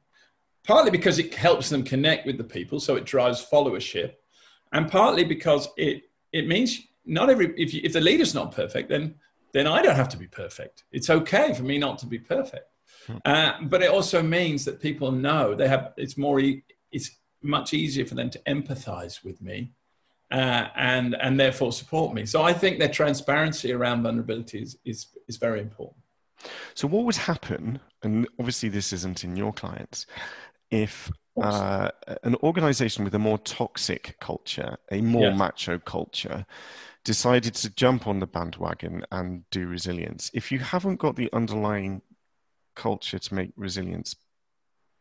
partly 0.63 0.91
because 0.91 1.19
it 1.19 1.33
helps 1.33 1.69
them 1.69 1.83
connect 1.83 2.25
with 2.25 2.37
the 2.37 2.43
people, 2.43 2.79
so 2.79 2.95
it 2.95 3.05
drives 3.05 3.45
followership, 3.45 4.13
and 4.71 4.89
partly 4.89 5.25
because 5.25 5.67
it, 5.75 6.03
it 6.31 6.47
means 6.47 6.87
not 7.05 7.29
every, 7.29 7.53
if, 7.57 7.73
you, 7.73 7.81
if 7.83 7.91
the 7.91 7.99
leader's 7.99 8.33
not 8.33 8.55
perfect, 8.55 8.87
then, 8.87 9.15
then 9.51 9.67
I 9.67 9.81
don't 9.81 9.95
have 9.95 10.09
to 10.09 10.17
be 10.17 10.27
perfect. 10.27 10.85
It's 10.93 11.09
okay 11.09 11.53
for 11.53 11.63
me 11.63 11.77
not 11.77 11.97
to 11.99 12.05
be 12.05 12.19
perfect. 12.19 12.67
Hmm. 13.07 13.17
Uh, 13.25 13.53
but 13.63 13.81
it 13.81 13.89
also 13.89 14.23
means 14.23 14.63
that 14.65 14.79
people 14.79 15.11
know 15.11 15.53
they 15.53 15.67
have, 15.67 15.93
it's 15.97 16.17
more, 16.17 16.41
it's 16.91 17.11
much 17.41 17.73
easier 17.73 18.05
for 18.05 18.15
them 18.15 18.29
to 18.29 18.39
empathize 18.47 19.23
with 19.23 19.41
me 19.41 19.73
uh, 20.31 20.67
and 20.75 21.15
and 21.15 21.39
therefore 21.39 21.71
support 21.71 22.13
me. 22.13 22.25
So 22.25 22.43
I 22.43 22.53
think 22.53 22.79
that 22.79 22.93
transparency 22.93 23.73
around 23.73 24.03
vulnerability 24.03 24.61
is, 24.61 24.77
is, 24.85 25.07
is 25.27 25.37
very 25.37 25.59
important. 25.59 25.97
So 26.73 26.87
what 26.87 27.05
would 27.05 27.15
happen, 27.15 27.79
and 28.03 28.27
obviously 28.39 28.69
this 28.69 28.93
isn't 28.93 29.23
in 29.23 29.35
your 29.35 29.53
clients, 29.53 30.07
if 30.71 31.11
uh, 31.41 31.89
an 32.23 32.35
organization 32.43 33.03
with 33.03 33.15
a 33.15 33.19
more 33.19 33.37
toxic 33.39 34.17
culture, 34.19 34.77
a 34.91 35.01
more 35.01 35.29
yeah. 35.29 35.35
macho 35.35 35.79
culture, 35.79 36.45
decided 37.03 37.55
to 37.55 37.69
jump 37.71 38.07
on 38.07 38.19
the 38.19 38.27
bandwagon 38.27 39.05
and 39.11 39.43
do 39.49 39.67
resilience? 39.67 40.29
If 40.33 40.51
you 40.51 40.59
haven't 40.59 40.97
got 40.97 41.15
the 41.15 41.29
underlying 41.33 42.01
culture 42.75 43.19
to 43.19 43.33
make 43.33 43.51
resilience 43.55 44.15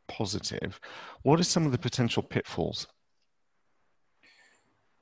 positive, 0.08 0.80
what 1.22 1.40
are 1.40 1.44
some 1.44 1.66
of 1.66 1.72
the 1.72 1.78
potential 1.78 2.22
pitfalls? 2.22 2.86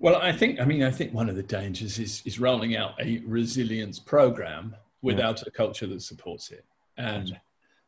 Well, 0.01 0.17
I 0.17 0.33
think, 0.33 0.61
I 0.61 0.65
mean, 0.65 0.83
I 0.83 0.91
think 0.91 1.13
one 1.13 1.29
of 1.29 1.37
the 1.37 1.43
dangers 1.43 1.99
is, 1.99 2.23
is 2.25 2.39
rolling 2.39 2.77
out 2.77 2.93
a 3.01 3.21
resilience 3.27 3.99
program 3.99 4.77
without 5.03 5.39
yeah. 5.39 5.45
a 5.49 5.51
culture 5.51 5.87
that 5.87 6.03
supports 6.03 6.51
it. 6.51 6.65
And, 6.97 7.39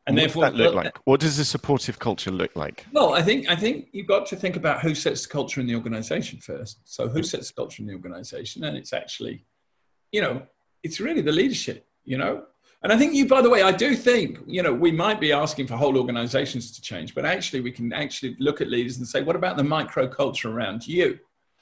and 0.07 0.15
what 0.15 0.21
therefore, 0.21 0.43
does 0.43 0.53
that 0.53 0.57
look 0.57 0.75
like? 0.75 0.97
What 1.05 1.19
does 1.19 1.39
a 1.39 1.45
supportive 1.45 1.99
culture 1.99 2.31
look 2.31 2.55
like? 2.55 2.85
Well, 2.91 3.13
I 3.13 3.21
think, 3.21 3.49
I 3.49 3.55
think 3.55 3.87
you've 3.91 4.07
got 4.07 4.25
to 4.27 4.35
think 4.35 4.55
about 4.55 4.81
who 4.81 4.93
sets 4.93 5.23
the 5.23 5.29
culture 5.29 5.61
in 5.61 5.67
the 5.67 5.75
organization 5.75 6.39
first. 6.39 6.79
So 6.83 7.07
who 7.07 7.23
sets 7.23 7.49
the 7.49 7.53
culture 7.53 7.81
in 7.81 7.87
the 7.87 7.93
organization? 7.93 8.63
And 8.65 8.75
it's 8.75 8.93
actually, 8.93 9.45
you 10.11 10.21
know, 10.21 10.41
it's 10.83 10.99
really 10.99 11.21
the 11.21 11.31
leadership, 11.31 11.87
you 12.03 12.17
know, 12.17 12.45
and 12.83 12.91
I 12.91 12.97
think 12.97 13.13
you, 13.13 13.27
by 13.27 13.41
the 13.41 13.49
way, 13.49 13.61
I 13.61 13.71
do 13.71 13.95
think, 13.95 14.39
you 14.47 14.63
know, 14.63 14.73
we 14.73 14.91
might 14.91 15.19
be 15.19 15.31
asking 15.31 15.67
for 15.67 15.75
whole 15.75 15.97
organizations 15.97 16.71
to 16.71 16.81
change, 16.81 17.13
but 17.13 17.25
actually 17.25 17.61
we 17.61 17.71
can 17.71 17.93
actually 17.93 18.35
look 18.39 18.59
at 18.59 18.69
leaders 18.69 18.97
and 18.97 19.07
say, 19.07 19.21
what 19.21 19.35
about 19.35 19.55
the 19.55 19.63
micro 19.63 20.07
culture 20.07 20.49
around 20.49 20.87
you? 20.87 21.19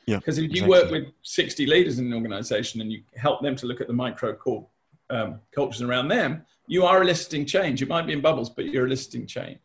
Yeah. 0.09 0.17
Because 0.17 0.39
if 0.39 0.45
you 0.55 0.65
exactly. 0.65 0.69
work 0.69 0.91
with 0.91 1.13
60 1.21 1.67
leaders 1.67 1.99
in 1.99 2.07
an 2.07 2.13
organization 2.13 2.81
and 2.81 2.91
you 2.91 3.03
help 3.15 3.41
them 3.41 3.55
to 3.57 3.67
look 3.67 3.79
at 3.79 3.87
the 3.87 3.93
micro 3.93 4.33
core 4.33 4.65
um, 5.11 5.39
cultures 5.51 5.83
around 5.83 6.07
them, 6.07 6.43
you 6.65 6.83
are 6.83 7.01
eliciting 7.03 7.45
change. 7.45 7.81
It 7.83 7.89
might 7.89 8.07
be 8.07 8.13
in 8.13 8.21
bubbles, 8.21 8.49
but 8.49 8.65
you're 8.65 8.87
eliciting 8.87 9.27
change. 9.27 9.59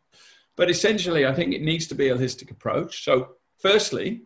But 0.55 0.69
essentially, 0.69 1.25
I 1.25 1.33
think 1.33 1.53
it 1.53 1.63
needs 1.63 1.87
to 1.87 1.95
be 1.95 2.09
a 2.09 2.15
holistic 2.15 2.51
approach. 2.51 3.03
So, 3.03 3.35
firstly, 3.57 4.21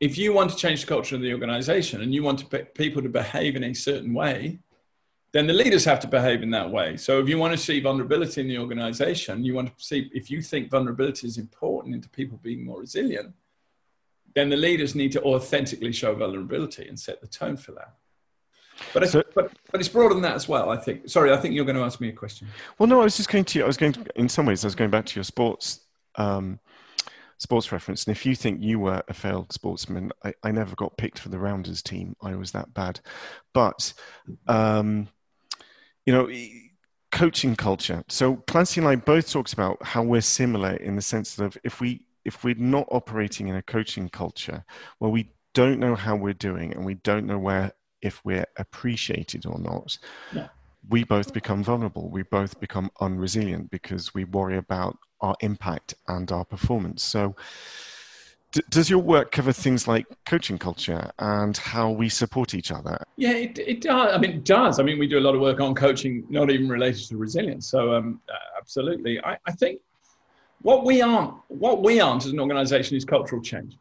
if 0.00 0.18
you 0.18 0.32
want 0.32 0.50
to 0.50 0.56
change 0.56 0.80
the 0.80 0.88
culture 0.88 1.14
of 1.14 1.22
the 1.22 1.32
organization 1.32 2.02
and 2.02 2.12
you 2.12 2.24
want 2.24 2.40
to 2.40 2.64
people 2.74 3.02
to 3.02 3.08
behave 3.08 3.54
in 3.54 3.64
a 3.64 3.72
certain 3.72 4.12
way, 4.12 4.58
then 5.32 5.46
the 5.46 5.52
leaders 5.52 5.84
have 5.84 6.00
to 6.00 6.08
behave 6.08 6.42
in 6.42 6.50
that 6.50 6.70
way. 6.70 6.96
So 6.96 7.20
if 7.20 7.28
you 7.28 7.38
want 7.38 7.52
to 7.52 7.58
see 7.58 7.80
vulnerability 7.80 8.40
in 8.40 8.48
the 8.48 8.58
organization, 8.58 9.44
you 9.44 9.54
want 9.54 9.76
to 9.76 9.84
see 9.84 10.10
if 10.12 10.30
you 10.30 10.42
think 10.42 10.70
vulnerability 10.70 11.26
is 11.26 11.38
important 11.38 11.94
into 11.94 12.08
people 12.08 12.38
being 12.42 12.64
more 12.64 12.80
resilient, 12.80 13.32
then 14.36 14.50
the 14.50 14.56
leaders 14.56 14.94
need 14.94 15.10
to 15.12 15.22
authentically 15.22 15.92
show 15.92 16.14
vulnerability 16.14 16.86
and 16.86 17.00
set 17.00 17.20
the 17.22 17.26
tone 17.26 17.56
for 17.56 17.72
that. 17.72 17.94
But 18.92 19.04
it's, 19.04 19.12
so, 19.12 19.22
but, 19.34 19.50
but 19.72 19.80
it's 19.80 19.88
broader 19.88 20.12
than 20.12 20.22
that 20.22 20.34
as 20.34 20.46
well, 20.46 20.68
I 20.68 20.76
think. 20.76 21.08
Sorry, 21.08 21.32
I 21.32 21.38
think 21.38 21.54
you're 21.54 21.64
going 21.64 21.76
to 21.76 21.82
ask 21.82 21.98
me 21.98 22.10
a 22.10 22.12
question. 22.12 22.46
Well, 22.78 22.86
no, 22.86 23.00
I 23.00 23.04
was 23.04 23.16
just 23.16 23.30
going 23.30 23.46
to, 23.46 23.62
I 23.62 23.66
was 23.66 23.78
going 23.78 23.92
to, 23.94 24.04
in 24.14 24.28
some 24.28 24.44
ways, 24.44 24.62
I 24.62 24.66
was 24.66 24.74
going 24.74 24.90
back 24.90 25.06
to 25.06 25.14
your 25.14 25.24
sports, 25.24 25.80
um, 26.16 26.60
sports 27.38 27.72
reference. 27.72 28.04
And 28.04 28.14
if 28.14 28.26
you 28.26 28.36
think 28.36 28.62
you 28.62 28.78
were 28.78 29.02
a 29.08 29.14
failed 29.14 29.50
sportsman, 29.52 30.12
I, 30.22 30.34
I 30.42 30.50
never 30.50 30.76
got 30.76 30.98
picked 30.98 31.18
for 31.18 31.30
the 31.30 31.38
Rounders 31.38 31.82
team. 31.82 32.14
I 32.20 32.34
was 32.34 32.52
that 32.52 32.74
bad. 32.74 33.00
But, 33.54 33.94
um, 34.46 35.08
you 36.04 36.12
know, 36.12 36.30
coaching 37.10 37.56
culture. 37.56 38.04
So 38.08 38.36
Clancy 38.46 38.82
and 38.82 38.88
I 38.88 38.96
both 38.96 39.30
talked 39.30 39.54
about 39.54 39.82
how 39.82 40.02
we're 40.02 40.20
similar 40.20 40.74
in 40.74 40.96
the 40.96 41.02
sense 41.02 41.38
of 41.38 41.56
if 41.64 41.80
we 41.80 42.02
if 42.26 42.42
we're 42.42 42.56
not 42.56 42.86
operating 42.90 43.48
in 43.48 43.56
a 43.56 43.62
coaching 43.62 44.08
culture 44.08 44.64
where 44.98 45.10
we 45.10 45.30
don't 45.54 45.78
know 45.78 45.94
how 45.94 46.16
we're 46.16 46.34
doing 46.34 46.74
and 46.74 46.84
we 46.84 46.94
don't 46.94 47.24
know 47.24 47.38
where 47.38 47.72
if 48.02 48.22
we're 48.24 48.44
appreciated 48.58 49.46
or 49.46 49.58
not, 49.58 49.96
yeah. 50.34 50.48
we 50.88 51.04
both 51.04 51.32
become 51.32 51.62
vulnerable. 51.62 52.10
We 52.10 52.24
both 52.24 52.58
become 52.60 52.90
unresilient 53.00 53.70
because 53.70 54.12
we 54.12 54.24
worry 54.24 54.58
about 54.58 54.98
our 55.20 55.36
impact 55.40 55.94
and 56.08 56.30
our 56.30 56.44
performance. 56.44 57.02
So, 57.02 57.34
d- 58.52 58.62
does 58.68 58.90
your 58.90 58.98
work 58.98 59.32
cover 59.32 59.52
things 59.52 59.88
like 59.88 60.06
coaching 60.26 60.58
culture 60.58 61.10
and 61.18 61.56
how 61.56 61.90
we 61.90 62.08
support 62.08 62.54
each 62.54 62.70
other? 62.70 63.02
Yeah, 63.16 63.32
it, 63.32 63.58
it 63.58 63.80
does. 63.80 64.12
I 64.14 64.18
mean, 64.18 64.32
it 64.32 64.44
does. 64.44 64.78
I 64.78 64.82
mean, 64.82 64.98
we 64.98 65.06
do 65.06 65.18
a 65.18 65.24
lot 65.26 65.34
of 65.34 65.40
work 65.40 65.60
on 65.60 65.74
coaching, 65.74 66.26
not 66.28 66.50
even 66.50 66.68
related 66.68 67.08
to 67.08 67.16
resilience. 67.16 67.70
So, 67.70 67.94
um, 67.94 68.20
uh, 68.28 68.34
absolutely. 68.58 69.20
I, 69.24 69.38
I 69.46 69.52
think 69.52 69.80
what 70.62 70.84
we 70.84 71.02
aren't, 71.02 71.34
what 71.48 71.82
we 71.82 72.00
aren't 72.00 72.24
as 72.24 72.32
an 72.32 72.40
organization 72.40 72.96
is 72.96 73.04
cultural 73.04 73.42
change. 73.42 73.78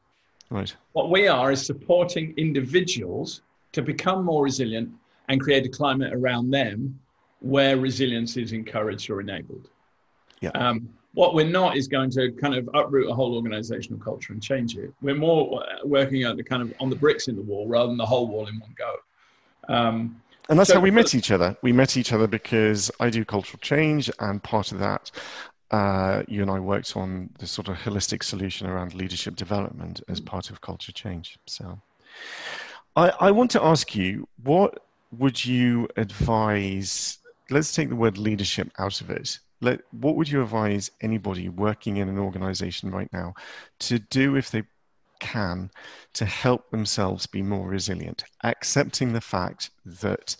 Right. 0.49 0.73
What 0.93 1.09
we 1.09 1.27
are 1.27 1.51
is 1.51 1.65
supporting 1.65 2.33
individuals 2.37 3.41
to 3.71 3.81
become 3.81 4.23
more 4.23 4.43
resilient 4.43 4.89
and 5.27 5.41
create 5.41 5.65
a 5.65 5.69
climate 5.69 6.13
around 6.13 6.51
them 6.51 6.99
where 7.39 7.77
resilience 7.77 8.37
is 8.37 8.53
encouraged 8.53 9.09
or 9.09 9.21
enabled. 9.21 9.69
Yeah. 10.41 10.49
Um, 10.49 10.89
what 11.13 11.33
we're 11.33 11.47
not 11.47 11.77
is 11.77 11.87
going 11.87 12.09
to 12.11 12.31
kind 12.33 12.55
of 12.55 12.69
uproot 12.73 13.09
a 13.09 13.13
whole 13.13 13.35
organizational 13.35 13.99
culture 13.99 14.33
and 14.33 14.43
change 14.43 14.77
it. 14.77 14.93
We're 15.01 15.15
more 15.15 15.63
working 15.83 16.23
at 16.23 16.35
the 16.35 16.43
kind 16.43 16.61
of 16.61 16.73
on 16.79 16.89
the 16.89 16.95
bricks 16.95 17.27
in 17.27 17.35
the 17.35 17.41
wall 17.41 17.67
rather 17.67 17.87
than 17.87 17.97
the 17.97 18.05
whole 18.05 18.27
wall 18.27 18.47
in 18.47 18.59
one 18.59 18.75
go. 18.77 18.95
Um, 19.73 20.21
and 20.49 20.59
that's 20.59 20.69
so, 20.69 20.75
how 20.75 20.81
we 20.81 20.91
met 20.91 21.15
each 21.15 21.31
other. 21.31 21.57
We 21.61 21.71
met 21.71 21.97
each 21.97 22.13
other 22.13 22.27
because 22.27 22.91
I 22.99 23.09
do 23.09 23.25
cultural 23.25 23.59
change, 23.61 24.11
and 24.19 24.43
part 24.43 24.71
of 24.71 24.79
that 24.79 25.09
uh, 25.71 26.23
you 26.27 26.41
and 26.41 26.51
I 26.51 26.59
worked 26.59 26.95
on 26.95 27.29
the 27.39 27.47
sort 27.47 27.67
of 27.67 27.75
holistic 27.77 28.23
solution 28.23 28.67
around 28.67 28.93
leadership 28.93 29.35
development 29.35 30.01
as 30.07 30.21
mm. 30.21 30.25
part 30.25 30.49
of 30.49 30.61
culture 30.61 30.91
change. 30.91 31.37
So, 31.47 31.79
I, 32.95 33.09
I 33.19 33.31
want 33.31 33.51
to 33.51 33.63
ask 33.63 33.95
you, 33.95 34.27
what 34.43 34.85
would 35.11 35.43
you 35.43 35.87
advise? 35.97 37.17
Let's 37.49 37.73
take 37.73 37.89
the 37.89 37.95
word 37.95 38.17
leadership 38.17 38.71
out 38.79 39.01
of 39.01 39.09
it. 39.09 39.39
Let, 39.61 39.81
what 39.91 40.15
would 40.15 40.29
you 40.29 40.41
advise 40.41 40.91
anybody 41.01 41.49
working 41.49 41.97
in 41.97 42.09
an 42.09 42.19
organization 42.19 42.91
right 42.91 43.11
now 43.11 43.33
to 43.79 43.99
do 43.99 44.35
if 44.35 44.51
they 44.51 44.63
can 45.19 45.71
to 46.13 46.25
help 46.25 46.69
themselves 46.69 47.25
be 47.25 47.41
more 47.41 47.67
resilient, 47.67 48.23
accepting 48.43 49.13
the 49.13 49.21
fact 49.21 49.71
that 49.85 50.35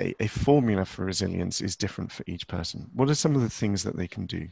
a, 0.00 0.14
a 0.20 0.26
formula 0.26 0.84
for 0.84 1.04
resilience 1.04 1.60
is 1.60 1.76
different 1.76 2.12
for 2.12 2.24
each 2.26 2.46
person. 2.48 2.90
What 2.94 3.08
are 3.08 3.14
some 3.14 3.34
of 3.34 3.42
the 3.42 3.50
things 3.50 3.82
that 3.84 3.96
they 3.96 4.06
can 4.06 4.26
do? 4.26 4.48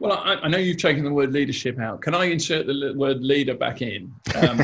Well, 0.00 0.12
I, 0.12 0.34
I, 0.34 0.48
know 0.48 0.58
you've 0.58 0.78
taken 0.78 1.02
the 1.02 1.12
word 1.12 1.32
leadership 1.32 1.80
out. 1.80 2.02
Can 2.02 2.14
I 2.14 2.26
insert 2.26 2.66
the 2.66 2.94
word 2.96 3.20
leader 3.20 3.54
back 3.54 3.82
in? 3.82 4.12
Um, 4.36 4.58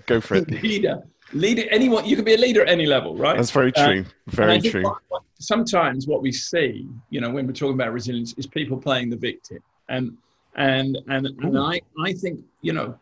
Go 0.06 0.20
for 0.20 0.34
it. 0.34 0.50
Leader, 0.62 1.02
leader, 1.32 1.62
anyone. 1.70 2.04
You 2.04 2.14
can 2.14 2.26
be 2.26 2.34
a 2.34 2.38
leader 2.38 2.60
at 2.62 2.68
any 2.68 2.84
level, 2.84 3.16
right? 3.16 3.38
That's 3.38 3.50
very 3.50 3.74
uh, 3.76 3.86
true. 3.86 4.04
very 4.26 4.60
true. 4.60 4.82
What, 4.82 5.22
sometimes 5.38 6.06
what 6.06 6.20
we 6.20 6.30
see, 6.30 6.86
you 7.08 7.22
know, 7.22 7.30
when 7.30 7.46
we're 7.46 7.54
talking 7.54 7.74
about 7.74 7.94
resilience, 7.94 8.34
is 8.34 8.46
people 8.46 8.76
playing 8.76 9.08
the 9.08 9.16
victim, 9.16 9.60
and 9.88 10.14
and 10.56 10.98
and, 11.08 11.26
and 11.26 11.58
I 11.58 11.80
I 12.04 12.12
think 12.12 12.40
you 12.60 12.74
know 12.74 12.98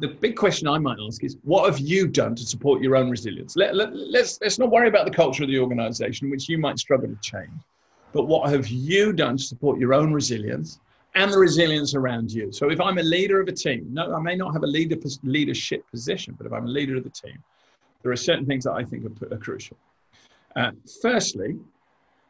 the 0.00 0.08
big 0.08 0.36
question 0.36 0.68
I 0.68 0.78
might 0.78 0.98
ask 1.04 1.24
is, 1.24 1.36
what 1.42 1.68
have 1.68 1.80
you 1.80 2.06
done 2.06 2.34
to 2.36 2.42
support 2.44 2.82
your 2.82 2.96
own 2.96 3.10
resilience? 3.10 3.56
Let, 3.56 3.74
let, 3.74 3.94
let's, 3.94 4.38
let's 4.40 4.58
not 4.58 4.70
worry 4.70 4.88
about 4.88 5.06
the 5.06 5.10
culture 5.10 5.42
of 5.42 5.48
the 5.48 5.58
organization, 5.58 6.30
which 6.30 6.48
you 6.48 6.58
might 6.58 6.78
struggle 6.78 7.08
to 7.08 7.18
change, 7.20 7.50
but 8.12 8.26
what 8.26 8.50
have 8.50 8.68
you 8.68 9.12
done 9.12 9.36
to 9.36 9.42
support 9.42 9.78
your 9.78 9.94
own 9.94 10.12
resilience 10.12 10.80
and 11.14 11.32
the 11.32 11.38
resilience 11.38 11.94
around 11.94 12.30
you? 12.30 12.52
So 12.52 12.70
if 12.70 12.80
I'm 12.80 12.98
a 12.98 13.02
leader 13.02 13.40
of 13.40 13.48
a 13.48 13.52
team, 13.52 13.86
no, 13.90 14.14
I 14.14 14.20
may 14.20 14.36
not 14.36 14.52
have 14.52 14.62
a 14.62 14.66
leader, 14.66 14.96
leadership 15.22 15.82
position, 15.90 16.34
but 16.38 16.46
if 16.46 16.52
I'm 16.52 16.66
a 16.66 16.70
leader 16.70 16.96
of 16.96 17.04
the 17.04 17.10
team, 17.10 17.42
there 18.02 18.12
are 18.12 18.16
certain 18.16 18.46
things 18.46 18.64
that 18.64 18.72
I 18.72 18.84
think 18.84 19.04
are, 19.04 19.34
are 19.34 19.38
crucial. 19.38 19.76
Uh, 20.54 20.70
firstly, 21.02 21.58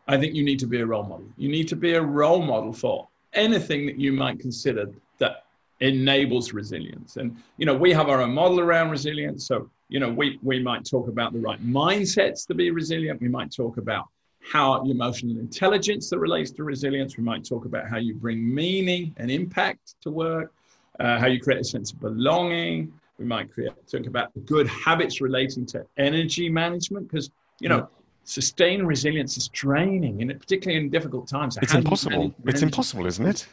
I 0.07 0.16
think 0.16 0.35
you 0.35 0.43
need 0.43 0.59
to 0.61 0.66
be 0.66 0.81
a 0.81 0.87
role 0.87 1.03
model. 1.03 1.27
You 1.37 1.51
need 1.51 1.69
to 1.69 1.77
be 1.77 1.95
a 1.95 2.03
role 2.03 2.43
model 2.43 2.73
for 2.73 3.09
anything 3.35 3.85
that 3.87 4.01
you 4.01 4.12
might 4.12 4.41
consider 4.41 4.91
that 5.19 5.45
enables 5.81 6.53
resilience. 6.53 7.16
And, 7.16 7.37
you 7.57 7.66
know, 7.66 7.74
we 7.74 7.93
have 7.93 8.09
our 8.09 8.22
own 8.22 8.35
model 8.35 8.61
around 8.61 8.91
resilience. 8.91 9.47
So, 9.47 9.70
you 9.89 10.01
know, 10.01 10.11
we, 10.11 10.39
we 10.43 10.61
might 10.61 10.85
talk 10.85 11.09
about 11.09 11.33
the 11.33 11.39
right 11.39 11.64
mindsets 11.64 12.47
to 12.49 12.55
be 12.55 12.70
resilient. 12.70 13.20
We 13.20 13.29
might 13.29 13.53
talk 13.53 13.76
about 13.76 14.09
how 14.41 14.83
emotional 14.85 15.39
intelligence 15.39 16.11
that 16.11 16.18
relates 16.18 16.51
to 16.53 16.64
resilience. 16.64 17.16
We 17.16 17.24
might 17.24 17.45
talk 17.45 17.64
about 17.64 17.89
how 17.89 17.99
you 17.99 18.14
bring 18.14 18.55
meaning 18.55 19.14
and 19.18 19.31
impact 19.31 19.95
to 20.03 20.11
work, 20.11 20.53
uh, 21.01 21.18
how 21.18 21.26
you 21.26 21.41
create 21.41 21.61
a 21.61 21.64
sense 21.64 21.93
of 21.93 22.01
belonging. 22.01 22.93
We 23.18 23.24
might 23.24 23.53
create, 23.53 23.72
talk 23.91 24.07
about 24.07 24.33
the 24.35 24.41
good 24.41 24.66
habits 24.68 25.20
relating 25.20 25.66
to 25.66 25.85
energy 25.97 26.49
management 26.49 27.09
because, 27.09 27.31
you 27.61 27.68
know, 27.68 27.89
sustained 28.24 28.87
resilience 28.87 29.37
is 29.37 29.49
draining, 29.49 30.22
and 30.22 30.39
particularly 30.39 30.79
in 30.85 30.91
difficult 30.91 31.29
times. 31.29 31.57
It's 31.61 31.74
impossible. 31.74 32.35
It's 32.45 32.62
impossible, 32.62 33.07
isn't 33.07 33.26
it? 33.26 33.49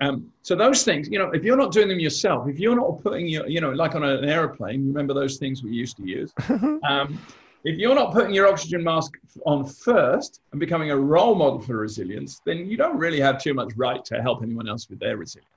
Um, 0.00 0.30
so 0.42 0.54
those 0.54 0.82
things, 0.82 1.08
you 1.08 1.18
know, 1.18 1.30
if 1.30 1.42
you're 1.42 1.56
not 1.56 1.72
doing 1.72 1.88
them 1.88 1.98
yourself, 1.98 2.48
if 2.48 2.58
you're 2.58 2.76
not 2.76 3.02
putting 3.02 3.26
your, 3.26 3.48
you 3.48 3.60
know, 3.60 3.70
like 3.70 3.94
on 3.94 4.02
an 4.04 4.24
airplane, 4.28 4.86
remember 4.86 5.14
those 5.14 5.38
things 5.38 5.62
we 5.62 5.70
used 5.70 5.96
to 5.96 6.06
use. 6.06 6.32
Um, 6.86 7.18
if 7.64 7.78
you're 7.78 7.96
not 7.96 8.12
putting 8.12 8.32
your 8.32 8.46
oxygen 8.46 8.84
mask 8.84 9.14
on 9.44 9.64
first 9.66 10.40
and 10.52 10.60
becoming 10.60 10.92
a 10.92 10.96
role 10.96 11.34
model 11.34 11.58
for 11.58 11.78
resilience, 11.78 12.40
then 12.44 12.70
you 12.70 12.76
don't 12.76 12.96
really 12.96 13.18
have 13.18 13.42
too 13.42 13.54
much 13.54 13.72
right 13.76 14.04
to 14.04 14.22
help 14.22 14.42
anyone 14.44 14.68
else 14.68 14.88
with 14.88 15.00
their 15.00 15.16
resilience. 15.16 15.50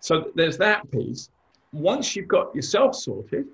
So 0.00 0.32
there's 0.34 0.58
that 0.58 0.90
piece. 0.90 1.30
Once 1.72 2.14
you've 2.14 2.28
got 2.28 2.54
yourself 2.54 2.94
sorted, 2.94 3.46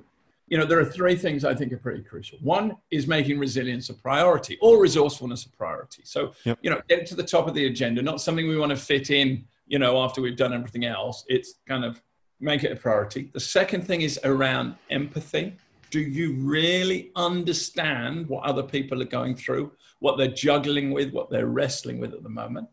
you 0.48 0.58
know, 0.58 0.64
there 0.64 0.80
are 0.80 0.84
three 0.84 1.14
things 1.14 1.44
I 1.44 1.54
think 1.54 1.72
are 1.72 1.76
pretty 1.78 2.02
crucial. 2.02 2.38
One 2.40 2.76
is 2.90 3.06
making 3.06 3.38
resilience 3.38 3.88
a 3.88 3.94
priority 3.94 4.58
or 4.60 4.80
resourcefulness 4.80 5.44
a 5.44 5.50
priority. 5.50 6.02
So, 6.04 6.32
yep. 6.44 6.58
you 6.62 6.70
know, 6.70 6.80
get 6.88 7.06
to 7.06 7.14
the 7.14 7.22
top 7.22 7.46
of 7.46 7.54
the 7.54 7.66
agenda, 7.66 8.02
not 8.02 8.20
something 8.20 8.48
we 8.48 8.56
want 8.56 8.70
to 8.70 8.76
fit 8.76 9.10
in 9.10 9.44
you 9.66 9.78
know, 9.78 10.02
after 10.02 10.20
we've 10.20 10.36
done 10.36 10.52
everything 10.52 10.84
else, 10.84 11.24
it's 11.28 11.54
kind 11.66 11.84
of 11.84 12.00
make 12.40 12.64
it 12.64 12.72
a 12.72 12.76
priority. 12.76 13.30
The 13.32 13.40
second 13.40 13.86
thing 13.86 14.02
is 14.02 14.18
around 14.24 14.76
empathy. 14.90 15.56
Do 15.90 16.00
you 16.00 16.34
really 16.34 17.10
understand 17.16 18.28
what 18.28 18.44
other 18.44 18.62
people 18.62 19.00
are 19.02 19.06
going 19.06 19.36
through, 19.36 19.72
what 20.00 20.18
they're 20.18 20.28
juggling 20.28 20.90
with, 20.90 21.12
what 21.12 21.30
they're 21.30 21.46
wrestling 21.46 21.98
with 21.98 22.12
at 22.12 22.22
the 22.22 22.28
moment? 22.28 22.68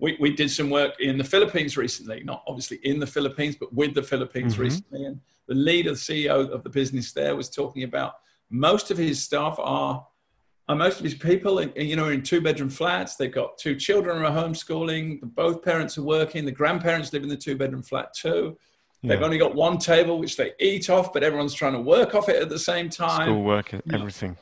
We, 0.00 0.16
we 0.18 0.34
did 0.34 0.50
some 0.50 0.70
work 0.70 1.00
in 1.00 1.18
the 1.18 1.24
Philippines 1.24 1.76
recently, 1.76 2.22
not 2.24 2.42
obviously 2.46 2.78
in 2.82 2.98
the 2.98 3.06
Philippines, 3.06 3.56
but 3.58 3.72
with 3.72 3.94
the 3.94 4.02
Philippines 4.02 4.54
mm-hmm. 4.54 4.62
recently. 4.62 5.04
And 5.04 5.20
the 5.46 5.54
leader, 5.54 5.90
the 5.90 5.96
CEO 5.96 6.50
of 6.50 6.64
the 6.64 6.70
business 6.70 7.12
there 7.12 7.36
was 7.36 7.48
talking 7.48 7.84
about 7.84 8.14
most 8.50 8.90
of 8.90 8.98
his 8.98 9.22
staff 9.22 9.56
are 9.58 10.04
uh, 10.68 10.74
most 10.74 10.96
of 10.96 11.02
these 11.02 11.14
people, 11.14 11.62
you 11.76 11.96
know, 11.96 12.06
are 12.06 12.12
in 12.12 12.22
two 12.22 12.40
bedroom 12.40 12.70
flats. 12.70 13.16
They've 13.16 13.32
got 13.32 13.58
two 13.58 13.76
children 13.76 14.18
who 14.18 14.24
are 14.24 14.30
homeschooling. 14.30 15.20
Both 15.34 15.62
parents 15.62 15.98
are 15.98 16.02
working. 16.02 16.44
The 16.44 16.52
grandparents 16.52 17.12
live 17.12 17.22
in 17.22 17.28
the 17.28 17.36
two 17.36 17.56
bedroom 17.56 17.82
flat 17.82 18.14
too. 18.14 18.56
They've 19.06 19.20
only 19.20 19.36
got 19.36 19.54
one 19.54 19.76
table 19.76 20.18
which 20.18 20.38
they 20.38 20.52
eat 20.58 20.88
off, 20.88 21.12
but 21.12 21.22
everyone's 21.22 21.52
trying 21.52 21.74
to 21.74 21.80
work 21.80 22.14
off 22.14 22.30
it 22.30 22.40
at 22.40 22.48
the 22.48 22.58
same 22.58 22.88
time. 22.88 23.26
School 23.26 23.42
work, 23.42 23.74
everything. 23.92 24.34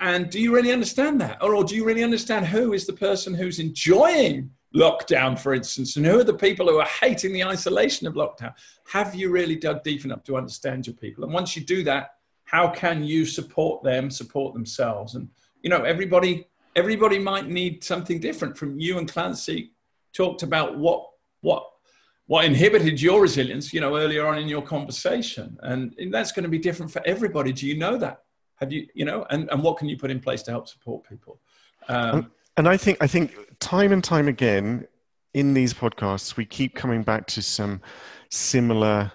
And 0.00 0.30
do 0.30 0.40
you 0.40 0.52
really 0.52 0.72
understand 0.72 1.20
that? 1.20 1.40
Or, 1.40 1.54
or 1.54 1.62
do 1.62 1.76
you 1.76 1.84
really 1.84 2.02
understand 2.02 2.46
who 2.46 2.72
is 2.72 2.86
the 2.86 2.92
person 2.92 3.34
who's 3.34 3.60
enjoying 3.60 4.50
lockdown, 4.74 5.38
for 5.38 5.54
instance, 5.54 5.96
and 5.96 6.04
who 6.04 6.18
are 6.18 6.24
the 6.24 6.34
people 6.34 6.66
who 6.66 6.80
are 6.80 6.88
hating 7.00 7.32
the 7.32 7.44
isolation 7.44 8.06
of 8.08 8.14
lockdown? 8.14 8.52
Have 8.88 9.14
you 9.14 9.30
really 9.30 9.56
dug 9.56 9.84
deep 9.84 10.04
enough 10.04 10.24
to 10.24 10.36
understand 10.36 10.88
your 10.88 10.96
people? 10.96 11.22
And 11.22 11.32
once 11.32 11.54
you 11.54 11.62
do 11.64 11.84
that, 11.84 12.14
how 12.44 12.68
can 12.68 13.04
you 13.04 13.24
support 13.24 13.84
them, 13.84 14.10
support 14.10 14.54
themselves? 14.54 15.14
And 15.14 15.28
you 15.62 15.70
know, 15.70 15.82
everybody 15.82 16.46
everybody 16.76 17.18
might 17.18 17.48
need 17.48 17.82
something 17.82 18.20
different. 18.20 18.56
From 18.56 18.78
you 18.78 18.98
and 18.98 19.10
Clancy 19.10 19.72
talked 20.12 20.42
about 20.42 20.78
what 20.78 21.06
what 21.40 21.66
what 22.26 22.44
inhibited 22.44 23.02
your 23.02 23.22
resilience, 23.22 23.72
you 23.72 23.80
know, 23.80 23.96
earlier 23.96 24.24
on 24.26 24.38
in 24.38 24.46
your 24.46 24.62
conversation, 24.62 25.58
and, 25.62 25.94
and 25.98 26.14
that's 26.14 26.30
going 26.30 26.44
to 26.44 26.48
be 26.48 26.58
different 26.58 26.92
for 26.92 27.02
everybody. 27.04 27.52
Do 27.52 27.66
you 27.66 27.76
know 27.76 27.96
that? 27.98 28.22
Have 28.60 28.72
you, 28.72 28.86
you 28.94 29.04
know, 29.04 29.26
and, 29.30 29.50
and 29.50 29.62
what 29.62 29.78
can 29.78 29.88
you 29.88 29.96
put 29.96 30.10
in 30.10 30.20
place 30.20 30.42
to 30.44 30.52
help 30.52 30.68
support 30.68 31.02
people? 31.08 31.40
Um, 31.88 32.30
and 32.56 32.68
I 32.68 32.76
think 32.76 32.98
I 33.00 33.06
think 33.06 33.34
time 33.58 33.90
and 33.90 34.04
time 34.04 34.28
again 34.28 34.86
in 35.34 35.54
these 35.54 35.72
podcasts 35.72 36.36
we 36.36 36.44
keep 36.44 36.74
coming 36.74 37.02
back 37.02 37.26
to 37.26 37.42
some 37.42 37.80
similar 38.30 39.10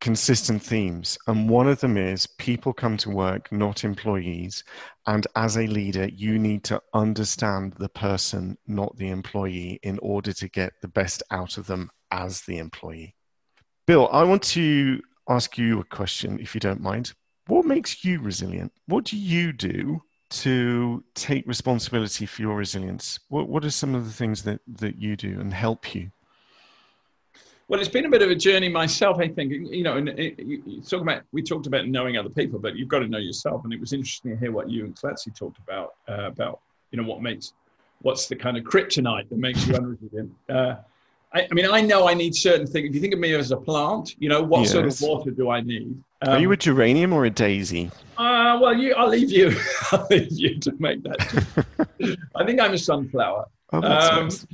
consistent 0.00 0.62
themes. 0.62 1.18
And 1.26 1.48
one 1.48 1.68
of 1.68 1.80
them 1.80 1.96
is 1.96 2.26
people 2.26 2.72
come 2.72 2.96
to 2.98 3.10
work, 3.10 3.52
not 3.52 3.84
employees. 3.84 4.64
And 5.06 5.26
as 5.36 5.56
a 5.56 5.66
leader, 5.66 6.08
you 6.08 6.38
need 6.38 6.64
to 6.64 6.80
understand 6.94 7.74
the 7.74 7.88
person, 7.88 8.56
not 8.66 8.96
the 8.96 9.08
employee, 9.08 9.78
in 9.82 9.98
order 10.00 10.32
to 10.32 10.48
get 10.48 10.72
the 10.80 10.88
best 10.88 11.22
out 11.30 11.58
of 11.58 11.66
them 11.66 11.90
as 12.10 12.42
the 12.42 12.58
employee. 12.58 13.14
Bill, 13.86 14.08
I 14.12 14.24
want 14.24 14.42
to 14.42 15.00
ask 15.28 15.58
you 15.58 15.80
a 15.80 15.84
question, 15.84 16.38
if 16.40 16.54
you 16.54 16.60
don't 16.60 16.80
mind. 16.80 17.12
What 17.46 17.64
makes 17.64 18.04
you 18.04 18.20
resilient? 18.20 18.72
What 18.86 19.04
do 19.04 19.16
you 19.16 19.52
do 19.52 20.02
to 20.30 21.04
take 21.14 21.46
responsibility 21.46 22.26
for 22.26 22.42
your 22.42 22.56
resilience? 22.56 23.18
What, 23.28 23.48
what 23.48 23.64
are 23.64 23.70
some 23.70 23.94
of 23.94 24.04
the 24.04 24.12
things 24.12 24.42
that, 24.44 24.60
that 24.66 24.96
you 24.96 25.16
do 25.16 25.40
and 25.40 25.52
help 25.52 25.94
you? 25.94 26.10
Well, 27.70 27.78
it's 27.78 27.88
been 27.88 28.04
a 28.04 28.08
bit 28.08 28.20
of 28.20 28.30
a 28.30 28.34
journey 28.34 28.68
myself, 28.68 29.20
I 29.20 29.28
think. 29.28 29.52
You 29.52 29.84
know, 29.84 29.96
and 29.96 30.08
it, 30.08 30.40
you 30.40 30.82
talk 30.82 31.02
about 31.02 31.22
we 31.30 31.40
talked 31.40 31.68
about 31.68 31.86
knowing 31.86 32.16
other 32.16 32.28
people, 32.28 32.58
but 32.58 32.74
you've 32.74 32.88
got 32.88 32.98
to 32.98 33.06
know 33.06 33.18
yourself. 33.18 33.62
And 33.62 33.72
it 33.72 33.78
was 33.78 33.92
interesting 33.92 34.32
to 34.32 34.36
hear 34.36 34.50
what 34.50 34.68
you 34.68 34.84
and 34.84 34.96
Clancy 34.96 35.30
talked 35.30 35.58
about 35.58 35.94
uh, 36.08 36.26
about 36.26 36.58
you 36.90 37.00
know 37.00 37.08
what 37.08 37.22
makes 37.22 37.52
what's 38.02 38.26
the 38.26 38.34
kind 38.34 38.56
of 38.56 38.64
kryptonite 38.64 39.28
that 39.28 39.38
makes 39.38 39.68
you 39.68 39.74
unresilient. 39.74 40.30
Uh, 40.48 40.80
I, 41.32 41.46
I, 41.48 41.54
mean, 41.54 41.70
I 41.70 41.80
know 41.80 42.08
I 42.08 42.14
need 42.14 42.34
certain 42.34 42.66
things. 42.66 42.88
If 42.88 42.94
you 42.96 43.00
think 43.00 43.14
of 43.14 43.20
me 43.20 43.34
as 43.36 43.52
a 43.52 43.56
plant, 43.56 44.16
you 44.18 44.28
know, 44.28 44.42
what 44.42 44.62
yes. 44.62 44.72
sort 44.72 44.86
of 44.86 45.00
water 45.00 45.30
do 45.30 45.48
I 45.48 45.60
need? 45.60 45.96
Um, 46.22 46.34
Are 46.34 46.40
you 46.40 46.50
a 46.50 46.56
geranium 46.56 47.12
or 47.12 47.24
a 47.24 47.30
daisy? 47.30 47.88
Uh, 48.18 48.58
well, 48.60 48.76
you, 48.76 48.94
I'll 48.94 49.08
leave 49.08 49.30
you. 49.30 49.56
I'll 49.92 50.08
leave 50.10 50.32
you 50.32 50.58
to 50.58 50.74
make 50.80 51.04
that. 51.04 52.18
I 52.34 52.44
think 52.44 52.60
I'm 52.60 52.72
a 52.72 52.78
sunflower. 52.78 53.46
Oh, 53.72 53.80
that's 53.80 54.10
um, 54.10 54.24
nice. 54.24 54.46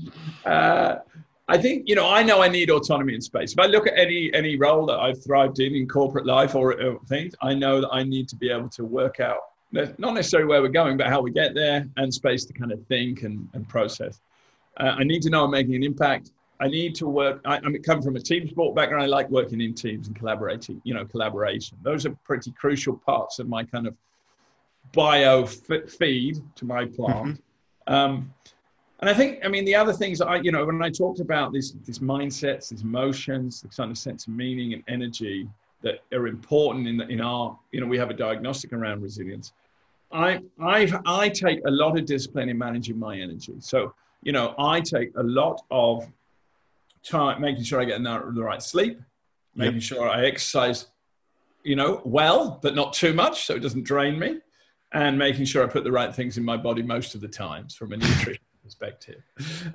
uh, 0.44 0.98
I 1.48 1.58
think 1.58 1.84
you 1.86 1.94
know 1.94 2.08
I 2.08 2.22
know 2.22 2.42
I 2.42 2.48
need 2.48 2.70
autonomy 2.70 3.14
in 3.14 3.20
space. 3.20 3.52
If 3.52 3.58
I 3.58 3.66
look 3.66 3.86
at 3.86 3.96
any 3.96 4.32
any 4.34 4.56
role 4.56 4.86
that 4.86 4.98
I've 4.98 5.22
thrived 5.22 5.60
in 5.60 5.74
in 5.74 5.86
corporate 5.88 6.26
life 6.26 6.54
or, 6.54 6.80
or 6.82 6.98
things, 7.06 7.34
I 7.42 7.54
know 7.54 7.80
that 7.80 7.90
I 7.92 8.02
need 8.02 8.28
to 8.30 8.36
be 8.36 8.50
able 8.50 8.68
to 8.70 8.84
work 8.84 9.20
out 9.20 9.40
not 9.72 10.14
necessarily 10.14 10.48
where 10.48 10.62
we're 10.62 10.68
going, 10.68 10.96
but 10.96 11.08
how 11.08 11.20
we 11.20 11.30
get 11.30 11.54
there, 11.54 11.86
and 11.96 12.12
space 12.12 12.44
to 12.46 12.52
kind 12.52 12.72
of 12.72 12.84
think 12.86 13.22
and, 13.22 13.48
and 13.52 13.68
process. 13.68 14.20
Uh, 14.78 14.94
I 14.98 15.04
need 15.04 15.22
to 15.22 15.30
know 15.30 15.44
I'm 15.44 15.50
making 15.50 15.74
an 15.74 15.82
impact. 15.82 16.30
I 16.60 16.68
need 16.68 16.94
to 16.96 17.06
work. 17.06 17.40
I, 17.44 17.56
I 17.56 17.78
come 17.84 18.02
from 18.02 18.16
a 18.16 18.20
team 18.20 18.48
sport 18.48 18.74
background. 18.74 19.02
I 19.02 19.06
like 19.06 19.28
working 19.30 19.60
in 19.60 19.74
teams 19.74 20.06
and 20.06 20.16
collaborating. 20.16 20.80
You 20.84 20.94
know, 20.94 21.04
collaboration. 21.04 21.76
Those 21.82 22.06
are 22.06 22.16
pretty 22.24 22.52
crucial 22.52 22.96
parts 22.96 23.38
of 23.38 23.48
my 23.48 23.64
kind 23.64 23.86
of 23.86 23.94
bio 24.92 25.44
f- 25.44 25.90
feed 25.90 26.38
to 26.56 26.64
my 26.64 26.86
plant. 26.86 27.40
Mm-hmm. 27.88 27.94
Um, 27.94 28.34
and 29.00 29.10
I 29.10 29.14
think, 29.14 29.44
I 29.44 29.48
mean, 29.48 29.64
the 29.64 29.74
other 29.74 29.92
things 29.92 30.20
I, 30.20 30.36
you 30.36 30.52
know, 30.52 30.64
when 30.64 30.82
I 30.82 30.88
talked 30.88 31.20
about 31.20 31.52
these, 31.52 31.74
these 31.84 31.98
mindsets, 31.98 32.70
these 32.70 32.82
emotions, 32.82 33.60
the 33.60 33.68
kind 33.68 33.90
of 33.90 33.98
sense 33.98 34.26
of 34.26 34.32
meaning 34.32 34.72
and 34.72 34.82
energy 34.88 35.48
that 35.82 36.00
are 36.14 36.26
important 36.26 36.88
in, 36.88 36.96
the, 36.96 37.06
in 37.08 37.20
our, 37.20 37.58
you 37.72 37.80
know, 37.80 37.86
we 37.86 37.98
have 37.98 38.08
a 38.08 38.14
diagnostic 38.14 38.72
around 38.72 39.02
resilience. 39.02 39.52
I, 40.12 40.40
I, 40.60 40.90
I 41.04 41.28
take 41.28 41.60
a 41.66 41.70
lot 41.70 41.98
of 41.98 42.06
discipline 42.06 42.48
in 42.48 42.56
managing 42.56 42.98
my 42.98 43.18
energy. 43.18 43.56
So, 43.60 43.92
you 44.22 44.32
know, 44.32 44.54
I 44.58 44.80
take 44.80 45.10
a 45.16 45.22
lot 45.22 45.60
of 45.70 46.06
time 47.02 47.40
making 47.40 47.64
sure 47.64 47.80
I 47.80 47.84
get 47.84 48.02
the 48.02 48.42
right 48.42 48.62
sleep, 48.62 49.00
making 49.54 49.74
yep. 49.74 49.82
sure 49.82 50.08
I 50.08 50.24
exercise, 50.24 50.86
you 51.64 51.76
know, 51.76 52.00
well, 52.04 52.58
but 52.62 52.74
not 52.74 52.94
too 52.94 53.12
much 53.12 53.44
so 53.44 53.54
it 53.54 53.60
doesn't 53.60 53.84
drain 53.84 54.18
me, 54.18 54.38
and 54.92 55.18
making 55.18 55.44
sure 55.44 55.62
I 55.62 55.66
put 55.66 55.84
the 55.84 55.92
right 55.92 56.14
things 56.14 56.38
in 56.38 56.44
my 56.44 56.56
body 56.56 56.82
most 56.82 57.14
of 57.14 57.20
the 57.20 57.28
times 57.28 57.74
from 57.74 57.92
a 57.92 57.98
nutrition 57.98 58.42
perspective 58.66 59.22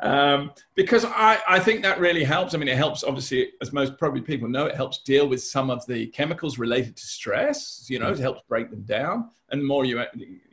um, 0.02 0.52
because 0.76 1.06
I, 1.06 1.40
I 1.48 1.60
think 1.60 1.82
that 1.82 2.00
really 2.00 2.24
helps 2.24 2.54
i 2.54 2.58
mean 2.58 2.68
it 2.68 2.78
helps 2.78 3.04
obviously 3.04 3.52
as 3.62 3.74
most 3.74 3.98
probably 3.98 4.22
people 4.22 4.48
know 4.48 4.66
it 4.66 4.76
helps 4.76 5.00
deal 5.04 5.28
with 5.28 5.42
some 5.42 5.70
of 5.70 5.86
the 5.88 6.08
chemicals 6.08 6.60
related 6.60 6.96
to 6.98 7.04
stress 7.04 7.88
you 7.90 8.00
know 8.00 8.12
it 8.12 8.20
helps 8.20 8.42
break 8.48 8.70
them 8.70 8.84
down 8.84 9.30
and 9.50 9.66
more 9.66 9.86
you 9.86 10.04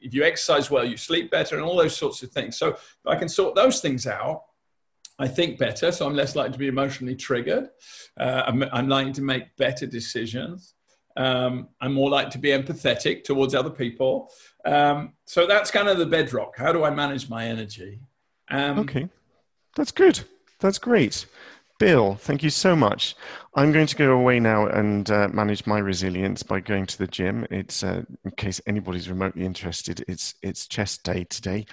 if 0.00 0.14
you 0.14 0.24
exercise 0.24 0.70
well 0.70 0.84
you 0.84 0.96
sleep 0.96 1.30
better 1.30 1.56
and 1.56 1.64
all 1.64 1.76
those 1.76 1.96
sorts 1.96 2.22
of 2.22 2.30
things 2.30 2.56
so 2.56 2.68
if 2.68 2.96
i 3.06 3.16
can 3.16 3.28
sort 3.28 3.54
those 3.54 3.80
things 3.80 4.06
out 4.06 4.44
I 5.20 5.26
think 5.26 5.58
better, 5.58 5.90
so 5.90 6.06
I'm 6.06 6.14
less 6.14 6.36
likely 6.36 6.52
to 6.52 6.58
be 6.58 6.68
emotionally 6.68 7.16
triggered. 7.16 7.70
Uh, 8.16 8.44
I'm, 8.46 8.62
I'm, 8.72 8.88
likely 8.88 9.12
to 9.14 9.22
make 9.22 9.56
better 9.56 9.84
decisions. 9.84 10.74
Um, 11.16 11.68
I'm 11.80 11.92
more 11.92 12.08
likely 12.08 12.30
to 12.32 12.38
be 12.38 12.50
empathetic 12.50 13.24
towards 13.24 13.54
other 13.54 13.70
people. 13.70 14.30
Um, 14.64 15.14
so 15.26 15.46
that's 15.46 15.72
kind 15.72 15.88
of 15.88 15.98
the 15.98 16.06
bedrock. 16.06 16.56
How 16.56 16.72
do 16.72 16.84
I 16.84 16.90
manage 16.90 17.28
my 17.28 17.46
energy? 17.46 18.00
Um, 18.50 18.78
okay, 18.80 19.08
that's 19.76 19.92
good. 19.92 20.20
That's 20.60 20.78
great. 20.78 21.26
Bill, 21.78 22.16
thank 22.16 22.42
you 22.42 22.50
so 22.50 22.74
much. 22.74 23.14
I'm 23.54 23.70
going 23.70 23.86
to 23.86 23.94
go 23.94 24.10
away 24.10 24.40
now 24.40 24.66
and 24.66 25.08
uh, 25.10 25.28
manage 25.28 25.64
my 25.64 25.78
resilience 25.78 26.42
by 26.42 26.58
going 26.58 26.86
to 26.86 26.98
the 26.98 27.06
gym. 27.06 27.46
It's 27.50 27.84
uh, 27.84 28.02
in 28.24 28.30
case 28.32 28.60
anybody's 28.66 29.08
remotely 29.08 29.44
interested. 29.44 30.04
It's 30.08 30.34
it's 30.42 30.66
chest 30.66 31.04
day 31.04 31.24
today, 31.24 31.66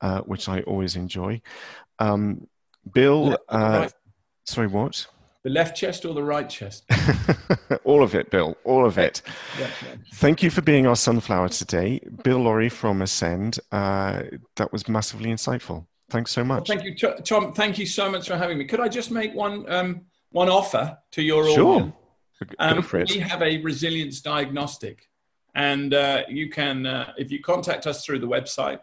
uh, 0.00 0.20
which 0.20 0.48
I 0.48 0.60
always 0.60 0.94
enjoy. 0.94 1.42
Um, 1.98 2.46
Bill, 2.92 3.36
uh, 3.48 3.78
right. 3.80 3.92
sorry, 4.44 4.68
what? 4.68 5.04
The 5.42 5.50
left 5.50 5.76
chest 5.76 6.04
or 6.04 6.14
the 6.14 6.22
right 6.22 6.48
chest? 6.48 6.84
all 7.84 8.02
of 8.02 8.14
it, 8.14 8.30
Bill. 8.30 8.56
All 8.64 8.86
of 8.86 8.96
it. 8.96 9.22
Yeah, 9.58 9.66
yeah. 9.84 9.94
Thank 10.14 10.42
you 10.42 10.50
for 10.50 10.62
being 10.62 10.86
our 10.86 10.96
sunflower 10.96 11.48
today, 11.50 12.00
Bill 12.22 12.38
Lawrie 12.38 12.68
from 12.68 13.02
Ascend. 13.02 13.58
Uh, 13.72 14.22
that 14.56 14.72
was 14.72 14.88
massively 14.88 15.30
insightful. 15.30 15.86
Thanks 16.10 16.30
so 16.30 16.42
much. 16.42 16.68
Well, 16.68 16.78
thank 16.78 16.84
you, 16.84 16.94
Tom. 17.22 17.52
Thank 17.52 17.78
you 17.78 17.86
so 17.86 18.10
much 18.10 18.28
for 18.28 18.36
having 18.36 18.56
me. 18.56 18.64
Could 18.64 18.80
I 18.80 18.88
just 18.88 19.10
make 19.10 19.34
one 19.34 19.70
um, 19.70 20.02
one 20.30 20.48
offer 20.48 20.98
to 21.12 21.22
your 21.22 21.48
sure. 21.50 21.66
audience? 21.66 21.94
Um, 22.60 22.86
we 22.92 23.18
have 23.18 23.42
a 23.42 23.60
resilience 23.62 24.20
diagnostic, 24.20 25.08
and 25.54 25.92
uh, 25.92 26.22
you 26.28 26.48
can, 26.48 26.86
uh, 26.86 27.12
if 27.18 27.32
you 27.32 27.40
contact 27.42 27.86
us 27.86 28.04
through 28.04 28.20
the 28.20 28.28
website 28.28 28.78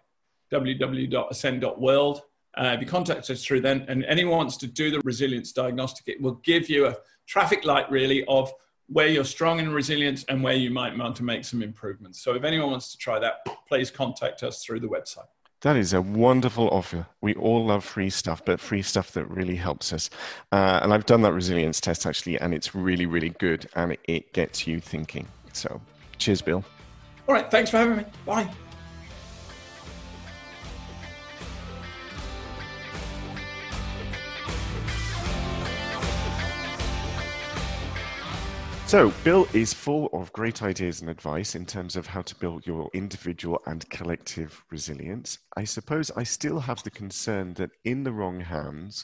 www.ascend.world, 0.52 2.22
uh, 2.58 2.72
if 2.76 2.82
you 2.82 2.86
contact 2.86 3.30
us 3.30 3.44
through 3.44 3.62
then, 3.62 3.86
and 3.88 4.04
anyone 4.06 4.38
wants 4.38 4.58
to 4.58 4.68
do 4.68 4.92
the 4.92 5.02
resilience 5.04 5.52
diagnostic, 5.52 6.08
it 6.08 6.22
will 6.22 6.40
give 6.44 6.70
you 6.70 6.88
a 6.88 6.96
traffic 7.28 7.66
light 7.66 7.90
really 7.90 8.24
of 8.26 8.54
where 8.88 9.08
you're 9.08 9.26
strong 9.26 9.60
in 9.60 9.72
resilience 9.72 10.26
and 10.30 10.44
where 10.44 10.54
you 10.54 10.70
might 10.70 10.96
want 10.96 11.16
to 11.16 11.24
make 11.24 11.44
some 11.44 11.64
improvements. 11.64 12.22
So 12.22 12.36
if 12.36 12.44
anyone 12.44 12.70
wants 12.70 12.92
to 12.92 12.98
try 12.98 13.20
that, 13.20 13.46
please 13.68 13.90
contact 13.90 14.44
us 14.44 14.64
through 14.64 14.82
the 14.82 14.88
website. 14.88 15.26
That 15.66 15.78
is 15.78 15.94
a 15.94 16.02
wonderful 16.04 16.70
offer. 16.70 17.08
We 17.22 17.34
all 17.34 17.66
love 17.66 17.84
free 17.84 18.12
stuff, 18.12 18.46
but 18.46 18.60
free 18.60 18.84
stuff 18.84 19.14
that 19.14 19.28
really 19.32 19.56
helps 19.56 19.92
us. 19.94 20.12
Uh, 20.52 20.80
and 20.84 20.94
I've 20.94 21.08
done 21.08 21.24
that 21.24 21.34
resilience 21.34 21.82
test 21.82 22.06
actually, 22.06 22.40
and 22.40 22.54
it's 22.54 22.76
really, 22.76 23.08
really 23.08 23.30
good, 23.40 23.68
and 23.76 23.98
it 24.04 24.32
gets 24.32 24.68
you 24.68 24.80
thinking. 24.80 25.28
So, 25.54 25.82
cheers, 26.20 26.44
Bill. 26.44 26.64
All 27.28 27.34
right. 27.34 27.50
Thanks 27.50 27.72
for 27.72 27.78
having 27.78 27.98
me. 27.98 28.06
Bye. 28.28 28.48
So, 38.96 39.12
Bill 39.26 39.46
is 39.52 39.74
full 39.74 40.08
of 40.14 40.32
great 40.32 40.64
ideas 40.64 41.02
and 41.02 41.10
advice 41.10 41.54
in 41.54 41.66
terms 41.66 41.98
of 41.98 42.08
how 42.08 42.22
to 42.22 42.36
build 42.36 42.66
your 42.66 42.90
individual 42.94 43.62
and 43.66 43.90
collective 43.90 44.64
resilience. 44.72 45.38
I 45.58 45.66
suppose 45.66 46.12
I 46.12 46.24
still 46.24 46.62
have 46.62 46.82
the 46.82 46.92
concern 46.92 47.56
that 47.56 47.72
in 47.84 48.06
the 48.06 48.14
wrong 48.14 48.40
hands, 48.40 49.04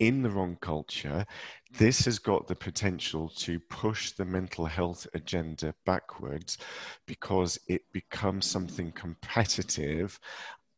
in 0.00 0.22
the 0.22 0.30
wrong 0.30 0.58
culture, 0.60 1.24
this 1.70 2.04
has 2.06 2.18
got 2.18 2.48
the 2.48 2.56
potential 2.56 3.28
to 3.36 3.60
push 3.60 4.10
the 4.10 4.24
mental 4.24 4.66
health 4.66 5.06
agenda 5.14 5.72
backwards 5.86 6.58
because 7.06 7.60
it 7.68 7.82
becomes 7.92 8.44
something 8.44 8.90
competitive 8.90 10.18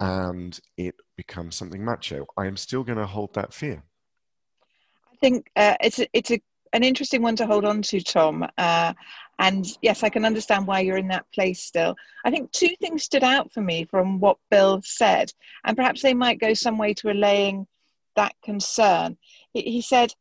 and 0.00 0.60
it 0.76 0.96
becomes 1.16 1.56
something 1.56 1.82
macho. 1.82 2.26
I 2.36 2.46
am 2.46 2.58
still 2.58 2.84
going 2.84 2.98
to 2.98 3.06
hold 3.06 3.32
that 3.32 3.54
fear. 3.54 3.82
I 5.10 5.16
think 5.16 5.50
uh, 5.56 5.76
it's 5.80 5.98
a, 5.98 6.06
it's 6.12 6.30
a 6.30 6.42
an 6.72 6.84
interesting 6.84 7.22
one 7.22 7.36
to 7.36 7.46
hold 7.46 7.64
on 7.64 7.82
to, 7.82 8.00
Tom. 8.00 8.46
Uh, 8.58 8.92
and 9.38 9.66
yes, 9.82 10.02
I 10.02 10.08
can 10.08 10.24
understand 10.24 10.66
why 10.66 10.80
you're 10.80 10.98
in 10.98 11.08
that 11.08 11.26
place 11.32 11.62
still. 11.62 11.96
I 12.24 12.30
think 12.30 12.52
two 12.52 12.74
things 12.80 13.04
stood 13.04 13.24
out 13.24 13.52
for 13.52 13.62
me 13.62 13.86
from 13.90 14.20
what 14.20 14.36
Bill 14.50 14.80
said, 14.84 15.32
and 15.64 15.76
perhaps 15.76 16.02
they 16.02 16.14
might 16.14 16.40
go 16.40 16.54
some 16.54 16.78
way 16.78 16.94
to 16.94 17.10
allaying 17.10 17.66
that 18.16 18.34
concern. 18.44 19.16
He, 19.52 19.62
he 19.62 19.82
said, 19.82 20.12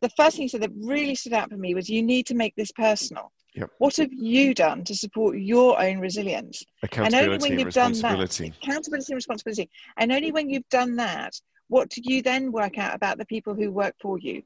the 0.00 0.10
first 0.10 0.36
thing 0.36 0.42
he 0.42 0.48
said 0.48 0.62
that 0.62 0.72
really 0.74 1.14
stood 1.14 1.32
out 1.32 1.50
for 1.50 1.56
me 1.56 1.74
was 1.74 1.88
you 1.88 2.02
need 2.02 2.26
to 2.26 2.34
make 2.34 2.54
this 2.56 2.72
personal. 2.72 3.30
Yep. 3.54 3.70
What 3.78 3.96
have 3.96 4.12
you 4.12 4.52
done 4.52 4.82
to 4.84 4.94
support 4.96 5.38
your 5.38 5.80
own 5.80 6.00
resilience? 6.00 6.64
Accountability 6.82 7.16
and 7.16 7.32
only 7.32 7.48
when 7.48 7.58
you've 7.58 7.72
done 7.72 7.92
that, 7.92 8.52
accountability 8.62 9.12
and 9.12 9.16
responsibility. 9.16 9.70
And 9.96 10.10
only 10.10 10.32
when 10.32 10.50
you've 10.50 10.68
done 10.70 10.96
that, 10.96 11.40
what 11.68 11.88
do 11.88 12.00
you 12.04 12.20
then 12.20 12.50
work 12.50 12.78
out 12.78 12.94
about 12.94 13.18
the 13.18 13.24
people 13.26 13.54
who 13.54 13.70
work 13.70 13.94
for 14.00 14.18
you? 14.18 14.42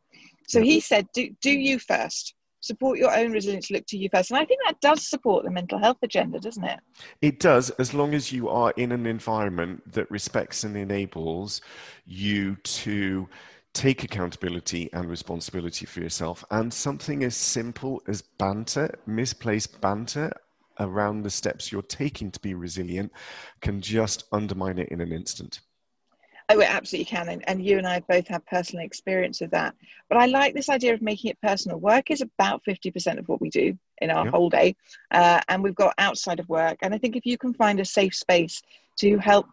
So 0.49 0.63
he 0.63 0.81
said, 0.81 1.07
do, 1.13 1.29
do 1.41 1.51
you 1.51 1.79
first. 1.79 2.35
Support 2.61 2.99
your 2.99 3.17
own 3.17 3.31
resilience, 3.31 3.71
look 3.71 3.87
to 3.87 3.97
you 3.97 4.09
first. 4.13 4.33
And 4.33 4.41
I 4.41 4.45
think 4.45 4.61
that 4.67 4.81
does 4.81 5.07
support 5.07 5.45
the 5.45 5.51
mental 5.51 5.79
health 5.79 5.99
agenda, 6.03 6.41
doesn't 6.41 6.65
it? 6.65 6.81
It 7.23 7.39
does, 7.39 7.71
as 7.71 7.95
long 7.95 8.15
as 8.15 8.33
you 8.33 8.49
are 8.49 8.73
in 8.77 8.91
an 8.91 9.07
environment 9.07 9.93
that 9.93 10.11
respects 10.11 10.65
and 10.65 10.77
enables 10.77 11.61
you 12.05 12.57
to 12.57 13.29
take 13.75 14.03
accountability 14.03 14.91
and 14.93 15.09
responsibility 15.09 15.87
for 15.87 16.01
yourself. 16.01 16.45
And 16.51 16.73
something 16.75 17.23
as 17.23 17.37
simple 17.37 18.03
as 18.09 18.23
banter, 18.23 18.93
misplaced 19.07 19.81
banter 19.81 20.33
around 20.81 21.23
the 21.23 21.31
steps 21.31 21.71
you're 21.71 21.83
taking 21.83 22.33
to 22.33 22.41
be 22.41 22.55
resilient, 22.55 23.13
can 23.61 23.81
just 23.81 24.25
undermine 24.33 24.79
it 24.79 24.89
in 24.89 25.01
an 25.01 25.13
instant. 25.13 25.61
Oh, 26.51 26.61
it 26.61 26.71
absolutely 26.71 27.05
can. 27.05 27.29
And, 27.29 27.47
and 27.47 27.65
you 27.65 27.77
and 27.77 27.87
I 27.87 28.01
both 28.01 28.27
have 28.29 28.45
personal 28.47 28.85
experience 28.85 29.43
of 29.43 29.51
that. 29.51 29.75
But 30.09 30.17
I 30.17 30.27
like 30.27 30.55
this 30.55 30.71
idea 30.71 30.95
of 30.95 31.03
making 31.03 31.31
it 31.31 31.41
personal. 31.43 31.79
Work 31.79 32.11
is 32.11 32.23
about 32.23 32.63
50% 32.65 33.19
of 33.19 33.29
what 33.29 33.41
we 33.41 33.51
do 33.51 33.79
in 34.01 34.11
our 34.11 34.25
yep. 34.25 34.33
whole 34.33 34.49
day. 34.49 34.75
Uh, 35.11 35.41
and 35.49 35.63
we've 35.63 35.75
got 35.75 35.95
outside 35.99 36.41
of 36.41 36.49
work. 36.49 36.79
And 36.81 36.95
I 36.95 36.99
think 36.99 37.17
if 37.17 37.27
you 37.27 37.37
can 37.37 37.53
find 37.53 37.81
a 37.81 37.85
safe 37.85 38.15
space 38.15 38.63
to 39.01 39.19
help 39.19 39.47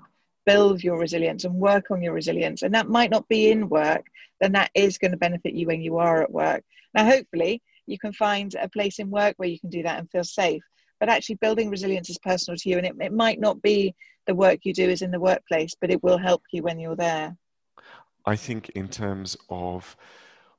build 0.45 0.83
your 0.83 0.97
resilience 0.97 1.43
and 1.43 1.55
work 1.55 1.91
on 1.91 2.01
your 2.01 2.13
resilience, 2.13 2.61
and 2.61 2.73
that 2.73 2.87
might 2.87 3.11
not 3.11 3.27
be 3.27 3.51
in 3.51 3.67
work, 3.67 4.05
then 4.39 4.53
that 4.53 4.71
is 4.73 4.97
going 4.97 5.11
to 5.11 5.17
benefit 5.17 5.53
you 5.53 5.67
when 5.67 5.81
you 5.81 5.97
are 5.97 6.21
at 6.21 6.31
work. 6.31 6.63
Now, 6.93 7.03
hopefully, 7.03 7.61
you 7.87 7.99
can 7.99 8.13
find 8.13 8.55
a 8.55 8.69
place 8.69 8.99
in 8.99 9.09
work 9.09 9.35
where 9.37 9.49
you 9.49 9.59
can 9.59 9.69
do 9.69 9.83
that 9.83 9.99
and 9.99 10.09
feel 10.09 10.23
safe. 10.23 10.63
But 10.99 11.09
actually, 11.09 11.35
building 11.35 11.69
resilience 11.69 12.09
is 12.09 12.17
personal 12.19 12.57
to 12.57 12.69
you, 12.69 12.77
and 12.77 12.85
it, 12.85 12.95
it 12.99 13.13
might 13.13 13.39
not 13.39 13.61
be 13.61 13.95
the 14.27 14.35
work 14.35 14.59
you 14.63 14.73
do 14.73 14.89
is 14.89 15.01
in 15.01 15.11
the 15.11 15.19
workplace, 15.19 15.73
but 15.79 15.91
it 15.91 16.03
will 16.03 16.17
help 16.17 16.41
you 16.51 16.63
when 16.63 16.79
you're 16.79 16.95
there. 16.95 17.35
I 18.25 18.35
think, 18.35 18.69
in 18.69 18.87
terms 18.87 19.37
of 19.49 19.95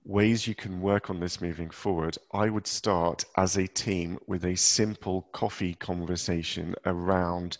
ways 0.04 0.46
you 0.46 0.54
can 0.54 0.80
work 0.80 1.10
on 1.10 1.18
this 1.18 1.40
moving 1.40 1.70
forward, 1.70 2.16
I 2.32 2.48
would 2.48 2.66
start 2.66 3.24
as 3.36 3.56
a 3.56 3.66
team 3.66 4.18
with 4.28 4.44
a 4.44 4.54
simple 4.54 5.28
coffee 5.32 5.74
conversation 5.74 6.74
around 6.84 7.58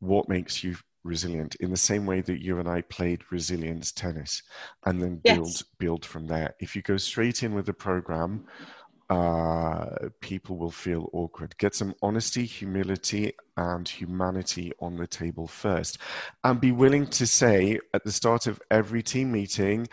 what 0.00 0.28
makes 0.28 0.64
you 0.64 0.76
resilient 1.04 1.54
in 1.56 1.70
the 1.70 1.76
same 1.76 2.04
way 2.04 2.20
that 2.20 2.42
you 2.42 2.58
and 2.58 2.68
I 2.68 2.82
played 2.82 3.22
resilience 3.30 3.92
tennis 3.92 4.42
and 4.84 5.00
then 5.00 5.16
build 5.16 5.46
yes. 5.46 5.62
build 5.78 6.04
from 6.04 6.26
there. 6.26 6.54
If 6.60 6.74
you 6.74 6.82
go 6.82 6.96
straight 6.96 7.42
in 7.42 7.54
with 7.54 7.66
the 7.66 7.72
program, 7.72 8.44
uh, 9.08 9.86
people 10.20 10.56
will 10.56 10.70
feel 10.70 11.10
awkward. 11.12 11.56
Get 11.58 11.74
some 11.74 11.94
honesty, 12.02 12.44
humility, 12.44 13.34
and 13.56 13.88
humanity 13.88 14.72
on 14.80 14.96
the 14.96 15.06
table 15.06 15.46
first. 15.46 15.98
And 16.44 16.60
be 16.60 16.72
willing 16.72 17.06
to 17.08 17.26
say 17.26 17.78
at 17.94 18.04
the 18.04 18.12
start 18.12 18.46
of 18.46 18.60
every 18.70 19.02
team 19.02 19.32
meeting, 19.32 19.88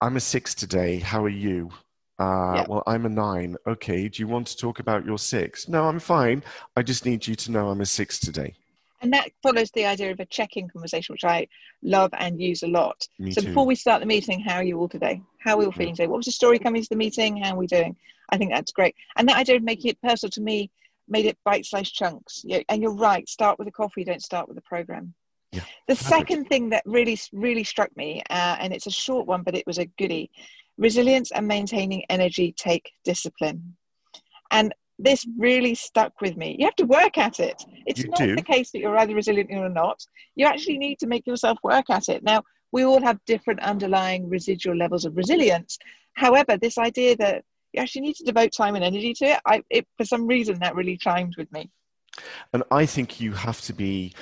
I'm 0.00 0.16
a 0.16 0.20
six 0.20 0.54
today. 0.54 0.98
How 0.98 1.24
are 1.24 1.28
you? 1.28 1.70
Uh, 2.20 2.52
yeah. 2.56 2.66
Well, 2.68 2.82
I'm 2.86 3.06
a 3.06 3.08
nine. 3.08 3.56
Okay. 3.66 4.08
Do 4.08 4.22
you 4.22 4.28
want 4.28 4.46
to 4.48 4.56
talk 4.56 4.80
about 4.80 5.04
your 5.04 5.18
six? 5.18 5.68
No, 5.68 5.88
I'm 5.88 6.00
fine. 6.00 6.42
I 6.76 6.82
just 6.82 7.04
need 7.04 7.26
you 7.26 7.34
to 7.36 7.50
know 7.52 7.68
I'm 7.68 7.80
a 7.80 7.86
six 7.86 8.18
today. 8.18 8.54
And 9.00 9.12
that 9.12 9.30
follows 9.42 9.70
the 9.70 9.86
idea 9.86 10.10
of 10.10 10.20
a 10.20 10.26
check-in 10.26 10.68
conversation, 10.68 11.12
which 11.12 11.24
I 11.24 11.46
love 11.82 12.10
and 12.18 12.40
use 12.40 12.62
a 12.62 12.68
lot. 12.68 13.06
Me 13.18 13.30
so 13.32 13.40
too. 13.40 13.48
before 13.48 13.66
we 13.66 13.74
start 13.74 14.00
the 14.00 14.06
meeting, 14.06 14.40
how 14.40 14.56
are 14.56 14.64
you 14.64 14.78
all 14.78 14.88
today? 14.88 15.22
How 15.38 15.54
are 15.54 15.58
we 15.58 15.64
all 15.66 15.72
feeling 15.72 15.94
today? 15.94 16.08
What 16.08 16.16
was 16.16 16.26
the 16.26 16.32
story 16.32 16.58
coming 16.58 16.82
to 16.82 16.88
the 16.88 16.96
meeting? 16.96 17.36
How 17.36 17.54
are 17.54 17.58
we 17.58 17.66
doing? 17.68 17.96
I 18.30 18.36
think 18.36 18.50
that's 18.50 18.72
great. 18.72 18.94
And 19.16 19.28
that 19.28 19.36
idea 19.36 19.56
of 19.56 19.62
making 19.62 19.90
it 19.90 20.02
personal 20.02 20.30
to 20.32 20.40
me 20.40 20.70
made 21.08 21.26
it 21.26 21.38
bite-sized 21.44 21.94
chunks. 21.94 22.44
And 22.68 22.82
you're 22.82 22.94
right. 22.94 23.28
Start 23.28 23.58
with 23.58 23.68
a 23.68 23.72
coffee. 23.72 24.04
Don't 24.04 24.22
start 24.22 24.48
with 24.48 24.58
a 24.58 24.62
program. 24.62 25.14
Yeah, 25.52 25.60
the 25.86 25.94
perfect. 25.94 26.08
second 26.10 26.44
thing 26.46 26.68
that 26.70 26.82
really, 26.84 27.18
really 27.32 27.64
struck 27.64 27.96
me, 27.96 28.22
uh, 28.28 28.56
and 28.60 28.70
it's 28.74 28.86
a 28.86 28.90
short 28.90 29.26
one, 29.26 29.42
but 29.42 29.54
it 29.54 29.66
was 29.66 29.78
a 29.78 29.86
goodie: 29.86 30.30
resilience 30.76 31.30
and 31.30 31.48
maintaining 31.48 32.04
energy 32.10 32.52
take 32.52 32.92
discipline. 33.02 33.74
And 34.50 34.74
this 34.98 35.26
really 35.38 35.74
stuck 35.74 36.20
with 36.20 36.36
me. 36.36 36.56
You 36.58 36.66
have 36.66 36.76
to 36.76 36.84
work 36.84 37.18
at 37.18 37.38
it. 37.40 37.62
It's 37.86 38.02
You 38.02 38.10
not 38.10 38.18
do. 38.18 38.36
the 38.36 38.42
case 38.42 38.70
that 38.72 38.80
you're 38.80 38.96
either 38.98 39.14
resilient 39.14 39.50
or 39.52 39.68
not. 39.68 40.04
You 40.34 40.46
actually 40.46 40.78
need 40.78 40.98
to 41.00 41.06
make 41.06 41.26
yourself 41.26 41.58
work 41.62 41.88
at 41.88 42.08
it. 42.08 42.22
Now, 42.22 42.42
we 42.72 42.84
all 42.84 43.00
have 43.00 43.18
different 43.24 43.60
underlying 43.60 44.28
residual 44.28 44.76
levels 44.76 45.04
of 45.04 45.16
resilience. 45.16 45.78
However, 46.14 46.56
this 46.56 46.78
idea 46.78 47.16
that 47.16 47.44
you 47.72 47.80
actually 47.80 48.02
need 48.02 48.16
to 48.16 48.24
devote 48.24 48.52
time 48.52 48.74
and 48.74 48.84
energy 48.84 49.14
to 49.14 49.24
it, 49.26 49.40
I, 49.46 49.62
it 49.70 49.86
for 49.96 50.04
some 50.04 50.26
reason, 50.26 50.58
that 50.60 50.74
really 50.74 50.96
chimed 50.96 51.36
with 51.36 51.50
me. 51.52 51.70
And 52.52 52.64
I 52.70 52.84
think 52.84 53.20
you 53.20 53.32
have 53.32 53.60
to 53.62 53.72
be, 53.72 54.12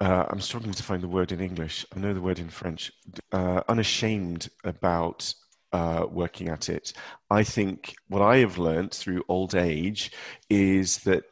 uh, 0.00 0.24
I'm 0.28 0.40
struggling 0.40 0.74
to 0.74 0.82
find 0.82 1.02
the 1.02 1.08
word 1.08 1.30
in 1.30 1.40
English. 1.40 1.86
I 1.94 2.00
know 2.00 2.12
the 2.12 2.20
word 2.20 2.40
in 2.40 2.48
French, 2.48 2.90
uh, 3.32 3.62
unashamed 3.68 4.48
about 4.64 5.32
uh, 5.72 6.06
working 6.10 6.48
at 6.48 6.68
it. 6.68 6.92
I 7.30 7.42
think 7.42 7.94
what 8.08 8.22
I 8.22 8.38
have 8.38 8.58
learned 8.58 8.92
through 8.92 9.24
old 9.28 9.54
age 9.54 10.12
is 10.48 10.98
that 10.98 11.24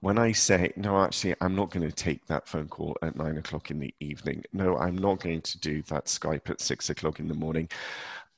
when 0.00 0.18
I 0.18 0.32
say, 0.32 0.72
no, 0.76 1.00
actually, 1.00 1.34
I'm 1.40 1.56
not 1.56 1.70
going 1.70 1.88
to 1.88 1.94
take 1.94 2.26
that 2.26 2.46
phone 2.46 2.68
call 2.68 2.96
at 3.02 3.16
nine 3.16 3.36
o'clock 3.36 3.70
in 3.70 3.80
the 3.80 3.92
evening. 3.98 4.44
No, 4.52 4.76
I'm 4.76 4.96
not 4.96 5.20
going 5.20 5.40
to 5.42 5.58
do 5.58 5.82
that 5.82 6.06
Skype 6.06 6.48
at 6.50 6.60
six 6.60 6.88
o'clock 6.90 7.18
in 7.18 7.26
the 7.26 7.34
morning. 7.34 7.68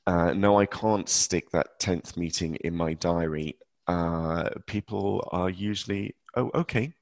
Uh, 0.07 0.33
no, 0.33 0.59
I 0.59 0.65
can't 0.65 1.07
stick 1.07 1.51
that 1.51 1.79
10th 1.79 2.17
meeting 2.17 2.55
in 2.55 2.75
my 2.75 2.95
diary. 2.95 3.57
Uh, 3.87 4.49
people 4.65 5.27
are 5.31 5.49
usually, 5.49 6.15
oh, 6.35 6.49
okay, 6.55 6.93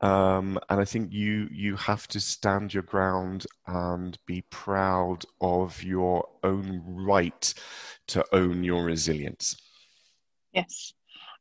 um, 0.00 0.58
and 0.68 0.80
I 0.80 0.84
think 0.84 1.12
you 1.12 1.48
you 1.52 1.76
have 1.76 2.08
to 2.08 2.20
stand 2.20 2.72
your 2.72 2.82
ground 2.82 3.46
and 3.66 4.18
be 4.26 4.42
proud 4.50 5.24
of 5.40 5.82
your 5.82 6.26
own 6.42 6.82
right 6.84 7.52
to 8.08 8.24
own 8.32 8.64
your 8.64 8.84
resilience. 8.84 9.56
Yes. 10.52 10.94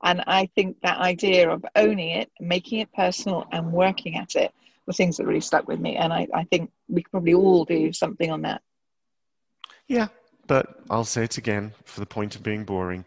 And 0.03 0.23
I 0.27 0.49
think 0.55 0.77
that 0.81 0.99
idea 0.99 1.49
of 1.49 1.65
owning 1.75 2.09
it, 2.09 2.31
making 2.39 2.79
it 2.79 2.93
personal, 2.93 3.47
and 3.51 3.71
working 3.71 4.15
at 4.15 4.35
it 4.35 4.53
were 4.85 4.93
things 4.93 5.17
that 5.17 5.25
really 5.25 5.41
stuck 5.41 5.67
with 5.67 5.79
me. 5.79 5.97
And 5.97 6.13
I, 6.13 6.27
I 6.33 6.43
think 6.45 6.71
we 6.87 7.03
could 7.03 7.11
probably 7.11 7.33
all 7.33 7.65
do 7.65 7.91
something 7.91 8.31
on 8.31 8.41
that. 8.43 8.61
Yeah, 9.87 10.07
but 10.47 10.81
I'll 10.89 11.03
say 11.03 11.23
it 11.23 11.37
again 11.37 11.73
for 11.83 11.99
the 11.99 12.05
point 12.05 12.35
of 12.35 12.43
being 12.43 12.63
boring. 12.63 13.03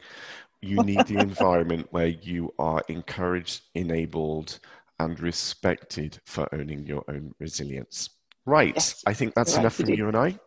You 0.61 0.83
need 0.83 1.07
the 1.07 1.17
environment 1.19 1.89
where 1.91 2.09
you 2.09 2.53
are 2.59 2.83
encouraged, 2.89 3.63
enabled, 3.75 4.59
and 5.05 5.21
respected 5.21 6.19
for 6.25 6.49
owning 6.55 6.87
your 6.87 7.05
own 7.09 7.35
resilience. 7.39 8.11
Right. 8.47 8.75
Yes, 8.75 9.03
I 9.07 9.15
think 9.15 9.35
that's 9.35 9.53
right, 9.53 9.61
enough 9.61 9.75
from 9.75 9.91
you 9.91 10.09
and 10.09 10.17
I. 10.17 10.39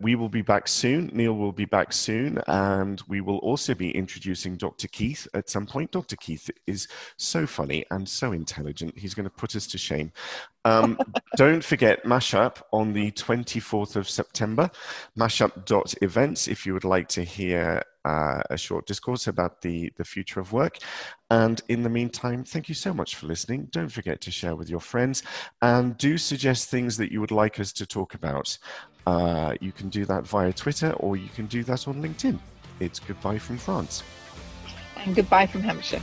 We 0.00 0.14
will 0.14 0.28
be 0.28 0.42
back 0.42 0.68
soon. 0.68 1.10
Neil 1.12 1.34
will 1.34 1.52
be 1.52 1.64
back 1.64 1.92
soon, 1.92 2.40
and 2.46 3.02
we 3.08 3.20
will 3.20 3.38
also 3.38 3.74
be 3.74 3.90
introducing 3.90 4.56
Dr. 4.56 4.88
Keith 4.88 5.26
at 5.34 5.48
some 5.48 5.66
point. 5.66 5.92
Dr. 5.92 6.16
Keith 6.16 6.50
is 6.66 6.88
so 7.16 7.46
funny 7.46 7.84
and 7.90 8.08
so 8.08 8.32
intelligent. 8.32 8.98
He's 8.98 9.14
going 9.14 9.24
to 9.24 9.30
put 9.30 9.56
us 9.56 9.66
to 9.68 9.78
shame. 9.78 10.12
Um, 10.64 10.98
don't 11.36 11.64
forget 11.64 12.04
Mashup 12.04 12.60
on 12.72 12.92
the 12.92 13.10
24th 13.12 13.96
of 13.96 14.08
September, 14.08 14.70
mashup.events, 15.18 16.48
if 16.48 16.66
you 16.66 16.74
would 16.74 16.84
like 16.84 17.08
to 17.08 17.22
hear 17.22 17.82
uh, 18.06 18.40
a 18.50 18.56
short 18.56 18.86
discourse 18.86 19.26
about 19.26 19.62
the, 19.62 19.92
the 19.96 20.04
future 20.04 20.40
of 20.40 20.52
work. 20.52 20.78
And 21.30 21.60
in 21.68 21.82
the 21.82 21.88
meantime, 21.88 22.44
thank 22.44 22.68
you 22.68 22.74
so 22.74 22.94
much 22.94 23.16
for 23.16 23.26
listening. 23.26 23.68
Don't 23.72 23.88
forget 23.90 24.20
to 24.22 24.30
share 24.30 24.54
with 24.54 24.70
your 24.70 24.80
friends 24.80 25.24
and 25.60 25.98
do 25.98 26.16
suggest 26.16 26.70
things 26.70 26.96
that 26.98 27.10
you 27.10 27.20
would 27.20 27.32
like 27.32 27.58
us 27.58 27.72
to 27.74 27.86
talk 27.86 28.14
about. 28.14 28.56
Uh, 29.06 29.54
you 29.60 29.72
can 29.72 29.88
do 29.88 30.04
that 30.04 30.26
via 30.26 30.52
Twitter 30.52 30.92
or 30.94 31.16
you 31.16 31.28
can 31.34 31.46
do 31.46 31.62
that 31.64 31.86
on 31.86 32.02
LinkedIn. 32.02 32.38
It's 32.80 32.98
goodbye 32.98 33.38
from 33.38 33.58
France. 33.58 34.02
And 34.96 35.14
goodbye 35.14 35.46
from 35.46 35.62
Hampshire. 35.62 36.02